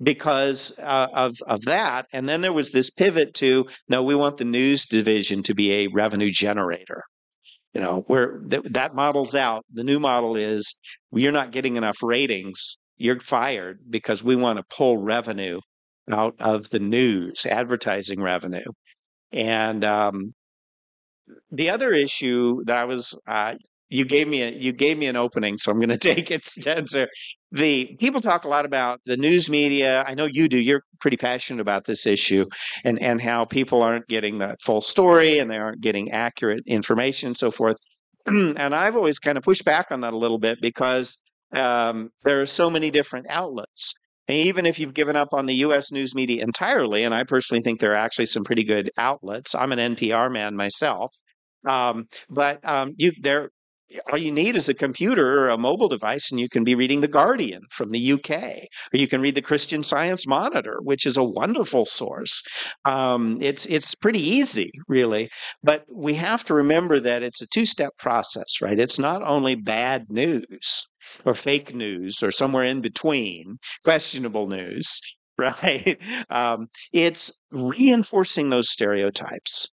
because 0.00 0.74
uh, 0.78 1.08
of 1.12 1.34
of 1.46 1.62
that. 1.62 2.06
And 2.12 2.28
then 2.28 2.40
there 2.40 2.52
was 2.52 2.70
this 2.70 2.90
pivot 2.90 3.34
to 3.34 3.66
no, 3.88 4.02
we 4.02 4.14
want 4.14 4.36
the 4.36 4.44
news 4.44 4.86
division 4.86 5.42
to 5.44 5.54
be 5.54 5.72
a 5.72 5.88
revenue 5.88 6.30
generator. 6.30 7.02
You 7.74 7.80
know, 7.82 8.04
where 8.06 8.38
th- 8.38 8.64
that 8.64 8.94
model's 8.94 9.34
out. 9.34 9.64
The 9.72 9.84
new 9.84 10.00
model 10.00 10.36
is 10.36 10.76
you're 11.12 11.32
not 11.32 11.52
getting 11.52 11.76
enough 11.76 12.02
ratings. 12.02 12.78
You're 12.96 13.20
fired 13.20 13.80
because 13.88 14.24
we 14.24 14.36
want 14.36 14.58
to 14.58 14.76
pull 14.76 14.98
revenue 14.98 15.60
out 16.10 16.34
of 16.40 16.70
the 16.70 16.80
news, 16.80 17.46
advertising 17.46 18.20
revenue. 18.20 18.64
And 19.32 19.84
um, 19.84 20.32
the 21.50 21.70
other 21.70 21.92
issue 21.92 22.64
that 22.64 22.76
I 22.76 22.84
was 22.84 23.18
uh, 23.26 23.56
you 23.90 24.04
gave 24.04 24.28
me 24.28 24.42
a 24.42 24.50
you 24.50 24.72
gave 24.72 24.98
me 24.98 25.06
an 25.06 25.16
opening, 25.16 25.56
so 25.58 25.70
I'm 25.70 25.78
going 25.78 25.88
to 25.96 25.98
take 25.98 26.30
it, 26.30 26.44
Spencer. 26.44 27.08
The 27.52 27.96
people 27.98 28.20
talk 28.20 28.44
a 28.44 28.48
lot 28.48 28.64
about 28.64 29.00
the 29.06 29.16
news 29.16 29.48
media. 29.48 30.04
I 30.06 30.14
know 30.14 30.26
you 30.26 30.48
do. 30.48 30.58
You're 30.58 30.82
pretty 31.00 31.16
passionate 31.16 31.60
about 31.60 31.84
this 31.84 32.06
issue, 32.06 32.46
and 32.84 33.00
and 33.00 33.20
how 33.20 33.44
people 33.44 33.82
aren't 33.82 34.08
getting 34.08 34.38
the 34.38 34.56
full 34.64 34.80
story 34.80 35.38
and 35.38 35.50
they 35.50 35.56
aren't 35.56 35.80
getting 35.80 36.10
accurate 36.10 36.62
information 36.66 37.28
and 37.28 37.36
so 37.36 37.50
forth. 37.50 37.76
and 38.26 38.58
I've 38.74 38.96
always 38.96 39.18
kind 39.18 39.38
of 39.38 39.44
pushed 39.44 39.64
back 39.64 39.86
on 39.90 40.02
that 40.02 40.12
a 40.12 40.18
little 40.18 40.38
bit 40.38 40.58
because 40.60 41.18
um, 41.54 42.10
there 42.24 42.40
are 42.40 42.46
so 42.46 42.68
many 42.68 42.90
different 42.90 43.26
outlets. 43.30 43.94
And 44.26 44.36
even 44.36 44.66
if 44.66 44.78
you've 44.78 44.92
given 44.92 45.16
up 45.16 45.32
on 45.32 45.46
the 45.46 45.54
U.S. 45.54 45.90
news 45.90 46.14
media 46.14 46.42
entirely, 46.42 47.04
and 47.04 47.14
I 47.14 47.24
personally 47.24 47.62
think 47.62 47.80
there 47.80 47.92
are 47.92 47.96
actually 47.96 48.26
some 48.26 48.44
pretty 48.44 48.62
good 48.62 48.90
outlets. 48.98 49.54
I'm 49.54 49.72
an 49.72 49.94
NPR 49.94 50.30
man 50.30 50.54
myself, 50.54 51.10
um, 51.66 52.08
but 52.28 52.62
um, 52.68 52.92
you 52.98 53.12
there 53.22 53.48
all 54.10 54.18
you 54.18 54.30
need 54.30 54.56
is 54.56 54.68
a 54.68 54.74
computer 54.74 55.40
or 55.40 55.48
a 55.48 55.58
mobile 55.58 55.88
device 55.88 56.30
and 56.30 56.40
you 56.40 56.48
can 56.48 56.64
be 56.64 56.74
reading 56.74 57.00
the 57.00 57.08
guardian 57.08 57.62
from 57.70 57.90
the 57.90 58.12
uk 58.12 58.30
or 58.30 58.96
you 58.96 59.06
can 59.06 59.20
read 59.20 59.34
the 59.34 59.42
christian 59.42 59.82
science 59.82 60.26
monitor 60.26 60.78
which 60.82 61.06
is 61.06 61.16
a 61.16 61.24
wonderful 61.24 61.84
source. 61.84 62.42
Um, 62.84 63.38
it's 63.40 63.66
it's 63.66 63.94
pretty 63.94 64.20
easy 64.20 64.70
really 64.88 65.30
but 65.62 65.84
we 65.92 66.14
have 66.14 66.44
to 66.44 66.54
remember 66.54 67.00
that 67.00 67.22
it's 67.22 67.42
a 67.42 67.46
two-step 67.46 67.96
process 67.98 68.60
right? 68.60 68.78
It's 68.78 68.98
not 68.98 69.22
only 69.22 69.54
bad 69.54 70.10
news 70.10 70.86
or 71.24 71.34
fake 71.34 71.74
news 71.74 72.22
or 72.22 72.30
somewhere 72.30 72.64
in 72.64 72.80
between 72.80 73.58
questionable 73.84 74.48
news 74.48 75.00
right? 75.38 75.96
Um, 76.30 76.66
it's 76.92 77.38
reinforcing 77.52 78.50
those 78.50 78.68
stereotypes 78.68 79.70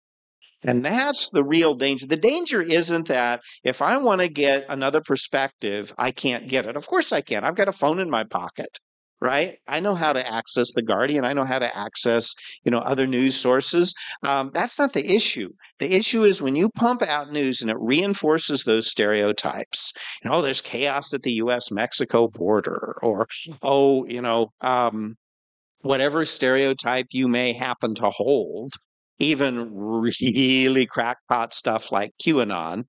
and 0.64 0.84
that's 0.84 1.30
the 1.30 1.43
real 1.43 1.74
danger. 1.74 2.07
The 2.07 2.18
danger 2.18 2.61
isn't 2.61 3.07
that 3.07 3.41
if 3.64 3.82
I 3.82 3.97
want 3.97 4.22
to 4.22 4.30
get 4.30 4.66
another 4.70 5.01
perspective, 5.01 5.93
I 5.97 6.11
can't 6.11 6.47
get 6.47 6.66
it. 6.66 6.76
Of 6.76 6.88
course 6.88 7.11
I 7.11 7.22
can. 7.22 7.43
I've 7.43 7.55
got 7.55 7.68
a 7.68 7.74
phone 7.74 7.99
in 7.99 8.09
my 8.09 8.24
pocket, 8.24 8.80
right? 9.22 9.57
I 9.68 9.80
know 9.80 9.95
how 9.95 10.14
to 10.14 10.26
access 10.26 10.74
the 10.74 10.82
Guardian. 10.82 11.26
I 11.26 11.34
know 11.34 11.45
how 11.45 11.59
to 11.59 11.78
access, 11.78 12.34
you 12.64 12.72
know, 12.72 12.80
other 12.80 13.07
news 13.07 13.36
sources. 13.36 13.93
Um, 14.26 14.51
that's 14.53 14.80
not 14.80 14.93
the 14.93 15.14
issue. 15.14 15.49
The 15.80 15.93
issue 15.93 16.24
is 16.24 16.41
when 16.41 16.55
you 16.55 16.70
pump 16.70 17.01
out 17.01 17.32
news 17.32 17.61
and 17.61 17.70
it 17.70 17.78
reinforces 17.80 18.64
those 18.64 18.89
stereotypes. 18.89 19.93
You 20.24 20.30
know, 20.30 20.41
there's 20.41 20.61
chaos 20.61 21.14
at 21.14 21.24
the 21.24 21.34
U.S.-Mexico 21.34 22.32
border, 22.32 22.97
or 23.01 23.28
oh, 23.61 24.05
you 24.05 24.22
know. 24.22 24.49
Um, 24.61 25.16
whatever 25.84 26.24
stereotype 26.24 27.07
you 27.11 27.28
may 27.28 27.51
happen 27.53 27.93
to 27.93 28.09
hold, 28.09 28.72
even 29.24 29.69
really 29.74 30.86
crackpot 30.86 31.53
stuff 31.53 31.91
like 31.91 32.11
QAnon. 32.21 32.84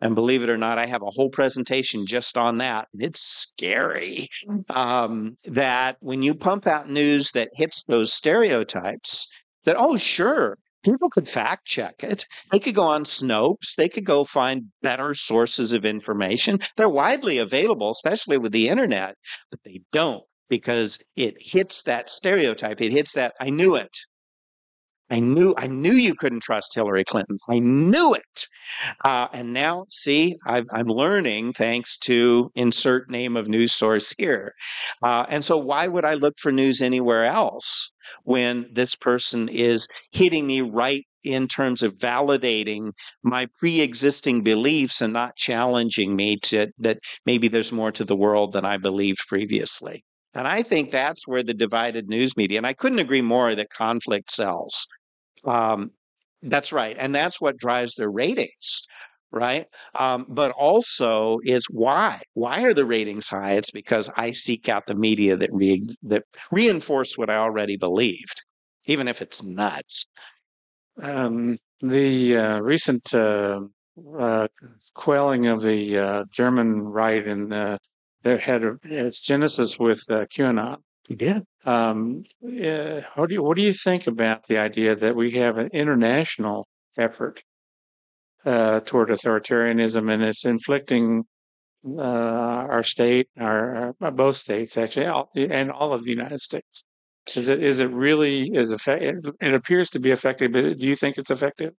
And 0.00 0.16
believe 0.16 0.42
it 0.42 0.48
or 0.48 0.58
not, 0.58 0.78
I 0.78 0.86
have 0.86 1.02
a 1.02 1.10
whole 1.10 1.30
presentation 1.30 2.06
just 2.06 2.36
on 2.36 2.58
that. 2.58 2.88
It's 2.94 3.20
scary 3.20 4.28
um, 4.68 5.36
that 5.44 5.96
when 6.00 6.24
you 6.24 6.34
pump 6.34 6.66
out 6.66 6.90
news 6.90 7.30
that 7.32 7.50
hits 7.52 7.84
those 7.84 8.12
stereotypes, 8.12 9.32
that, 9.64 9.76
oh, 9.78 9.94
sure, 9.94 10.58
people 10.84 11.08
could 11.08 11.28
fact 11.28 11.66
check 11.66 12.02
it. 12.02 12.26
They 12.50 12.58
could 12.58 12.74
go 12.74 12.82
on 12.82 13.04
Snopes. 13.04 13.76
They 13.76 13.88
could 13.88 14.04
go 14.04 14.24
find 14.24 14.64
better 14.82 15.14
sources 15.14 15.72
of 15.72 15.84
information. 15.84 16.58
They're 16.76 16.88
widely 16.88 17.38
available, 17.38 17.90
especially 17.90 18.38
with 18.38 18.50
the 18.50 18.68
internet, 18.68 19.14
but 19.50 19.60
they 19.64 19.82
don't 19.92 20.24
because 20.48 20.98
it 21.14 21.34
hits 21.38 21.82
that 21.82 22.10
stereotype. 22.10 22.80
It 22.80 22.90
hits 22.90 23.12
that, 23.12 23.34
I 23.40 23.50
knew 23.50 23.76
it. 23.76 23.96
I 25.12 25.20
knew 25.20 25.52
I 25.58 25.66
knew 25.66 25.92
you 25.92 26.14
couldn't 26.14 26.40
trust 26.40 26.74
Hillary 26.74 27.04
Clinton. 27.04 27.38
I 27.50 27.58
knew 27.58 28.14
it. 28.14 28.48
Uh, 29.04 29.28
and 29.34 29.52
now, 29.52 29.84
see, 29.90 30.36
i 30.46 30.62
am 30.72 30.86
learning 30.86 31.52
thanks 31.52 31.98
to 31.98 32.50
insert 32.54 33.10
name 33.10 33.36
of 33.36 33.46
news 33.46 33.72
source 33.72 34.14
here. 34.16 34.54
Uh, 35.02 35.26
and 35.28 35.44
so, 35.44 35.58
why 35.58 35.86
would 35.86 36.06
I 36.06 36.14
look 36.14 36.38
for 36.38 36.50
news 36.50 36.80
anywhere 36.80 37.24
else 37.24 37.92
when 38.24 38.70
this 38.72 38.94
person 38.94 39.50
is 39.50 39.86
hitting 40.12 40.46
me 40.46 40.62
right 40.62 41.04
in 41.24 41.46
terms 41.46 41.82
of 41.82 41.94
validating 41.96 42.92
my 43.22 43.46
pre-existing 43.58 44.42
beliefs 44.42 45.02
and 45.02 45.12
not 45.12 45.36
challenging 45.36 46.16
me 46.16 46.38
to 46.38 46.68
that 46.78 47.00
maybe 47.26 47.48
there's 47.48 47.70
more 47.70 47.92
to 47.92 48.04
the 48.04 48.16
world 48.16 48.52
than 48.52 48.64
I 48.64 48.78
believed 48.78 49.20
previously. 49.28 50.02
And 50.34 50.48
I 50.48 50.62
think 50.62 50.90
that's 50.90 51.28
where 51.28 51.42
the 51.42 51.52
divided 51.52 52.08
news 52.08 52.34
media, 52.34 52.56
and 52.56 52.66
I 52.66 52.72
couldn't 52.72 52.98
agree 52.98 53.20
more 53.20 53.54
that 53.54 53.68
conflict 53.68 54.30
sells. 54.30 54.86
Um, 55.44 55.90
that's 56.42 56.72
right. 56.72 56.96
And 56.98 57.14
that's 57.14 57.40
what 57.40 57.56
drives 57.56 57.94
their 57.94 58.10
ratings, 58.10 58.82
right? 59.30 59.66
Um, 59.94 60.26
but 60.28 60.50
also 60.52 61.38
is 61.44 61.64
why. 61.70 62.20
Why 62.34 62.62
are 62.64 62.74
the 62.74 62.84
ratings 62.84 63.28
high? 63.28 63.52
It's 63.52 63.70
because 63.70 64.10
I 64.16 64.32
seek 64.32 64.68
out 64.68 64.86
the 64.86 64.94
media 64.94 65.36
that, 65.36 65.50
re- 65.52 65.86
that 66.02 66.24
reinforce 66.50 67.16
what 67.16 67.30
I 67.30 67.36
already 67.36 67.76
believed, 67.76 68.42
even 68.86 69.08
if 69.08 69.22
it's 69.22 69.44
nuts. 69.44 70.06
Um, 71.00 71.58
the 71.80 72.36
uh, 72.36 72.60
recent 72.60 73.14
uh, 73.14 73.60
uh, 74.18 74.48
quelling 74.94 75.46
of 75.46 75.62
the 75.62 75.98
uh, 75.98 76.24
German 76.32 76.80
right 76.80 77.26
and 77.26 77.52
uh, 77.52 77.78
had 78.24 78.64
a, 78.64 78.76
its 78.84 79.20
genesis 79.20 79.78
with 79.78 80.02
uh, 80.10 80.26
QAnon. 80.26 80.78
Yeah. 81.08 81.40
Um, 81.64 82.24
uh, 82.44 83.02
how 83.14 83.26
do 83.26 83.34
you, 83.34 83.42
what 83.42 83.56
do 83.56 83.62
you 83.62 83.72
think 83.72 84.06
about 84.06 84.46
the 84.48 84.58
idea 84.58 84.96
that 84.96 85.14
we 85.14 85.32
have 85.32 85.58
an 85.58 85.68
international 85.72 86.66
effort 86.96 87.42
uh, 88.44 88.80
toward 88.80 89.08
authoritarianism 89.08 90.10
and 90.10 90.22
it's 90.22 90.44
inflicting 90.44 91.24
uh, 91.86 92.00
our 92.00 92.82
state, 92.82 93.28
our, 93.38 93.94
our 94.00 94.10
both 94.10 94.36
states 94.36 94.76
actually, 94.76 95.06
all, 95.06 95.30
and 95.36 95.70
all 95.70 95.92
of 95.92 96.04
the 96.04 96.10
United 96.10 96.40
States? 96.40 96.84
Is 97.36 97.48
it 97.48 97.62
is 97.62 97.80
it 97.80 97.90
really 97.90 98.50
is 98.52 98.72
effective? 98.72 99.32
It 99.40 99.54
appears 99.54 99.88
to 99.90 100.00
be 100.00 100.10
effective, 100.10 100.52
but 100.52 100.78
do 100.78 100.86
you 100.86 100.96
think 100.96 101.18
it's 101.18 101.30
effective? 101.30 101.72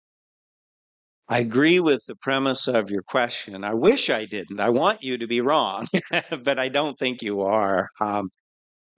I 1.28 1.38
agree 1.38 1.80
with 1.80 2.04
the 2.06 2.14
premise 2.14 2.68
of 2.68 2.90
your 2.90 3.02
question. 3.02 3.64
I 3.64 3.74
wish 3.74 4.10
I 4.10 4.24
didn't. 4.24 4.60
I 4.60 4.70
want 4.70 5.02
you 5.02 5.18
to 5.18 5.26
be 5.26 5.40
wrong, 5.40 5.86
but 6.44 6.58
I 6.58 6.68
don't 6.68 6.98
think 6.98 7.22
you 7.22 7.40
are. 7.40 7.88
Um, 8.00 8.30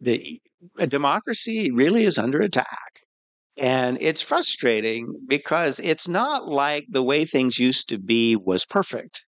the 0.00 0.40
democracy 0.88 1.70
really 1.70 2.04
is 2.04 2.18
under 2.18 2.40
attack. 2.40 3.00
And 3.56 3.98
it's 4.00 4.22
frustrating 4.22 5.14
because 5.28 5.78
it's 5.80 6.08
not 6.08 6.48
like 6.48 6.86
the 6.88 7.02
way 7.02 7.24
things 7.24 7.58
used 7.58 7.88
to 7.90 7.98
be 7.98 8.34
was 8.34 8.64
perfect. 8.64 9.24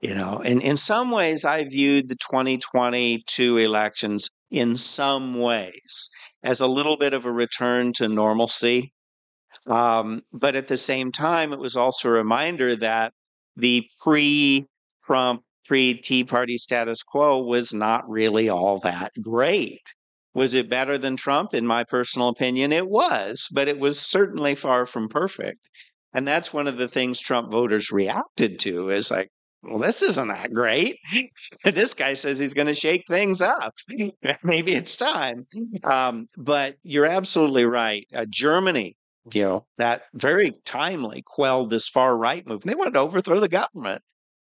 You 0.00 0.14
know, 0.14 0.42
and 0.44 0.60
in 0.60 0.76
some 0.76 1.10
ways, 1.10 1.44
I 1.44 1.64
viewed 1.64 2.08
the 2.08 2.16
2022 2.16 3.56
elections 3.56 4.28
in 4.50 4.76
some 4.76 5.40
ways 5.40 6.10
as 6.42 6.60
a 6.60 6.66
little 6.66 6.96
bit 6.96 7.14
of 7.14 7.24
a 7.24 7.32
return 7.32 7.92
to 7.94 8.08
normalcy. 8.08 8.92
Um, 9.66 10.22
but 10.32 10.54
at 10.54 10.66
the 10.66 10.76
same 10.76 11.12
time, 11.12 11.52
it 11.52 11.58
was 11.58 11.76
also 11.76 12.08
a 12.08 12.12
reminder 12.12 12.76
that 12.76 13.12
the 13.56 13.88
pre 14.02 14.66
Trump, 15.04 15.42
pre 15.64 15.94
Tea 15.94 16.24
Party 16.24 16.56
status 16.58 17.02
quo 17.02 17.42
was 17.42 17.72
not 17.72 18.08
really 18.08 18.48
all 18.48 18.78
that 18.80 19.12
great. 19.22 19.82
Was 20.36 20.54
it 20.54 20.68
better 20.68 20.98
than 20.98 21.16
Trump? 21.16 21.54
In 21.54 21.66
my 21.66 21.82
personal 21.82 22.28
opinion, 22.28 22.70
it 22.70 22.90
was, 22.90 23.48
but 23.50 23.68
it 23.68 23.78
was 23.78 23.98
certainly 23.98 24.54
far 24.54 24.84
from 24.84 25.08
perfect. 25.08 25.70
And 26.12 26.28
that's 26.28 26.52
one 26.52 26.66
of 26.66 26.76
the 26.76 26.88
things 26.88 27.20
Trump 27.20 27.50
voters 27.50 27.90
reacted 27.90 28.58
to 28.58 28.90
is 28.90 29.10
like, 29.10 29.30
well, 29.62 29.78
this 29.78 30.02
isn't 30.02 30.28
that 30.28 30.52
great. 30.52 30.98
this 31.64 31.94
guy 31.94 32.12
says 32.12 32.38
he's 32.38 32.52
going 32.52 32.66
to 32.66 32.74
shake 32.74 33.04
things 33.08 33.40
up. 33.40 33.72
Maybe 34.42 34.74
it's 34.74 34.98
time. 34.98 35.46
Um, 35.84 36.26
but 36.36 36.76
you're 36.82 37.06
absolutely 37.06 37.64
right. 37.64 38.06
Uh, 38.14 38.26
Germany, 38.28 38.94
you 39.32 39.42
know, 39.42 39.66
that 39.78 40.02
very 40.12 40.52
timely 40.66 41.22
quelled 41.24 41.70
this 41.70 41.88
far 41.88 42.14
right 42.14 42.46
movement. 42.46 42.66
They 42.66 42.78
wanted 42.78 42.92
to 42.92 43.00
overthrow 43.00 43.40
the 43.40 43.48
government. 43.48 44.02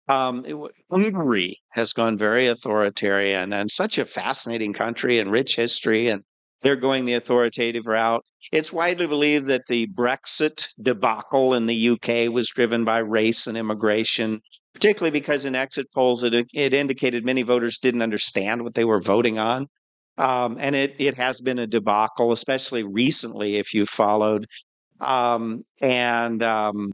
Um, 0.08 0.46
Hungary 0.90 1.60
has 1.72 1.92
gone 1.94 2.18
very 2.18 2.48
authoritarian 2.48 3.52
and 3.52 3.70
such 3.70 3.98
a 3.98 4.06
fascinating 4.06 4.74
country 4.74 5.20
and 5.20 5.30
rich 5.30 5.56
history, 5.56 6.08
and 6.08 6.24
they're 6.62 6.78
going 6.78 7.06
the 7.06 7.14
authoritative 7.14 7.88
route. 7.88 8.24
It's 8.52 8.72
widely 8.72 9.08
believed 9.08 9.48
that 9.48 9.68
the 9.68 9.88
Brexit 9.88 10.70
debacle 10.82 11.54
in 11.54 11.66
the 11.66 11.90
UK 11.90 12.32
was 12.32 12.50
driven 12.50 12.86
by 12.86 13.00
race 13.00 13.48
and 13.48 13.58
immigration, 13.58 14.42
particularly 14.74 15.12
because 15.12 15.46
in 15.46 15.56
exit 15.56 15.88
polls 15.94 16.24
it, 16.24 16.48
it 16.54 16.74
indicated 16.74 17.26
many 17.26 17.42
voters 17.42 17.78
didn't 17.78 18.02
understand 18.02 18.64
what 18.64 18.76
they 18.76 18.86
were 18.86 19.02
voting 19.02 19.38
on. 19.38 19.68
Um, 20.18 20.58
and 20.60 20.76
it, 20.76 20.96
it 20.98 21.16
has 21.16 21.42
been 21.42 21.60
a 21.60 21.68
debacle, 21.68 22.32
especially 22.32 22.84
recently, 22.84 23.58
if 23.58 23.74
you 23.74 23.86
followed. 23.86 24.48
Um, 25.00 25.64
and 25.80 26.42
um, 26.42 26.94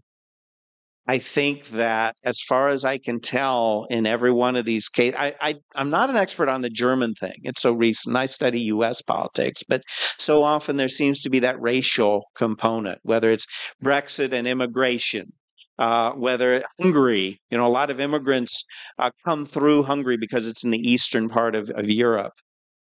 I 1.05 1.17
think 1.17 1.65
that, 1.69 2.15
as 2.23 2.39
far 2.39 2.69
as 2.69 2.85
I 2.85 2.97
can 2.97 3.19
tell, 3.19 3.85
in 3.89 4.05
every 4.05 4.31
one 4.31 4.55
of 4.55 4.63
these 4.63 4.87
cases, 4.87 5.15
I, 5.19 5.35
I, 5.41 5.55
am 5.75 5.89
not 5.89 6.09
an 6.09 6.15
expert 6.15 6.47
on 6.47 6.61
the 6.61 6.69
German 6.69 7.13
thing. 7.13 7.35
It's 7.43 7.61
so 7.61 7.73
recent. 7.73 8.15
I 8.15 8.25
study 8.25 8.61
U.S. 8.61 9.01
politics, 9.01 9.63
but 9.67 9.83
so 10.17 10.43
often 10.43 10.77
there 10.77 10.87
seems 10.87 11.21
to 11.21 11.29
be 11.29 11.39
that 11.39 11.59
racial 11.59 12.25
component, 12.35 12.99
whether 13.03 13.29
it's 13.31 13.45
Brexit 13.83 14.31
and 14.31 14.47
immigration, 14.47 15.33
uh, 15.77 16.13
whether 16.13 16.63
Hungary, 16.79 17.41
you 17.49 17.57
know, 17.57 17.67
a 17.67 17.69
lot 17.69 17.89
of 17.89 17.99
immigrants 17.99 18.63
uh, 18.97 19.11
come 19.25 19.45
through 19.45 19.83
Hungary 19.83 20.15
because 20.15 20.47
it's 20.47 20.63
in 20.63 20.71
the 20.71 20.89
eastern 20.89 21.27
part 21.27 21.53
of, 21.53 21.69
of 21.71 21.89
Europe. 21.89 22.33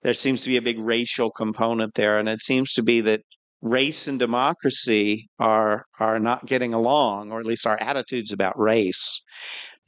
There 0.01 0.15
seems 0.15 0.41
to 0.41 0.49
be 0.49 0.57
a 0.57 0.61
big 0.61 0.79
racial 0.79 1.29
component 1.29 1.93
there, 1.93 2.17
and 2.17 2.27
it 2.27 2.41
seems 2.41 2.73
to 2.73 2.83
be 2.83 2.99
that 3.01 3.21
race 3.61 4.07
and 4.07 4.19
democracy 4.19 5.29
are 5.39 5.85
are 5.99 6.19
not 6.19 6.45
getting 6.45 6.73
along, 6.73 7.31
or 7.31 7.39
at 7.39 7.45
least 7.45 7.67
our 7.67 7.77
attitudes 7.81 8.31
about 8.31 8.59
race. 8.59 9.23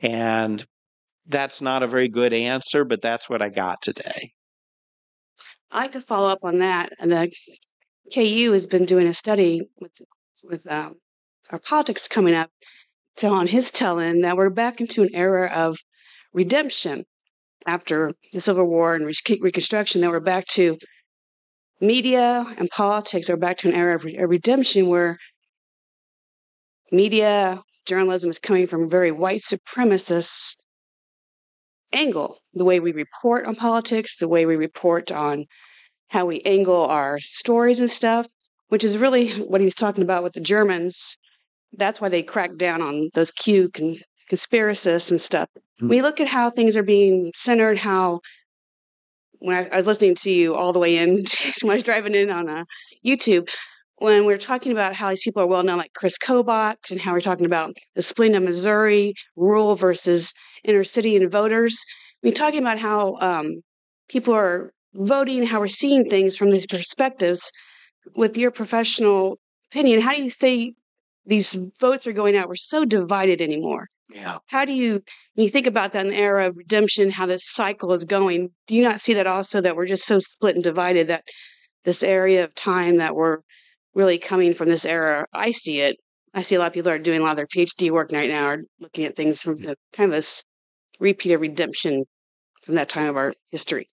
And 0.01 0.65
that's 1.27 1.61
not 1.61 1.83
a 1.83 1.87
very 1.87 2.09
good 2.09 2.33
answer, 2.33 2.83
but 2.83 3.01
that's 3.01 3.29
what 3.29 3.41
I 3.41 3.49
got 3.49 3.81
today. 3.81 4.31
I'd 5.71 5.81
like 5.81 5.91
to 5.91 6.01
follow 6.01 6.29
up 6.29 6.39
on 6.43 6.59
that. 6.59 6.91
And 6.99 7.11
the 7.11 7.31
KU 8.13 8.51
has 8.53 8.65
been 8.65 8.85
doing 8.85 9.07
a 9.07 9.13
study 9.13 9.61
with 9.79 9.93
with 10.43 10.69
um, 10.71 10.95
our 11.51 11.59
politics 11.59 12.07
coming 12.07 12.33
up. 12.33 12.49
To 13.17 13.27
on 13.27 13.47
his 13.47 13.69
telling 13.69 14.21
that 14.21 14.37
we're 14.37 14.49
back 14.49 14.79
into 14.79 15.01
an 15.01 15.09
era 15.13 15.51
of 15.53 15.77
redemption 16.31 17.03
after 17.67 18.13
the 18.31 18.39
Civil 18.39 18.65
War 18.65 18.95
and 18.95 19.05
Reconstruction. 19.05 19.99
That 19.99 20.11
we're 20.11 20.21
back 20.21 20.45
to 20.51 20.77
media 21.81 22.45
and 22.57 22.69
politics 22.69 23.29
are 23.29 23.37
back 23.37 23.57
to 23.59 23.69
an 23.69 23.75
era 23.75 23.95
of, 23.95 24.03
re- 24.03 24.17
of 24.17 24.29
redemption 24.29 24.87
where 24.87 25.17
media 26.91 27.61
journalism 27.85 28.29
is 28.29 28.39
coming 28.39 28.67
from 28.67 28.83
a 28.83 28.87
very 28.87 29.11
white 29.11 29.41
supremacist 29.41 30.55
angle. 31.93 32.37
The 32.53 32.65
way 32.65 32.79
we 32.79 32.91
report 32.91 33.45
on 33.45 33.55
politics, 33.55 34.17
the 34.17 34.27
way 34.27 34.45
we 34.45 34.55
report 34.55 35.11
on 35.11 35.45
how 36.09 36.25
we 36.25 36.41
angle 36.41 36.85
our 36.85 37.19
stories 37.19 37.79
and 37.79 37.89
stuff, 37.89 38.27
which 38.69 38.83
is 38.83 38.97
really 38.97 39.31
what 39.43 39.61
he 39.61 39.65
was 39.65 39.75
talking 39.75 40.03
about 40.03 40.23
with 40.23 40.33
the 40.33 40.41
Germans. 40.41 41.17
That's 41.73 42.01
why 42.01 42.09
they 42.09 42.23
cracked 42.23 42.57
down 42.57 42.81
on 42.81 43.09
those 43.13 43.31
Q 43.31 43.69
con- 43.69 43.95
conspiracists 44.29 45.11
and 45.11 45.21
stuff. 45.21 45.47
Mm-hmm. 45.81 45.93
You 45.93 46.01
look 46.01 46.19
at 46.19 46.27
how 46.27 46.49
things 46.49 46.75
are 46.75 46.83
being 46.83 47.31
centered, 47.35 47.77
how 47.77 48.21
when 49.39 49.57
I, 49.57 49.67
I, 49.69 49.75
was 49.75 49.87
listening 49.87 50.15
to 50.15 50.31
you 50.31 50.55
all 50.55 50.73
the 50.73 50.79
way 50.79 50.97
in 50.97 51.23
when 51.61 51.71
I 51.71 51.75
was 51.75 51.83
driving 51.83 52.15
in 52.15 52.29
on 52.29 52.49
uh, 52.49 52.65
YouTube, 53.05 53.49
when 53.97 54.25
we 54.25 54.33
are 54.33 54.37
talking 54.37 54.71
about 54.71 54.93
how 54.93 55.09
these 55.09 55.21
people 55.21 55.41
are 55.41 55.47
well 55.47 55.63
known, 55.63 55.77
like 55.77 55.93
Chris 55.93 56.17
Kobach, 56.17 56.91
and 56.91 56.99
how 56.99 57.11
we're 57.11 57.21
talking 57.21 57.45
about 57.45 57.75
the 57.95 58.01
splitting 58.01 58.35
of 58.35 58.43
Missouri, 58.43 59.13
rural 59.35 59.75
versus 59.75 60.33
inner 60.63 60.83
city 60.83 61.15
and 61.15 61.31
voters. 61.31 61.77
I 62.23 62.27
mean, 62.27 62.33
talking 62.33 62.61
about 62.61 62.79
how 62.79 63.17
um, 63.19 63.61
people 64.09 64.33
are 64.33 64.73
voting, 64.93 65.45
how 65.45 65.59
we're 65.59 65.67
seeing 65.67 66.05
things 66.05 66.35
from 66.35 66.51
these 66.51 66.67
perspectives. 66.67 67.51
With 68.15 68.37
your 68.37 68.51
professional 68.51 69.37
opinion, 69.71 70.01
how 70.01 70.15
do 70.15 70.21
you 70.23 70.29
say 70.29 70.73
these 71.25 71.57
votes 71.79 72.07
are 72.07 72.13
going 72.13 72.35
out? 72.35 72.47
We're 72.49 72.55
so 72.55 72.85
divided 72.85 73.41
anymore. 73.41 73.87
Yeah. 74.09 74.39
How 74.47 74.65
do 74.65 74.73
you, 74.73 75.03
when 75.35 75.43
you 75.43 75.49
think 75.49 75.67
about 75.67 75.91
that 75.93 76.05
in 76.05 76.11
the 76.11 76.17
era 76.17 76.47
of 76.47 76.57
redemption, 76.57 77.11
how 77.11 77.27
this 77.27 77.43
cycle 77.45 77.93
is 77.93 78.05
going, 78.05 78.49
do 78.67 78.75
you 78.75 78.81
not 78.81 79.01
see 79.01 79.13
that 79.13 79.27
also 79.27 79.61
that 79.61 79.75
we're 79.75 79.85
just 79.85 80.05
so 80.05 80.17
split 80.19 80.55
and 80.55 80.63
divided 80.63 81.07
that 81.07 81.23
this 81.83 82.01
area 82.03 82.43
of 82.43 82.55
time 82.55 82.97
that 82.97 83.15
we're 83.15 83.39
really 83.93 84.17
coming 84.17 84.53
from 84.53 84.69
this 84.69 84.85
era? 84.85 85.25
I 85.33 85.51
see 85.51 85.81
it. 85.81 85.97
I 86.33 86.41
see 86.41 86.55
a 86.55 86.59
lot 86.59 86.67
of 86.67 86.73
people 86.73 86.91
are 86.91 86.97
doing 86.97 87.21
a 87.21 87.23
lot 87.23 87.31
of 87.31 87.37
their 87.37 87.47
PhD 87.47 87.91
work 87.91 88.11
right 88.11 88.29
now, 88.29 88.45
are 88.45 88.61
looking 88.79 89.05
at 89.05 89.15
things 89.15 89.41
from 89.41 89.57
the 89.57 89.75
kind 89.93 90.09
of 90.09 90.15
this 90.15 90.43
repeat 90.99 91.33
of 91.33 91.41
redemption 91.41 92.05
from 92.63 92.75
that 92.75 92.89
time 92.89 93.07
of 93.07 93.17
our 93.17 93.33
history. 93.51 93.89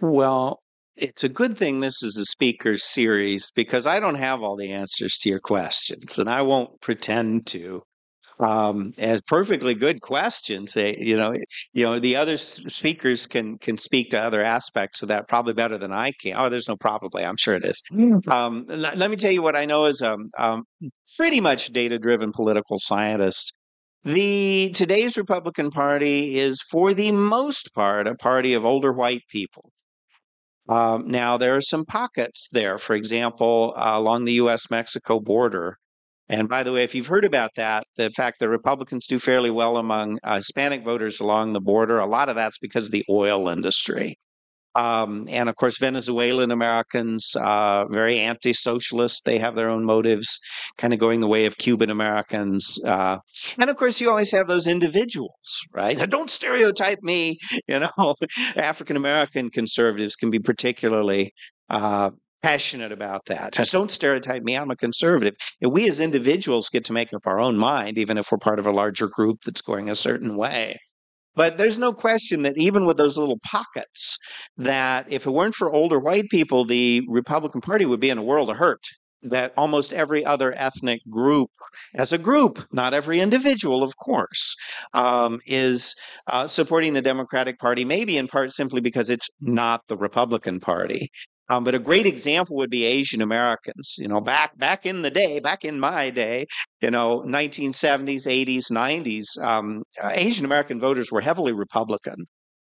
Well, 0.00 0.60
it's 0.96 1.24
a 1.24 1.28
good 1.28 1.56
thing 1.56 1.80
this 1.80 2.02
is 2.02 2.16
a 2.16 2.24
speakers 2.24 2.84
series 2.84 3.50
because 3.54 3.86
I 3.86 4.00
don't 4.00 4.16
have 4.16 4.42
all 4.42 4.56
the 4.56 4.72
answers 4.72 5.18
to 5.18 5.28
your 5.28 5.40
questions 5.40 6.18
and 6.18 6.28
I 6.28 6.42
won't 6.42 6.80
pretend 6.80 7.46
to 7.48 7.82
um, 8.42 8.92
as 8.98 9.20
perfectly 9.20 9.74
good 9.74 10.00
questions. 10.00 10.74
They, 10.74 10.96
you 10.96 11.16
know, 11.16 11.34
you 11.72 11.84
know, 11.84 11.98
the 11.98 12.16
other 12.16 12.36
speakers 12.36 13.26
can 13.26 13.58
can 13.58 13.76
speak 13.76 14.08
to 14.10 14.20
other 14.20 14.42
aspects 14.42 15.02
of 15.02 15.08
that 15.08 15.28
probably 15.28 15.54
better 15.54 15.78
than 15.78 15.92
I 15.92 16.12
can. 16.12 16.34
Oh, 16.36 16.48
there's 16.48 16.68
no 16.68 16.76
probably. 16.76 17.24
I'm 17.24 17.36
sure 17.36 17.54
it 17.54 17.64
is. 17.64 17.82
Mm. 17.92 18.26
Um, 18.28 18.64
let, 18.68 18.96
let, 18.96 19.10
me 19.10 19.16
tell 19.16 19.32
you 19.32 19.42
what 19.42 19.56
I 19.56 19.64
know 19.64 19.84
as 19.84 20.00
a 20.00 20.14
um, 20.14 20.30
um, 20.38 20.64
pretty 21.16 21.40
much 21.40 21.68
data 21.68 21.98
driven 21.98 22.32
political 22.32 22.76
scientist. 22.78 23.54
The 24.04 24.72
today's 24.74 25.16
Republican 25.16 25.70
Party 25.70 26.36
is, 26.38 26.60
for 26.70 26.92
the 26.92 27.12
most 27.12 27.72
part, 27.72 28.08
a 28.08 28.16
party 28.16 28.52
of 28.54 28.64
older 28.64 28.92
white 28.92 29.22
people. 29.28 29.70
Um, 30.68 31.06
now, 31.06 31.36
there 31.36 31.54
are 31.54 31.60
some 31.60 31.84
pockets 31.84 32.48
there. 32.50 32.78
For 32.78 32.96
example, 32.96 33.74
uh, 33.76 33.92
along 33.94 34.24
the 34.24 34.32
U.S. 34.34 34.70
Mexico 34.70 35.20
border, 35.20 35.76
and 36.32 36.48
by 36.48 36.62
the 36.62 36.72
way, 36.72 36.82
if 36.82 36.94
you've 36.94 37.08
heard 37.08 37.26
about 37.26 37.50
that, 37.56 37.84
the 37.96 38.08
fact 38.10 38.40
that 38.40 38.48
Republicans 38.48 39.06
do 39.06 39.18
fairly 39.18 39.50
well 39.50 39.76
among 39.76 40.18
uh, 40.24 40.36
Hispanic 40.36 40.82
voters 40.82 41.20
along 41.20 41.52
the 41.52 41.60
border, 41.60 41.98
a 41.98 42.06
lot 42.06 42.30
of 42.30 42.36
that's 42.36 42.56
because 42.56 42.86
of 42.86 42.92
the 42.92 43.04
oil 43.10 43.50
industry. 43.50 44.16
Um, 44.74 45.26
and 45.28 45.50
of 45.50 45.56
course, 45.56 45.76
Venezuelan 45.76 46.50
Americans, 46.50 47.36
uh, 47.38 47.84
very 47.90 48.18
anti 48.18 48.54
socialist. 48.54 49.26
They 49.26 49.38
have 49.40 49.56
their 49.56 49.68
own 49.68 49.84
motives, 49.84 50.40
kind 50.78 50.94
of 50.94 50.98
going 50.98 51.20
the 51.20 51.28
way 51.28 51.44
of 51.44 51.58
Cuban 51.58 51.90
Americans. 51.90 52.78
Uh, 52.82 53.18
and 53.58 53.68
of 53.68 53.76
course, 53.76 54.00
you 54.00 54.08
always 54.08 54.30
have 54.30 54.46
those 54.46 54.66
individuals, 54.66 55.60
right? 55.74 55.98
Don't 56.08 56.30
stereotype 56.30 57.02
me. 57.02 57.36
You 57.68 57.80
know, 57.80 58.14
African 58.56 58.96
American 58.96 59.50
conservatives 59.50 60.16
can 60.16 60.30
be 60.30 60.38
particularly 60.38 61.34
uh, 61.68 62.10
passionate 62.42 62.92
about 62.92 63.26
that. 63.26 63.52
Don't 63.70 63.90
stereotype 63.90 64.42
me. 64.42 64.56
I'm 64.56 64.70
a 64.70 64.76
conservative. 64.76 65.34
And 65.60 65.72
we 65.72 65.88
as 65.88 66.00
individuals 66.00 66.68
get 66.68 66.84
to 66.86 66.92
make 66.92 67.14
up 67.14 67.26
our 67.26 67.40
own 67.40 67.56
mind, 67.56 67.98
even 67.98 68.18
if 68.18 68.30
we're 68.30 68.38
part 68.38 68.58
of 68.58 68.66
a 68.66 68.72
larger 68.72 69.08
group 69.08 69.38
that's 69.44 69.60
going 69.60 69.88
a 69.88 69.94
certain 69.94 70.36
way. 70.36 70.76
But 71.34 71.56
there's 71.56 71.78
no 71.78 71.92
question 71.92 72.42
that 72.42 72.58
even 72.58 72.84
with 72.84 72.98
those 72.98 73.16
little 73.16 73.38
pockets, 73.50 74.18
that 74.58 75.10
if 75.10 75.26
it 75.26 75.30
weren't 75.30 75.54
for 75.54 75.72
older 75.72 75.98
white 75.98 76.28
people, 76.30 76.64
the 76.64 77.02
Republican 77.08 77.62
Party 77.62 77.86
would 77.86 78.00
be 78.00 78.10
in 78.10 78.18
a 78.18 78.22
world 78.22 78.50
of 78.50 78.58
hurt. 78.58 78.84
That 79.22 79.54
almost 79.56 79.92
every 79.92 80.24
other 80.24 80.52
ethnic 80.56 81.00
group, 81.08 81.48
as 81.94 82.12
a 82.12 82.18
group, 82.18 82.66
not 82.72 82.92
every 82.92 83.20
individual, 83.20 83.84
of 83.84 83.96
course, 83.96 84.56
um, 84.94 85.38
is 85.46 85.94
uh, 86.26 86.48
supporting 86.48 86.92
the 86.92 87.02
Democratic 87.02 87.60
Party, 87.60 87.84
maybe 87.84 88.18
in 88.18 88.26
part 88.26 88.52
simply 88.52 88.80
because 88.80 89.10
it's 89.10 89.28
not 89.40 89.80
the 89.86 89.96
Republican 89.96 90.58
Party. 90.58 91.08
Um, 91.52 91.64
but 91.64 91.74
a 91.74 91.78
great 91.78 92.06
example 92.06 92.56
would 92.56 92.70
be 92.70 92.84
Asian 92.84 93.20
Americans. 93.20 93.96
You 93.98 94.08
know, 94.08 94.22
back 94.22 94.56
back 94.56 94.86
in 94.86 95.02
the 95.02 95.10
day, 95.10 95.38
back 95.38 95.66
in 95.66 95.78
my 95.78 96.08
day, 96.08 96.46
you 96.80 96.90
know, 96.90 97.22
1970s, 97.26 98.26
80s, 98.26 98.70
90s, 98.70 99.26
um, 99.44 99.82
uh, 100.02 100.12
Asian 100.14 100.46
American 100.46 100.80
voters 100.80 101.12
were 101.12 101.20
heavily 101.20 101.52
Republican. 101.52 102.24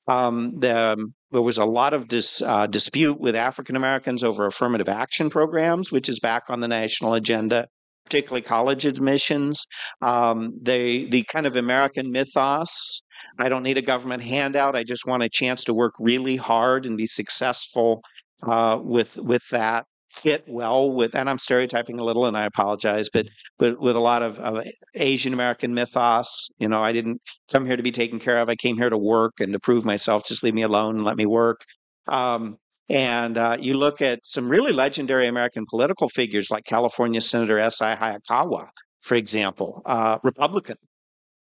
Um, 0.09 0.59
the, 0.59 1.11
there 1.33 1.43
was 1.43 1.59
a 1.59 1.67
lot 1.67 1.93
of 1.93 2.09
dis, 2.09 2.41
uh, 2.41 2.67
dispute 2.67 3.21
with 3.21 3.37
African 3.37 3.77
Americans 3.77 4.25
over 4.25 4.47
affirmative 4.47 4.89
action 4.89 5.29
programs, 5.29 5.93
which 5.93 6.09
is 6.09 6.19
back 6.19 6.45
on 6.49 6.61
the 6.61 6.69
national 6.69 7.13
agenda, 7.13 7.69
particularly 8.07 8.41
college 8.41 8.87
admissions. 8.87 9.67
Um, 10.01 10.55
they, 10.63 11.05
the 11.05 11.25
kind 11.25 11.47
of 11.47 11.57
American 11.57 12.11
mythos 12.11 13.03
I 13.39 13.49
don't 13.49 13.63
need 13.63 13.79
a 13.79 13.83
government 13.83 14.23
handout. 14.23 14.77
I 14.77 14.85
just 14.85 15.07
want 15.07 15.23
a 15.23 15.29
chance 15.29 15.65
to 15.65 15.75
work 15.75 15.95
really 15.99 16.37
hard 16.37 16.85
and 16.85 16.97
be 16.97 17.07
successful 17.07 18.03
uh, 18.43 18.79
with 18.83 19.17
with 19.17 19.43
that 19.51 19.87
fit 20.13 20.45
well 20.47 20.93
with 20.93 21.15
and 21.15 21.29
i'm 21.31 21.39
stereotyping 21.39 21.99
a 21.99 22.05
little 22.05 22.27
and 22.27 22.37
i 22.37 22.45
apologize 22.45 23.09
but 23.11 23.27
but 23.59 23.81
with 23.81 23.97
a 23.97 24.01
lot 24.01 24.23
of, 24.23 24.39
of 24.41 24.63
asian 24.95 25.33
american 25.33 25.73
mythos 25.73 26.49
you 26.59 26.69
know 26.69 26.83
i 26.83 26.93
didn't 26.93 27.21
come 27.51 27.65
here 27.65 27.77
to 27.77 27.83
be 27.83 27.91
taken 27.91 28.19
care 28.19 28.37
of 28.37 28.49
i 28.49 28.55
came 28.55 28.77
here 28.77 28.91
to 28.91 28.99
work 28.99 29.41
and 29.41 29.55
to 29.55 29.59
prove 29.59 29.85
myself 29.85 30.25
just 30.27 30.43
leave 30.43 30.55
me 30.55 30.63
alone 30.63 30.97
and 30.97 31.05
let 31.05 31.17
me 31.17 31.25
work 31.25 31.65
um, 32.09 32.59
and 32.91 33.39
uh, 33.39 33.57
you 33.59 33.75
look 33.75 34.03
at 34.03 34.19
some 34.23 34.51
really 34.51 34.73
legendary 34.73 35.27
american 35.27 35.65
political 35.69 36.11
figures 36.11 36.51
like 36.51 36.65
california 36.65 37.21
senator 37.21 37.59
S.I. 37.59 37.97
hayakawa 37.97 38.69
for 39.01 39.15
example 39.15 39.81
uh, 39.87 40.19
republican 40.23 40.77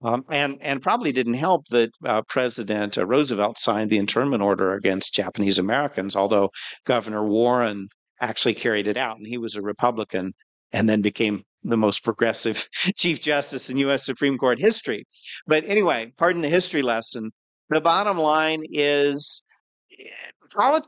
um, 0.04 0.24
and 0.30 0.58
and 0.60 0.82
probably 0.82 1.12
didn't 1.12 1.34
help 1.34 1.66
that 1.68 1.90
uh, 2.04 2.22
President 2.22 2.98
uh, 2.98 3.06
Roosevelt 3.06 3.58
signed 3.58 3.90
the 3.90 3.98
internment 3.98 4.42
order 4.42 4.74
against 4.74 5.14
Japanese 5.14 5.58
Americans, 5.58 6.14
although 6.14 6.50
Governor 6.84 7.24
Warren 7.24 7.88
actually 8.20 8.54
carried 8.54 8.86
it 8.86 8.96
out, 8.96 9.16
and 9.16 9.26
he 9.26 9.38
was 9.38 9.56
a 9.56 9.62
Republican, 9.62 10.34
and 10.72 10.88
then 10.88 11.00
became 11.00 11.42
the 11.62 11.76
most 11.76 12.04
progressive 12.04 12.68
Chief 12.96 13.20
Justice 13.20 13.70
in 13.70 13.78
U.S. 13.78 14.04
Supreme 14.04 14.36
Court 14.36 14.60
history. 14.60 15.04
But 15.46 15.64
anyway, 15.66 16.12
pardon 16.18 16.42
the 16.42 16.48
history 16.48 16.82
lesson. 16.82 17.30
The 17.70 17.80
bottom 17.80 18.18
line 18.18 18.62
is 18.68 19.42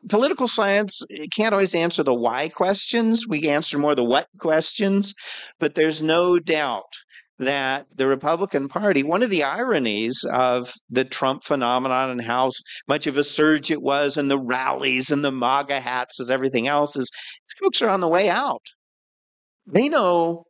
political 0.08 0.46
science 0.46 1.02
can't 1.32 1.54
always 1.54 1.74
answer 1.74 2.02
the 2.02 2.14
why 2.14 2.50
questions. 2.50 3.26
We 3.26 3.48
answer 3.48 3.78
more 3.78 3.94
the 3.94 4.04
what 4.04 4.28
questions, 4.38 5.14
but 5.58 5.74
there's 5.74 6.02
no 6.02 6.38
doubt 6.38 6.92
that 7.38 7.86
the 7.96 8.06
Republican 8.06 8.68
Party, 8.68 9.02
one 9.02 9.22
of 9.22 9.30
the 9.30 9.44
ironies 9.44 10.24
of 10.32 10.72
the 10.88 11.04
Trump 11.04 11.44
phenomenon 11.44 12.10
and 12.10 12.22
how 12.22 12.50
much 12.88 13.06
of 13.06 13.16
a 13.16 13.24
surge 13.24 13.70
it 13.70 13.82
was, 13.82 14.16
and 14.16 14.30
the 14.30 14.38
rallies 14.38 15.10
and 15.10 15.24
the 15.24 15.30
MAGA 15.30 15.80
hats 15.80 16.20
as 16.20 16.30
everything 16.30 16.66
else, 16.66 16.96
is 16.96 17.10
these 17.10 17.58
folks 17.60 17.82
are 17.82 17.90
on 17.90 18.00
the 18.00 18.08
way 18.08 18.30
out. 18.30 18.62
They 19.66 19.88
know, 19.88 20.44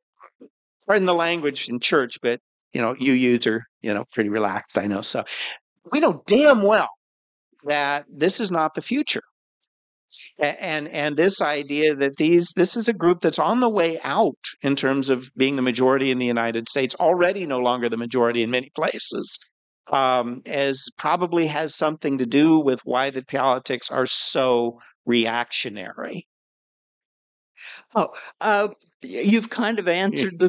pardon 0.87 1.07
the 1.07 1.15
language 1.15 1.69
in 1.69 1.81
church, 1.81 2.19
but 2.23 2.41
you 2.73 2.81
know, 2.81 2.95
you 2.99 3.13
use 3.13 3.47
are 3.47 3.65
you 3.83 3.93
know 3.93 4.05
pretty 4.13 4.31
relaxed, 4.31 4.79
I 4.79 4.87
know. 4.87 5.01
So 5.01 5.25
we 5.91 6.01
know 6.01 6.23
damn 6.27 6.63
well 6.63 6.91
that 7.65 8.05
this 8.09 8.39
is 8.39 8.53
not 8.53 8.75
the 8.75 8.83
future 8.83 9.23
and 10.39 10.89
and 10.89 11.17
this 11.17 11.41
idea 11.41 11.95
that 11.95 12.17
these 12.17 12.53
this 12.57 12.77
is 12.77 12.89
a 12.89 12.93
group 12.93 13.21
that's 13.21 13.39
on 13.39 13.61
the 13.61 13.69
way 13.69 13.99
out 14.03 14.39
in 14.63 14.77
terms 14.77 15.11
of 15.11 15.31
being 15.37 15.57
the 15.57 15.63
majority 15.63 16.11
in 16.11 16.19
the 16.19 16.27
United 16.27 16.69
States 16.69 16.95
already 16.97 17.47
no 17.47 17.59
longer 17.59 17.89
the 17.89 17.97
majority 17.97 18.43
in 18.43 18.51
many 18.51 18.71
places 18.75 19.39
um, 19.91 20.43
as 20.47 20.89
probably 20.97 21.47
has 21.47 21.75
something 21.75 22.19
to 22.19 22.27
do 22.27 22.59
with 22.59 22.81
why 22.85 23.11
the 23.11 23.25
politics 23.25 23.91
are 23.91 24.07
so 24.07 24.81
reactionary. 25.05 26.27
Oh, 27.95 28.09
uh, 28.41 28.69
you've 29.07 29.51
kind 29.51 29.79
of 29.79 29.89
answered 29.89 30.39
the 30.39 30.49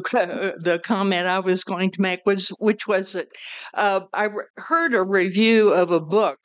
the 0.58 0.78
comment 0.78 1.26
I 1.26 1.38
was 1.40 1.64
going 1.64 1.90
to 1.92 2.02
make, 2.02 2.20
which 2.24 2.48
which 2.58 2.86
was 2.86 3.12
that 3.12 3.28
uh, 3.74 4.00
I 4.12 4.24
re- 4.24 4.44
heard 4.56 4.94
a 4.94 5.02
review 5.02 5.72
of 5.72 5.90
a 5.90 6.00
book 6.00 6.38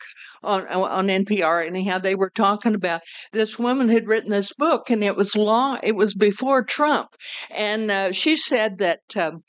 on 0.44 0.68
on 0.68 1.08
NPR, 1.08 1.66
anyhow. 1.66 2.00
They 2.00 2.16
were 2.16 2.32
talking 2.32 2.76
about 2.76 3.02
this 3.32 3.58
woman 3.60 3.90
had 3.90 4.08
written 4.08 4.30
this 4.30 4.54
book, 4.54 4.90
and 4.90 5.04
it 5.04 5.16
was 5.16 5.36
long. 5.36 5.80
It 5.84 5.96
was 5.96 6.14
before 6.14 6.64
Trump, 6.64 7.16
and 7.50 7.92
uh, 7.92 8.12
she 8.12 8.36
said 8.36 8.78
that 8.80 9.02
um, 9.16 9.44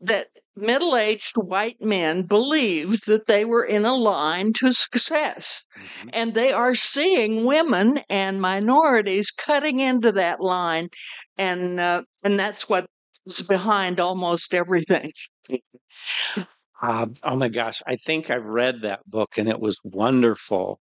that 0.00 0.28
middle 0.56 0.96
aged 0.96 1.36
white 1.36 1.80
men 1.80 2.22
believed 2.22 3.06
that 3.06 3.26
they 3.26 3.44
were 3.44 3.64
in 3.64 3.84
a 3.84 3.94
line 3.94 4.52
to 4.52 4.72
success. 4.72 5.64
Mm-hmm. 5.78 6.08
And 6.12 6.34
they 6.34 6.52
are 6.52 6.74
seeing 6.74 7.44
women 7.44 8.00
and 8.08 8.40
minorities 8.40 9.30
cutting 9.30 9.80
into 9.80 10.12
that 10.12 10.40
line. 10.40 10.88
And, 11.40 11.80
uh, 11.80 12.02
and 12.22 12.38
that's 12.38 12.68
what's 12.68 13.42
behind 13.48 13.98
almost 13.98 14.52
everything. 14.52 15.10
Uh, 16.82 17.06
oh 17.22 17.36
my 17.36 17.48
gosh, 17.48 17.80
I 17.86 17.96
think 17.96 18.30
I've 18.30 18.44
read 18.44 18.82
that 18.82 19.00
book 19.06 19.38
and 19.38 19.48
it 19.48 19.58
was 19.58 19.80
wonderful. 19.82 20.78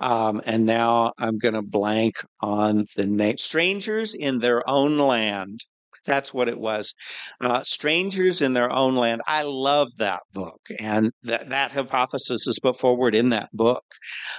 Um, 0.00 0.40
and 0.46 0.64
now 0.64 1.12
I'm 1.18 1.36
going 1.36 1.54
to 1.54 1.62
blank 1.62 2.14
on 2.40 2.86
the 2.96 3.06
name. 3.06 3.36
Strangers 3.36 4.14
in 4.14 4.38
Their 4.38 4.68
Own 4.68 4.96
Land. 4.96 5.64
That's 6.08 6.32
what 6.32 6.48
it 6.48 6.58
was. 6.58 6.94
Uh, 7.40 7.62
Strangers 7.62 8.40
in 8.40 8.54
Their 8.54 8.72
Own 8.72 8.96
Land. 8.96 9.20
I 9.26 9.42
love 9.42 9.88
that 9.98 10.22
book. 10.32 10.60
And 10.80 11.12
that, 11.22 11.50
that 11.50 11.72
hypothesis 11.72 12.46
is 12.46 12.58
put 12.60 12.78
forward 12.78 13.14
in 13.14 13.28
that 13.28 13.50
book. 13.52 13.84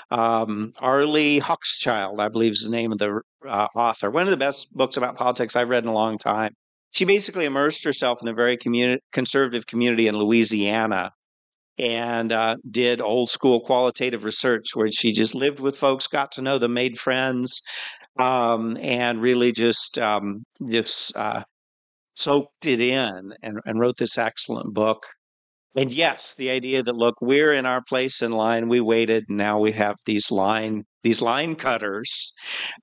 Um, 0.10 0.72
Arlie 0.80 1.40
Hochschild, 1.40 2.20
I 2.20 2.28
believe 2.28 2.54
is 2.54 2.68
the 2.68 2.76
name 2.76 2.92
of 2.92 2.98
the 2.98 3.22
uh, 3.48 3.68
author. 3.76 4.10
One 4.10 4.24
of 4.24 4.32
the 4.32 4.38
best 4.38 4.68
books 4.74 4.98
about 4.98 5.16
politics 5.16 5.56
I've 5.56 5.70
read 5.70 5.84
in 5.84 5.90
a 5.90 5.94
long 5.94 6.18
time. 6.18 6.54
She 6.92 7.06
basically 7.06 7.46
immersed 7.46 7.86
herself 7.86 8.20
in 8.24 8.28
a 8.28 8.34
very 8.34 8.58
communi- 8.58 8.98
conservative 9.12 9.68
community 9.68 10.08
in 10.08 10.18
Louisiana 10.18 11.12
and 11.78 12.32
uh, 12.32 12.58
did 12.70 13.00
old 13.00 13.30
school 13.30 13.60
qualitative 13.62 14.26
research 14.26 14.66
where 14.74 14.90
she 14.92 15.14
just 15.14 15.36
lived 15.36 15.60
with 15.60 15.78
folks, 15.78 16.08
got 16.08 16.32
to 16.32 16.42
know 16.42 16.58
them, 16.58 16.74
made 16.74 16.98
friends, 16.98 17.62
um, 18.20 18.76
and 18.82 19.22
really 19.22 19.52
just 19.52 19.98
um, 19.98 20.44
just 20.68 21.16
uh, 21.16 21.44
soaked 22.20 22.66
it 22.66 22.82
in 22.82 23.34
and, 23.42 23.60
and 23.66 23.80
wrote 23.80 23.98
this 23.98 24.18
excellent 24.18 24.74
book. 24.74 25.06
And 25.76 25.92
yes, 25.92 26.34
the 26.36 26.50
idea 26.50 26.84
that 26.84 26.96
look, 26.96 27.16
we're 27.22 27.54
in 27.54 27.66
our 27.66 27.82
place 27.82 28.22
in 28.22 28.32
line. 28.32 28.70
We 28.70 28.82
waited. 28.82 29.26
Now 29.30 29.60
we 29.60 29.72
have 29.74 29.96
these 30.06 30.32
line 30.32 30.84
these 31.02 31.22
line 31.22 31.56
cutters. 31.56 32.34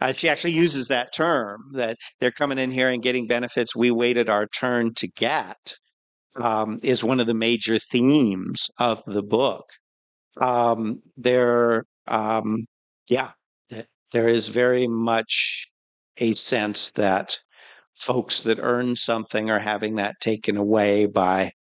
Uh, 0.01 0.13
she 0.13 0.29
actually 0.29 0.53
uses 0.53 0.89
that 0.89 1.13
term 1.15 1.61
that 1.75 1.99
they're 2.19 2.31
coming 2.31 2.59
in 2.59 2.71
here 2.71 2.89
and 2.89 3.03
getting 3.03 3.27
benefits 3.27 3.77
we 3.77 3.91
waited 3.91 4.31
our 4.31 4.47
turn 4.47 4.95
to 4.95 5.09
get. 5.09 5.75
Um, 6.37 6.79
is 6.83 7.03
one 7.03 7.19
of 7.19 7.27
the 7.27 7.35
major 7.35 7.79
themes 7.79 8.69
of 8.79 9.03
the 9.07 9.23
book. 9.23 9.65
Um, 10.39 11.01
there, 11.17 11.85
um, 12.07 12.67
yeah, 13.09 13.31
there 14.13 14.29
is 14.29 14.49
very 14.49 14.87
much 14.87 15.67
a 16.19 16.35
sense 16.35 16.91
that 16.93 17.39
folks 17.99 18.43
that 18.43 18.59
earn 18.61 18.97
something 18.97 19.51
are 19.51 19.59
having 19.59 19.97
that 19.97 20.17
taken 20.21 20.57
away 20.57 21.07
by 21.07 21.53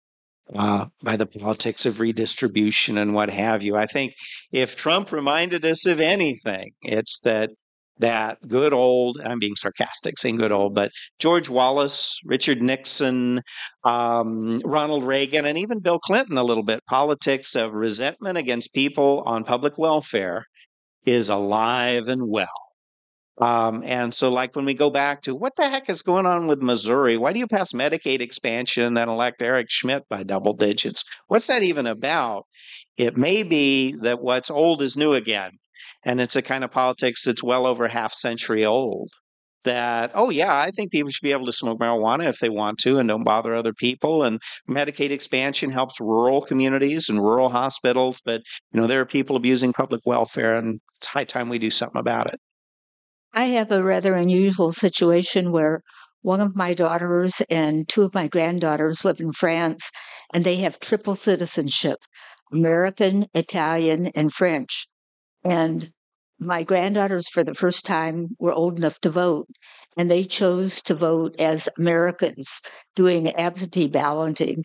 uh, 0.54 0.86
by 1.02 1.16
the 1.16 1.26
politics 1.26 1.86
of 1.86 2.00
redistribution 2.00 2.98
and 2.98 3.14
what 3.14 3.30
have 3.30 3.62
you. 3.62 3.76
I 3.76 3.86
think 3.86 4.12
if 4.52 4.76
Trump 4.76 5.10
reminded 5.10 5.64
us 5.64 5.86
of 5.86 6.00
anything, 6.00 6.72
it's 6.82 7.20
that 7.20 7.50
that 7.98 8.38
good 8.48 8.72
old 8.72 9.20
i'm 9.24 9.38
being 9.38 9.54
sarcastic 9.54 10.18
saying 10.18 10.36
good 10.36 10.50
old 10.50 10.74
but 10.74 10.90
george 11.20 11.48
wallace 11.48 12.18
richard 12.24 12.60
nixon 12.60 13.40
um, 13.84 14.58
ronald 14.64 15.04
reagan 15.04 15.46
and 15.46 15.56
even 15.56 15.78
bill 15.78 16.00
clinton 16.00 16.36
a 16.36 16.42
little 16.42 16.64
bit 16.64 16.84
politics 16.86 17.54
of 17.54 17.72
resentment 17.72 18.36
against 18.36 18.74
people 18.74 19.22
on 19.26 19.44
public 19.44 19.78
welfare 19.78 20.44
is 21.06 21.28
alive 21.28 22.08
and 22.08 22.22
well. 22.28 22.63
Um, 23.38 23.82
and 23.84 24.14
so, 24.14 24.30
like 24.30 24.54
when 24.54 24.64
we 24.64 24.74
go 24.74 24.90
back 24.90 25.22
to 25.22 25.34
what 25.34 25.56
the 25.56 25.68
heck 25.68 25.90
is 25.90 26.02
going 26.02 26.26
on 26.26 26.46
with 26.46 26.62
Missouri? 26.62 27.16
Why 27.16 27.32
do 27.32 27.38
you 27.40 27.48
pass 27.48 27.72
Medicaid 27.72 28.20
expansion 28.20 28.94
then 28.94 29.08
elect 29.08 29.42
Eric 29.42 29.66
Schmitt 29.70 30.04
by 30.08 30.22
double 30.22 30.52
digits? 30.52 31.04
What's 31.28 31.48
that 31.48 31.62
even 31.62 31.86
about? 31.86 32.46
It 32.96 33.16
may 33.16 33.42
be 33.42 33.92
that 34.02 34.22
what's 34.22 34.50
old 34.50 34.82
is 34.82 34.96
new 34.96 35.14
again, 35.14 35.50
and 36.04 36.20
it's 36.20 36.36
a 36.36 36.42
kind 36.42 36.62
of 36.64 36.70
politics 36.70 37.24
that's 37.24 37.42
well 37.42 37.66
over 37.66 37.88
half 37.88 38.12
century 38.12 38.64
old. 38.64 39.10
that, 39.64 40.10
oh, 40.14 40.30
yeah, 40.30 40.54
I 40.56 40.70
think 40.70 40.92
people 40.92 41.10
should 41.10 41.24
be 41.24 41.32
able 41.32 41.46
to 41.46 41.52
smoke 41.52 41.80
marijuana 41.80 42.26
if 42.28 42.38
they 42.38 42.50
want 42.50 42.78
to 42.80 42.98
and 42.98 43.08
don't 43.08 43.24
bother 43.24 43.54
other 43.54 43.72
people. 43.72 44.22
And 44.22 44.40
Medicaid 44.68 45.10
expansion 45.10 45.70
helps 45.70 46.00
rural 46.00 46.42
communities 46.42 47.08
and 47.08 47.18
rural 47.18 47.48
hospitals. 47.48 48.20
But, 48.24 48.42
you 48.72 48.80
know, 48.80 48.86
there 48.86 49.00
are 49.00 49.06
people 49.06 49.36
abusing 49.36 49.72
public 49.72 50.02
welfare, 50.06 50.54
and 50.56 50.80
it's 50.96 51.06
high 51.06 51.24
time 51.24 51.48
we 51.48 51.58
do 51.58 51.70
something 51.70 52.00
about 52.00 52.32
it. 52.32 52.40
I 53.36 53.46
have 53.46 53.72
a 53.72 53.82
rather 53.82 54.14
unusual 54.14 54.70
situation 54.70 55.50
where 55.50 55.82
one 56.22 56.40
of 56.40 56.54
my 56.54 56.72
daughters 56.72 57.42
and 57.50 57.88
two 57.88 58.02
of 58.02 58.14
my 58.14 58.28
granddaughters 58.28 59.04
live 59.04 59.18
in 59.18 59.32
France, 59.32 59.90
and 60.32 60.44
they 60.44 60.56
have 60.58 60.78
triple 60.78 61.16
citizenship 61.16 61.98
American, 62.52 63.26
Italian, 63.34 64.06
and 64.14 64.32
French. 64.32 64.86
And 65.44 65.90
my 66.38 66.62
granddaughters, 66.62 67.28
for 67.28 67.42
the 67.42 67.54
first 67.54 67.84
time, 67.84 68.36
were 68.38 68.52
old 68.52 68.78
enough 68.78 69.00
to 69.00 69.10
vote, 69.10 69.48
and 69.96 70.08
they 70.08 70.22
chose 70.22 70.80
to 70.82 70.94
vote 70.94 71.34
as 71.40 71.68
Americans, 71.76 72.60
doing 72.94 73.34
absentee 73.34 73.88
balloting. 73.88 74.62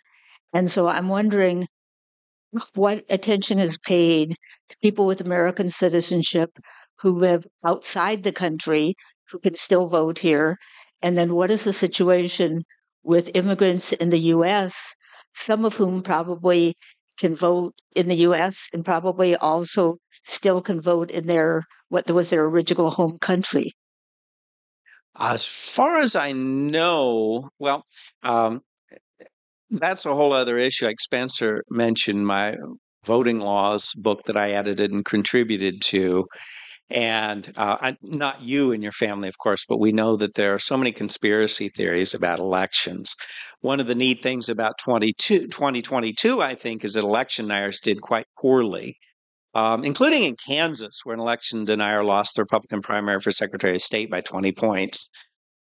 And 0.54 0.70
so 0.70 0.88
I'm 0.88 1.10
wondering 1.10 1.66
what 2.74 3.06
attention 3.10 3.60
is 3.60 3.78
paid 3.78 4.36
to 4.70 4.78
people 4.82 5.06
with 5.06 5.22
American 5.22 5.70
citizenship 5.70 6.58
who 7.00 7.12
live 7.12 7.46
outside 7.66 8.24
the 8.24 8.32
country 8.32 8.96
who 9.30 9.40
can 9.40 9.54
still 9.54 9.88
vote 9.88 10.20
here? 10.20 10.58
And 11.02 11.16
then 11.16 11.34
what 11.34 11.52
is 11.52 11.64
the 11.64 11.74
situation 11.74 12.64
with 13.04 13.36
immigrants 13.36 13.94
in 13.94 14.10
the 14.10 14.20
US, 14.36 14.96
some 15.32 15.66
of 15.66 15.76
whom 15.76 16.02
probably 16.02 16.76
can 17.18 17.36
vote 17.36 17.74
in 17.96 18.08
the 18.08 18.18
US 18.28 18.70
and 18.74 18.84
probably 18.84 19.36
also 19.36 19.98
still 20.24 20.62
can 20.62 20.82
vote 20.82 21.12
in 21.12 21.28
their 21.28 21.64
what 21.90 22.10
was 22.10 22.30
their 22.30 22.46
original 22.46 22.92
home 22.92 23.18
country? 23.20 23.74
As 25.16 25.46
far 25.46 25.98
as 25.98 26.16
I 26.16 26.32
know, 26.32 27.50
well, 27.60 27.84
um, 28.24 28.62
that's 29.70 30.06
a 30.06 30.16
whole 30.16 30.34
other 30.34 30.58
issue. 30.58 30.86
Like 30.86 31.00
Spencer 31.00 31.64
mentioned, 31.70 32.26
my 32.26 32.56
voting 33.06 33.40
laws 33.40 33.94
book 33.96 34.22
that 34.26 34.38
I 34.38 34.52
edited 34.52 34.92
and 34.92 35.06
contributed 35.06 35.82
to. 35.84 36.26
And 36.92 37.52
uh, 37.56 37.78
I, 37.80 37.98
not 38.02 38.42
you 38.42 38.72
and 38.72 38.82
your 38.82 38.92
family, 38.92 39.28
of 39.28 39.38
course, 39.38 39.64
but 39.68 39.80
we 39.80 39.92
know 39.92 40.16
that 40.16 40.34
there 40.34 40.56
are 40.56 40.60
so 40.60 40.76
many 40.76 40.92
conspiracy 40.92 41.70
theories 41.70 42.16
about 42.16 42.40
elections. 42.40 43.16
One 43.62 43.80
of 43.80 43.86
the 43.86 43.96
neat 43.96 44.22
things 44.22 44.50
about 44.50 44.80
2022, 44.80 46.42
I 46.42 46.56
think, 46.56 46.84
is 46.84 46.94
that 46.94 47.04
election 47.04 47.46
deniers 47.46 47.80
did 47.80 48.02
quite 48.02 48.26
poorly, 48.40 48.98
um, 49.54 49.84
including 49.84 50.24
in 50.24 50.36
Kansas, 50.48 51.02
where 51.04 51.14
an 51.14 51.20
election 51.20 51.64
denier 51.64 52.04
lost 52.04 52.36
the 52.36 52.42
Republican 52.42 52.82
primary 52.82 53.20
for 53.20 53.32
Secretary 53.32 53.76
of 53.76 53.82
State 53.82 54.10
by 54.10 54.22
20 54.22 54.52
points, 54.54 55.10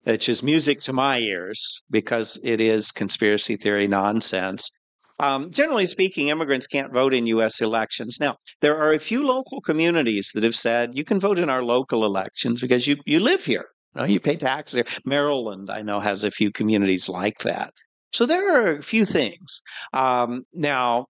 which 0.08 0.30
is 0.30 0.41
music 0.41 0.80
to 0.80 0.93
my 0.93 1.20
ears 1.20 1.82
because 1.91 2.39
it 2.41 2.62
is 2.62 2.91
conspiracy 2.93 3.58
theory 3.58 3.88
nonsense. 3.88 4.72
Um, 5.20 5.51
generally 5.51 5.86
speaking, 5.86 6.30
immigrants 6.30 6.66
can't 6.66 6.93
vote 6.93 7.14
in 7.14 7.26
U.S. 7.28 7.60
elections. 7.60 8.18
Now, 8.18 8.38
there 8.62 8.78
are 8.78 8.93
a 8.93 8.99
few 8.99 9.26
local 9.26 9.60
communities 9.60 10.32
that 10.34 10.43
have 10.43 10.55
said 10.55 10.91
you 10.93 11.03
can 11.03 11.20
vote 11.20 11.39
in 11.39 11.49
our 11.49 11.62
local 11.62 12.05
elections 12.05 12.62
because 12.62 12.88
you 12.88 12.95
you 13.05 13.20
live 13.20 13.43
here. 13.43 13.66
You, 13.95 14.01
know, 14.01 14.08
you 14.08 14.20
pay 14.22 14.38
taxes 14.38 14.76
here. 14.76 15.01
Maryland, 15.05 15.70
I 15.70 15.82
know, 15.82 15.99
has 15.99 16.24
a 16.24 16.32
few 16.32 16.51
communities 16.51 17.10
like 17.10 17.39
that. 17.39 17.74
So 18.14 18.26
there 18.26 18.45
are 18.55 18.78
a 18.78 18.84
few 18.84 19.03
things. 19.03 19.62
Um, 19.91 20.43
now, 20.53 21.08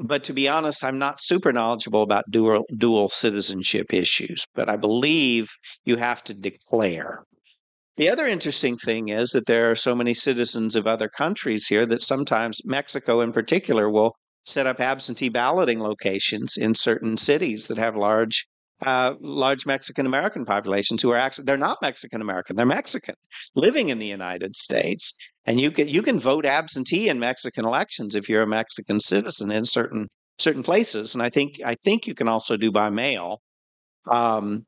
but 0.00 0.24
to 0.24 0.32
be 0.32 0.48
honest, 0.48 0.84
I'm 0.84 0.98
not 0.98 1.20
super 1.20 1.52
knowledgeable 1.52 2.02
about 2.02 2.30
dual 2.30 2.64
dual 2.76 3.10
citizenship 3.10 3.92
issues. 3.92 4.44
But 4.54 4.70
I 4.70 4.76
believe 4.76 5.50
you 5.84 5.96
have 5.96 6.24
to 6.24 6.34
declare. 6.34 7.24
The 7.98 8.08
other 8.08 8.28
interesting 8.28 8.76
thing 8.76 9.08
is 9.08 9.30
that 9.30 9.46
there 9.46 9.68
are 9.72 9.74
so 9.74 9.92
many 9.92 10.14
citizens 10.14 10.76
of 10.76 10.86
other 10.86 11.08
countries 11.08 11.66
here 11.66 11.84
that 11.86 12.00
sometimes 12.00 12.60
Mexico, 12.64 13.20
in 13.20 13.32
particular, 13.32 13.90
will 13.90 14.14
set 14.46 14.68
up 14.68 14.78
absentee 14.80 15.28
balloting 15.28 15.80
locations 15.80 16.56
in 16.56 16.76
certain 16.76 17.16
cities 17.16 17.66
that 17.66 17.76
have 17.76 17.96
large 17.96 18.46
uh, 18.86 19.14
large 19.18 19.66
Mexican 19.66 20.06
American 20.06 20.44
populations 20.44 21.02
who 21.02 21.10
are 21.10 21.16
actually 21.16 21.46
they're 21.46 21.56
not 21.56 21.82
Mexican 21.82 22.22
American, 22.22 22.54
they're 22.54 22.64
Mexican 22.64 23.16
living 23.56 23.88
in 23.88 23.98
the 23.98 24.06
United 24.06 24.54
States, 24.54 25.12
and 25.44 25.60
you 25.60 25.72
can 25.72 25.88
you 25.88 26.00
can 26.00 26.20
vote 26.20 26.46
absentee 26.46 27.08
in 27.08 27.18
Mexican 27.18 27.64
elections 27.64 28.14
if 28.14 28.28
you're 28.28 28.44
a 28.44 28.46
Mexican 28.46 29.00
citizen 29.00 29.50
in 29.50 29.64
certain 29.64 30.06
certain 30.38 30.62
places, 30.62 31.16
and 31.16 31.22
I 31.24 31.30
think 31.30 31.54
I 31.64 31.74
think 31.74 32.06
you 32.06 32.14
can 32.14 32.28
also 32.28 32.56
do 32.56 32.70
by 32.70 32.90
mail. 32.90 33.40
Um, 34.06 34.66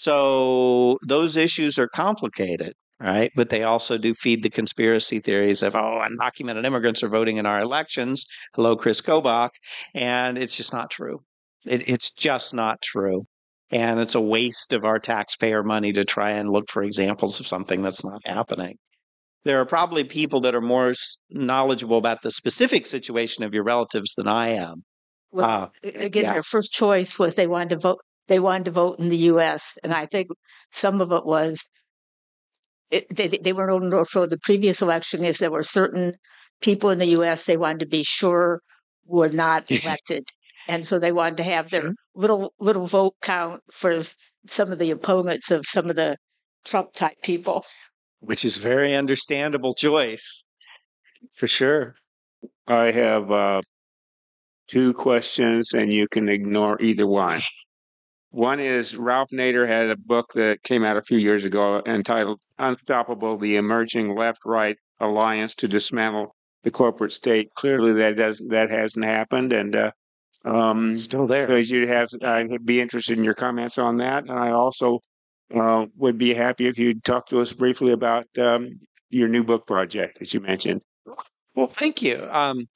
so 0.00 0.96
those 1.06 1.36
issues 1.36 1.78
are 1.78 1.86
complicated, 1.86 2.72
right? 2.98 3.30
But 3.36 3.50
they 3.50 3.64
also 3.64 3.98
do 3.98 4.14
feed 4.14 4.42
the 4.42 4.48
conspiracy 4.48 5.20
theories 5.20 5.62
of, 5.62 5.76
oh, 5.76 6.00
undocumented 6.00 6.64
immigrants 6.64 7.02
are 7.02 7.10
voting 7.10 7.36
in 7.36 7.44
our 7.44 7.60
elections. 7.60 8.24
Hello, 8.54 8.76
Chris 8.76 9.02
Kobach. 9.02 9.50
And 9.94 10.38
it's 10.38 10.56
just 10.56 10.72
not 10.72 10.90
true. 10.90 11.18
It, 11.66 11.86
it's 11.86 12.10
just 12.12 12.54
not 12.54 12.80
true. 12.80 13.24
And 13.70 14.00
it's 14.00 14.14
a 14.14 14.22
waste 14.22 14.72
of 14.72 14.86
our 14.86 14.98
taxpayer 14.98 15.62
money 15.62 15.92
to 15.92 16.06
try 16.06 16.30
and 16.30 16.48
look 16.48 16.70
for 16.70 16.82
examples 16.82 17.38
of 17.38 17.46
something 17.46 17.82
that's 17.82 18.02
not 18.02 18.22
happening. 18.24 18.76
There 19.44 19.60
are 19.60 19.66
probably 19.66 20.04
people 20.04 20.40
that 20.40 20.54
are 20.54 20.62
more 20.62 20.94
knowledgeable 21.28 21.98
about 21.98 22.22
the 22.22 22.30
specific 22.30 22.86
situation 22.86 23.44
of 23.44 23.52
your 23.52 23.64
relatives 23.64 24.14
than 24.14 24.28
I 24.28 24.48
am. 24.48 24.82
Well, 25.30 25.72
uh, 25.84 25.90
again, 26.00 26.24
yeah. 26.24 26.32
their 26.32 26.42
first 26.42 26.72
choice 26.72 27.18
was 27.18 27.34
they 27.34 27.46
wanted 27.46 27.68
to 27.70 27.78
vote 27.80 27.98
they 28.30 28.38
wanted 28.38 28.64
to 28.66 28.70
vote 28.70 28.98
in 29.00 29.08
the 29.08 29.26
U.S. 29.32 29.76
And 29.82 29.92
I 29.92 30.06
think 30.06 30.28
some 30.70 31.00
of 31.00 31.10
it 31.10 31.26
was 31.26 31.68
it, 32.90 33.04
they, 33.14 33.26
they 33.26 33.52
weren't 33.52 33.72
old 33.72 33.82
enough 33.82 34.08
for 34.08 34.26
the 34.26 34.38
previous 34.38 34.80
election 34.80 35.24
is 35.24 35.38
there 35.38 35.50
were 35.50 35.64
certain 35.64 36.14
people 36.62 36.90
in 36.90 37.00
the 37.00 37.06
U.S. 37.06 37.44
they 37.44 37.56
wanted 37.56 37.80
to 37.80 37.86
be 37.86 38.04
sure 38.04 38.60
were 39.04 39.28
not 39.28 39.68
elected. 39.84 40.28
and 40.68 40.86
so 40.86 40.98
they 40.98 41.10
wanted 41.10 41.38
to 41.38 41.42
have 41.42 41.70
their 41.70 41.92
little 42.14 42.54
little 42.60 42.86
vote 42.86 43.14
count 43.20 43.62
for 43.72 44.02
some 44.46 44.70
of 44.70 44.78
the 44.78 44.92
opponents 44.92 45.50
of 45.50 45.66
some 45.66 45.90
of 45.90 45.96
the 45.96 46.16
Trump 46.64 46.92
type 46.94 47.20
people. 47.22 47.64
Which 48.20 48.44
is 48.44 48.58
very 48.58 48.94
understandable 48.94 49.74
choice, 49.74 50.44
for 51.36 51.48
sure. 51.48 51.96
I 52.68 52.92
have 52.92 53.32
uh, 53.32 53.62
two 54.68 54.94
questions, 54.94 55.72
and 55.72 55.92
you 55.92 56.06
can 56.06 56.28
ignore 56.28 56.80
either 56.80 57.06
one. 57.06 57.40
One 58.30 58.60
is 58.60 58.96
Ralph 58.96 59.30
Nader 59.30 59.66
had 59.66 59.88
a 59.88 59.96
book 59.96 60.32
that 60.34 60.62
came 60.62 60.84
out 60.84 60.96
a 60.96 61.02
few 61.02 61.18
years 61.18 61.44
ago 61.44 61.82
entitled 61.84 62.40
Unstoppable 62.58 63.36
The 63.36 63.56
Emerging 63.56 64.14
Left 64.14 64.44
Right 64.44 64.76
Alliance 65.00 65.54
to 65.56 65.68
Dismantle 65.68 66.34
the 66.62 66.70
Corporate 66.70 67.12
State. 67.12 67.52
Clearly, 67.54 67.92
that 67.94 68.16
does 68.16 68.38
that 68.50 68.70
hasn't 68.70 69.04
happened. 69.04 69.52
And 69.52 69.74
uh, 69.74 69.90
um, 70.44 70.94
still 70.94 71.26
there. 71.26 71.46
So 71.46 71.56
you 71.56 71.88
have, 71.88 72.08
I'd 72.22 72.64
be 72.64 72.80
interested 72.80 73.18
in 73.18 73.24
your 73.24 73.34
comments 73.34 73.78
on 73.78 73.96
that. 73.98 74.24
And 74.24 74.32
I 74.32 74.50
also 74.50 75.00
uh, 75.54 75.86
would 75.96 76.18
be 76.18 76.32
happy 76.32 76.66
if 76.66 76.78
you'd 76.78 77.04
talk 77.04 77.26
to 77.28 77.40
us 77.40 77.52
briefly 77.52 77.92
about 77.92 78.26
um, 78.38 78.78
your 79.10 79.28
new 79.28 79.42
book 79.42 79.66
project 79.66 80.20
that 80.20 80.32
you 80.32 80.40
mentioned. 80.40 80.82
Well, 81.54 81.66
thank 81.66 82.00
you. 82.00 82.26
Um, 82.30 82.68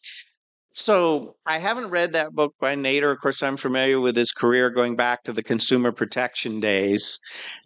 so 0.74 1.36
I 1.46 1.58
haven't 1.58 1.90
read 1.90 2.12
that 2.12 2.32
book 2.32 2.54
by 2.60 2.74
Nader. 2.74 3.12
Of 3.12 3.20
course, 3.20 3.44
I'm 3.44 3.56
familiar 3.56 4.00
with 4.00 4.16
his 4.16 4.32
career 4.32 4.70
going 4.70 4.96
back 4.96 5.22
to 5.22 5.32
the 5.32 5.42
consumer 5.42 5.92
protection 5.92 6.58
days. 6.58 7.16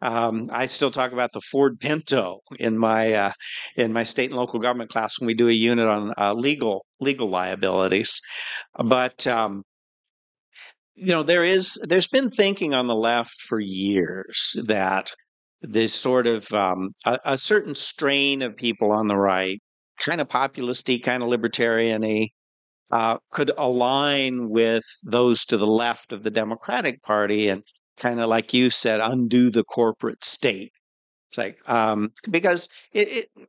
Um, 0.02 0.48
I 0.52 0.66
still 0.66 0.90
talk 0.90 1.12
about 1.12 1.32
the 1.32 1.40
Ford 1.40 1.80
Pinto 1.80 2.40
in 2.58 2.76
my 2.76 3.14
uh, 3.14 3.32
in 3.76 3.94
my 3.94 4.02
state 4.02 4.28
and 4.28 4.38
local 4.38 4.60
government 4.60 4.90
class 4.90 5.18
when 5.18 5.26
we 5.26 5.32
do 5.34 5.48
a 5.48 5.52
unit 5.52 5.88
on 5.88 6.12
uh, 6.18 6.34
legal 6.34 6.84
legal 7.00 7.28
liabilities. 7.28 8.20
But 8.76 9.26
um, 9.26 9.62
you 10.94 11.08
know, 11.08 11.22
there 11.22 11.44
is 11.44 11.78
there's 11.84 12.08
been 12.08 12.28
thinking 12.28 12.74
on 12.74 12.88
the 12.88 12.94
left 12.94 13.40
for 13.48 13.58
years 13.58 14.54
that 14.66 15.12
this 15.62 15.94
sort 15.94 16.26
of 16.26 16.52
um, 16.52 16.90
a, 17.06 17.18
a 17.24 17.38
certain 17.38 17.74
strain 17.74 18.42
of 18.42 18.54
people 18.56 18.92
on 18.92 19.08
the 19.08 19.16
right, 19.16 19.60
kind 19.98 20.20
of 20.20 20.28
populisty, 20.28 21.02
kind 21.02 21.22
of 21.22 21.30
libertarian-y, 21.30 22.28
uh, 22.90 23.18
could 23.30 23.50
align 23.58 24.48
with 24.48 24.84
those 25.02 25.44
to 25.46 25.56
the 25.56 25.66
left 25.66 26.12
of 26.12 26.22
the 26.22 26.30
Democratic 26.30 27.02
Party 27.02 27.48
and 27.48 27.62
kind 27.96 28.20
of 28.20 28.28
like 28.28 28.54
you 28.54 28.70
said, 28.70 29.00
undo 29.00 29.50
the 29.50 29.64
corporate 29.64 30.24
state. 30.24 30.72
It's 31.30 31.38
like 31.38 31.58
um, 31.68 32.10
because 32.30 32.68
it, 32.92 33.28
it, 33.38 33.48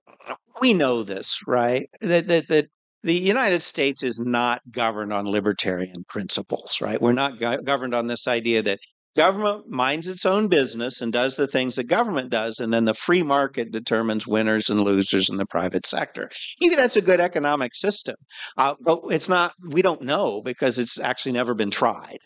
we 0.61 0.73
know 0.73 1.03
this, 1.03 1.39
right? 1.47 1.89
That, 2.01 2.27
that 2.27 2.47
that 2.49 2.67
the 3.03 3.13
United 3.13 3.61
States 3.61 4.03
is 4.03 4.19
not 4.19 4.61
governed 4.71 5.13
on 5.13 5.29
libertarian 5.29 6.03
principles, 6.09 6.81
right? 6.81 7.01
We're 7.01 7.13
not 7.13 7.39
go- 7.39 7.61
governed 7.61 7.95
on 7.95 8.07
this 8.07 8.27
idea 8.27 8.61
that 8.63 8.79
government 9.19 9.67
minds 9.67 10.07
its 10.07 10.25
own 10.25 10.47
business 10.47 11.01
and 11.01 11.11
does 11.11 11.35
the 11.35 11.45
things 11.45 11.75
that 11.75 11.83
government 11.83 12.29
does, 12.29 12.61
and 12.61 12.71
then 12.73 12.85
the 12.85 12.93
free 12.93 13.21
market 13.21 13.69
determines 13.69 14.25
winners 14.25 14.69
and 14.69 14.79
losers 14.79 15.29
in 15.29 15.35
the 15.35 15.45
private 15.45 15.85
sector. 15.85 16.29
Maybe 16.61 16.75
that's 16.75 16.95
a 16.95 17.01
good 17.01 17.19
economic 17.19 17.75
system, 17.75 18.15
uh, 18.57 18.75
but 18.79 19.01
it's 19.09 19.27
not. 19.27 19.51
We 19.71 19.81
don't 19.81 20.03
know 20.03 20.41
because 20.41 20.79
it's 20.79 20.97
actually 20.97 21.33
never 21.33 21.53
been 21.53 21.69
tried. 21.69 22.19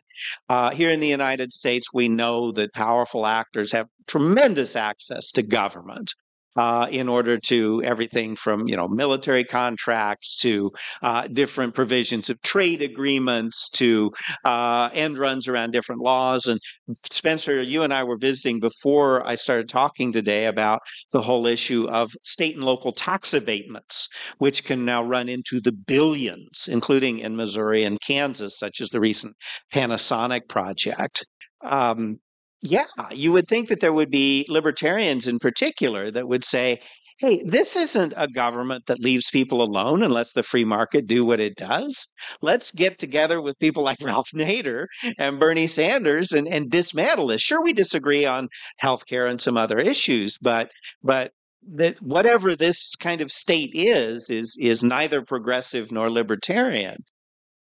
Uh, 0.47 0.69
here 0.69 0.91
in 0.91 0.99
the 0.99 1.07
United 1.07 1.51
States, 1.51 1.87
we 1.91 2.07
know 2.07 2.51
that 2.51 2.75
powerful 2.75 3.25
actors 3.25 3.71
have 3.71 3.87
tremendous 4.05 4.75
access 4.75 5.31
to 5.31 5.41
government. 5.41 6.13
Uh, 6.55 6.87
in 6.91 7.09
order 7.09 7.37
to 7.37 7.81
everything 7.83 8.35
from 8.35 8.67
you 8.67 8.75
know 8.75 8.87
military 8.87 9.43
contracts 9.43 10.35
to 10.41 10.71
uh, 11.01 11.27
different 11.27 11.73
provisions 11.73 12.29
of 12.29 12.41
trade 12.41 12.81
agreements 12.81 13.69
to 13.69 14.11
uh, 14.45 14.89
end 14.93 15.17
runs 15.17 15.47
around 15.47 15.71
different 15.71 16.01
laws. 16.01 16.47
And 16.47 16.59
Spencer, 17.09 17.61
you 17.61 17.83
and 17.83 17.93
I 17.93 18.03
were 18.03 18.17
visiting 18.17 18.59
before 18.59 19.25
I 19.27 19.35
started 19.35 19.69
talking 19.69 20.11
today 20.11 20.45
about 20.45 20.79
the 21.11 21.21
whole 21.21 21.47
issue 21.47 21.87
of 21.89 22.11
state 22.21 22.55
and 22.55 22.63
local 22.63 22.91
tax 22.91 23.33
abatements, 23.33 24.07
which 24.37 24.63
can 24.63 24.85
now 24.85 25.03
run 25.03 25.29
into 25.29 25.59
the 25.59 25.71
billions, 25.71 26.67
including 26.69 27.19
in 27.19 27.35
Missouri 27.35 27.83
and 27.83 27.99
Kansas, 28.01 28.57
such 28.57 28.81
as 28.81 28.89
the 28.89 28.99
recent 28.99 29.35
Panasonic 29.73 30.47
project. 30.47 31.25
Um, 31.63 32.19
yeah, 32.63 32.85
you 33.11 33.33
would 33.33 33.47
think 33.47 33.67
that 33.67 33.81
there 33.81 33.93
would 33.93 34.09
be 34.09 34.45
libertarians 34.47 35.27
in 35.27 35.37
particular 35.37 36.09
that 36.09 36.29
would 36.29 36.45
say, 36.45 36.79
hey, 37.19 37.43
this 37.45 37.75
isn't 37.75 38.13
a 38.15 38.27
government 38.27 38.85
that 38.87 39.01
leaves 39.01 39.29
people 39.29 39.61
alone 39.61 40.01
and 40.01 40.13
lets 40.13 40.31
the 40.31 40.43
free 40.43 40.63
market 40.63 41.05
do 41.05 41.25
what 41.25 41.41
it 41.41 41.55
does. 41.57 42.07
Let's 42.41 42.71
get 42.71 42.99
together 42.99 43.41
with 43.41 43.59
people 43.59 43.83
like 43.83 43.97
Ralph 44.01 44.29
Nader 44.33 44.85
and 45.19 45.39
Bernie 45.39 45.67
Sanders 45.67 46.31
and, 46.31 46.47
and 46.47 46.71
dismantle 46.71 47.27
this. 47.27 47.41
Sure, 47.41 47.61
we 47.61 47.73
disagree 47.73 48.25
on 48.25 48.47
healthcare 48.81 49.29
and 49.29 49.41
some 49.41 49.57
other 49.57 49.77
issues, 49.77 50.37
but 50.41 50.71
but 51.03 51.31
that 51.75 52.01
whatever 52.01 52.55
this 52.55 52.95
kind 52.95 53.21
of 53.21 53.31
state 53.31 53.71
is 53.73 54.29
is 54.29 54.57
is 54.59 54.83
neither 54.83 55.21
progressive 55.21 55.91
nor 55.91 56.09
libertarian. 56.09 56.97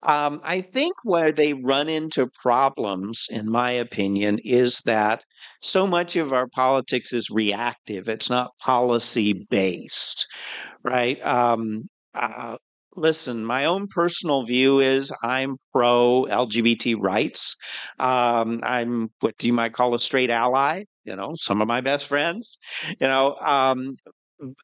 Um, 0.05 0.39
I 0.43 0.61
think 0.61 0.93
where 1.03 1.31
they 1.31 1.53
run 1.53 1.89
into 1.89 2.27
problems, 2.41 3.27
in 3.29 3.49
my 3.49 3.71
opinion, 3.71 4.39
is 4.43 4.79
that 4.85 5.23
so 5.61 5.87
much 5.87 6.15
of 6.15 6.31
our 6.33 6.47
politics 6.47 7.11
is 7.11 7.29
reactive. 7.29 8.07
It's 8.07 8.29
not 8.29 8.51
policy 8.63 9.45
based, 9.49 10.27
right? 10.83 11.23
Um, 11.25 11.81
uh, 12.13 12.57
listen, 12.95 13.45
my 13.45 13.65
own 13.65 13.87
personal 13.87 14.43
view 14.43 14.79
is 14.79 15.11
I'm 15.23 15.57
pro 15.73 16.25
LGBT 16.29 16.97
rights. 17.01 17.55
Um, 17.99 18.59
I'm 18.63 19.09
what 19.21 19.43
you 19.43 19.53
might 19.53 19.73
call 19.73 19.95
a 19.95 19.99
straight 19.99 20.29
ally. 20.29 20.83
You 21.03 21.15
know, 21.15 21.33
some 21.35 21.61
of 21.61 21.67
my 21.67 21.81
best 21.81 22.07
friends. 22.07 22.57
You 22.99 23.07
know, 23.07 23.35
um, 23.41 23.95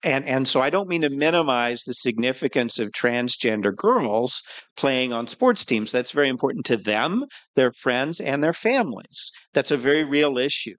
and 0.04 0.26
and 0.28 0.48
so 0.48 0.62
I 0.62 0.70
don't 0.70 0.90
mean 0.90 1.02
to 1.02 1.10
minimize 1.10 1.84
the 1.84 1.94
significance 1.94 2.80
of 2.80 2.92
transgender 2.92 3.76
girls 3.76 4.42
playing 4.78 5.14
on 5.14 5.28
sports 5.28 5.66
teams. 5.66 5.92
That's 5.92 6.12
very 6.12 6.30
important 6.30 6.66
to 6.66 6.78
them, 6.78 7.26
their 7.56 7.72
friends, 7.72 8.20
and 8.20 8.44
their 8.44 8.54
families. 8.54 9.32
That's 9.54 9.72
a 9.72 9.78
very 9.78 10.04
real 10.04 10.38
issue. 10.38 10.76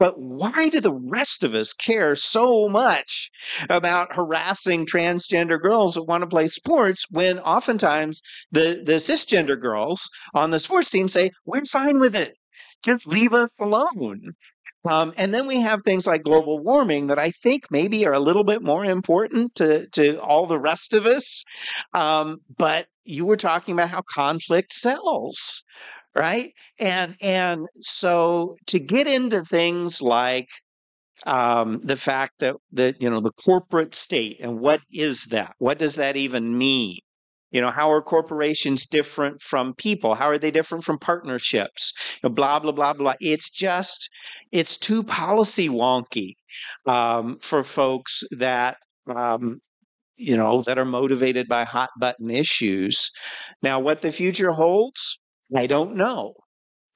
But 0.00 0.18
why 0.18 0.70
do 0.70 0.80
the 0.80 0.94
rest 0.94 1.44
of 1.44 1.54
us 1.54 1.74
care 1.74 2.16
so 2.16 2.70
much 2.70 3.28
about 3.68 4.16
harassing 4.16 4.86
transgender 4.86 5.60
girls 5.60 5.94
that 5.94 6.04
want 6.04 6.22
to 6.22 6.26
play 6.26 6.48
sports 6.48 7.04
when 7.10 7.38
oftentimes 7.40 8.22
the, 8.50 8.82
the 8.82 8.94
cisgender 8.94 9.60
girls 9.60 10.08
on 10.32 10.52
the 10.52 10.58
sports 10.58 10.88
team 10.88 11.06
say, 11.06 11.30
We're 11.44 11.66
fine 11.66 11.98
with 11.98 12.16
it. 12.16 12.34
Just 12.82 13.06
leave 13.06 13.34
us 13.34 13.54
alone. 13.60 14.32
Um, 14.88 15.12
and 15.18 15.34
then 15.34 15.46
we 15.46 15.60
have 15.60 15.80
things 15.84 16.06
like 16.06 16.22
global 16.22 16.58
warming 16.58 17.08
that 17.08 17.18
I 17.18 17.30
think 17.30 17.64
maybe 17.70 18.06
are 18.06 18.14
a 18.14 18.20
little 18.20 18.44
bit 18.44 18.62
more 18.62 18.84
important 18.84 19.54
to, 19.56 19.86
to 19.90 20.20
all 20.20 20.46
the 20.46 20.58
rest 20.58 20.94
of 20.94 21.04
us. 21.04 21.44
Um, 21.92 22.38
but 22.56 22.86
you 23.04 23.26
were 23.26 23.36
talking 23.36 23.74
about 23.74 23.90
how 23.90 24.02
conflict 24.14 24.72
sells, 24.72 25.64
right? 26.14 26.52
And 26.78 27.16
and 27.20 27.66
so 27.82 28.56
to 28.68 28.78
get 28.78 29.06
into 29.06 29.42
things 29.42 30.00
like 30.00 30.48
um, 31.26 31.80
the 31.82 31.96
fact 31.96 32.40
that 32.40 32.56
that 32.72 33.02
you 33.02 33.10
know 33.10 33.20
the 33.20 33.32
corporate 33.32 33.94
state 33.94 34.38
and 34.40 34.60
what 34.60 34.80
is 34.90 35.26
that? 35.26 35.54
What 35.58 35.78
does 35.78 35.96
that 35.96 36.16
even 36.16 36.56
mean? 36.56 36.98
You 37.50 37.60
know, 37.60 37.70
how 37.70 37.90
are 37.90 38.02
corporations 38.02 38.86
different 38.86 39.40
from 39.42 39.74
people? 39.74 40.14
How 40.14 40.26
are 40.26 40.38
they 40.38 40.50
different 40.50 40.84
from 40.84 40.98
partnerships? 40.98 41.92
You 42.22 42.28
know, 42.28 42.34
blah 42.34 42.58
blah 42.58 42.72
blah 42.72 42.92
blah. 42.92 43.14
It's 43.20 43.50
just 43.50 44.08
it's 44.52 44.76
too 44.76 45.02
policy 45.04 45.68
wonky 45.68 46.32
um, 46.86 47.38
for 47.40 47.62
folks 47.62 48.22
that 48.30 48.76
um, 49.14 49.60
you 50.16 50.36
know 50.36 50.60
that 50.62 50.78
are 50.78 50.84
motivated 50.84 51.48
by 51.48 51.64
hot 51.64 51.90
button 51.98 52.30
issues. 52.30 53.10
Now, 53.62 53.80
what 53.80 54.02
the 54.02 54.12
future 54.12 54.52
holds, 54.52 55.18
I 55.56 55.66
don't 55.66 55.94
know. 55.96 56.34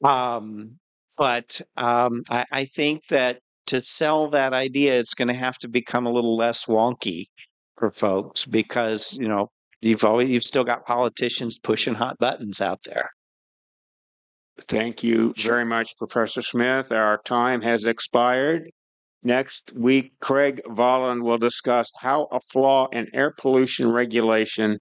Um, 0.05 0.79
but 1.17 1.61
um, 1.77 2.23
I, 2.31 2.45
I 2.53 2.65
think 2.67 3.07
that 3.09 3.41
to 3.67 3.81
sell 3.81 4.29
that 4.31 4.53
idea, 4.53 4.99
it's 4.99 5.15
going 5.15 5.29
to 5.29 5.35
have 5.35 5.59
to 5.59 5.69
become 5.69 6.07
a 6.07 6.13
little 6.13 6.37
less 6.37 6.67
wonky 6.67 7.27
for 7.79 7.91
folks 7.91 8.45
because 8.45 9.17
you 9.21 9.29
know 9.29 9.51
you've 9.85 10.05
always 10.05 10.29
you've 10.29 10.45
still 10.45 10.65
got 10.65 10.87
politicians 10.87 11.59
pushing 11.59 11.95
hot 11.95 12.19
buttons 12.19 12.61
out 12.61 12.81
there. 12.85 13.11
Thank 14.61 15.03
you 15.03 15.35
very 15.37 15.65
much, 15.65 15.97
Professor 15.99 16.43
Smith. 16.43 16.93
Our 16.93 17.21
time 17.25 17.61
has 17.63 17.85
expired. 17.87 18.71
Next 19.23 19.73
week, 19.75 20.13
Craig 20.21 20.61
Vollen 20.69 21.23
will 21.23 21.39
discuss 21.39 21.91
how 22.01 22.29
a 22.31 22.39
flaw 22.41 22.89
in 22.93 23.09
air 23.15 23.33
pollution 23.37 23.91
regulation 23.91 24.79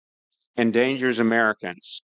endangers 0.58 1.20
Americans. 1.20 2.02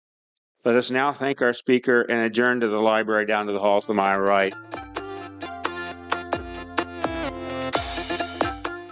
Let 0.65 0.75
us 0.75 0.91
now 0.91 1.13
thank 1.13 1.43
our 1.43 1.53
speaker 1.53 2.03
and 2.03 2.23
adjourn 2.23 2.61
to 2.61 2.69
the 2.69 2.81
library 2.81 3.27
down 3.27 3.47
to 3.47 3.53
the 3.53 3.61
hall 3.61 3.81
to 3.83 3.95
my 3.95 4.17
right. 4.17 4.55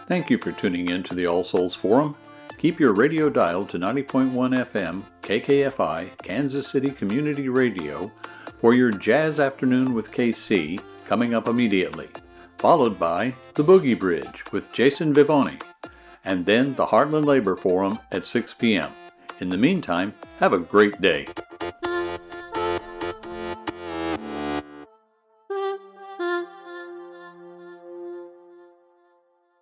Thank 0.06 0.30
you 0.30 0.38
for 0.38 0.52
tuning 0.52 0.90
in 0.90 1.02
to 1.04 1.14
the 1.14 1.26
All 1.26 1.42
Souls 1.42 1.74
Forum. 1.74 2.14
Keep 2.62 2.78
your 2.78 2.92
radio 2.92 3.28
dialed 3.28 3.70
to 3.70 3.76
90.1 3.76 4.30
FM, 4.30 5.04
KKFI, 5.22 6.16
Kansas 6.18 6.68
City 6.68 6.92
Community 6.92 7.48
Radio, 7.48 8.12
for 8.60 8.72
your 8.72 8.92
Jazz 8.92 9.40
Afternoon 9.40 9.94
with 9.94 10.12
KC 10.12 10.80
coming 11.04 11.34
up 11.34 11.48
immediately, 11.48 12.08
followed 12.58 13.00
by 13.00 13.34
The 13.54 13.64
Boogie 13.64 13.98
Bridge 13.98 14.44
with 14.52 14.72
Jason 14.72 15.12
Vivoni, 15.12 15.60
and 16.24 16.46
then 16.46 16.72
the 16.76 16.86
Heartland 16.86 17.24
Labor 17.24 17.56
Forum 17.56 17.98
at 18.12 18.24
6 18.24 18.54
p.m. 18.54 18.92
In 19.40 19.48
the 19.48 19.58
meantime, 19.58 20.14
have 20.38 20.52
a 20.52 20.58
great 20.58 21.00
day. 21.00 21.26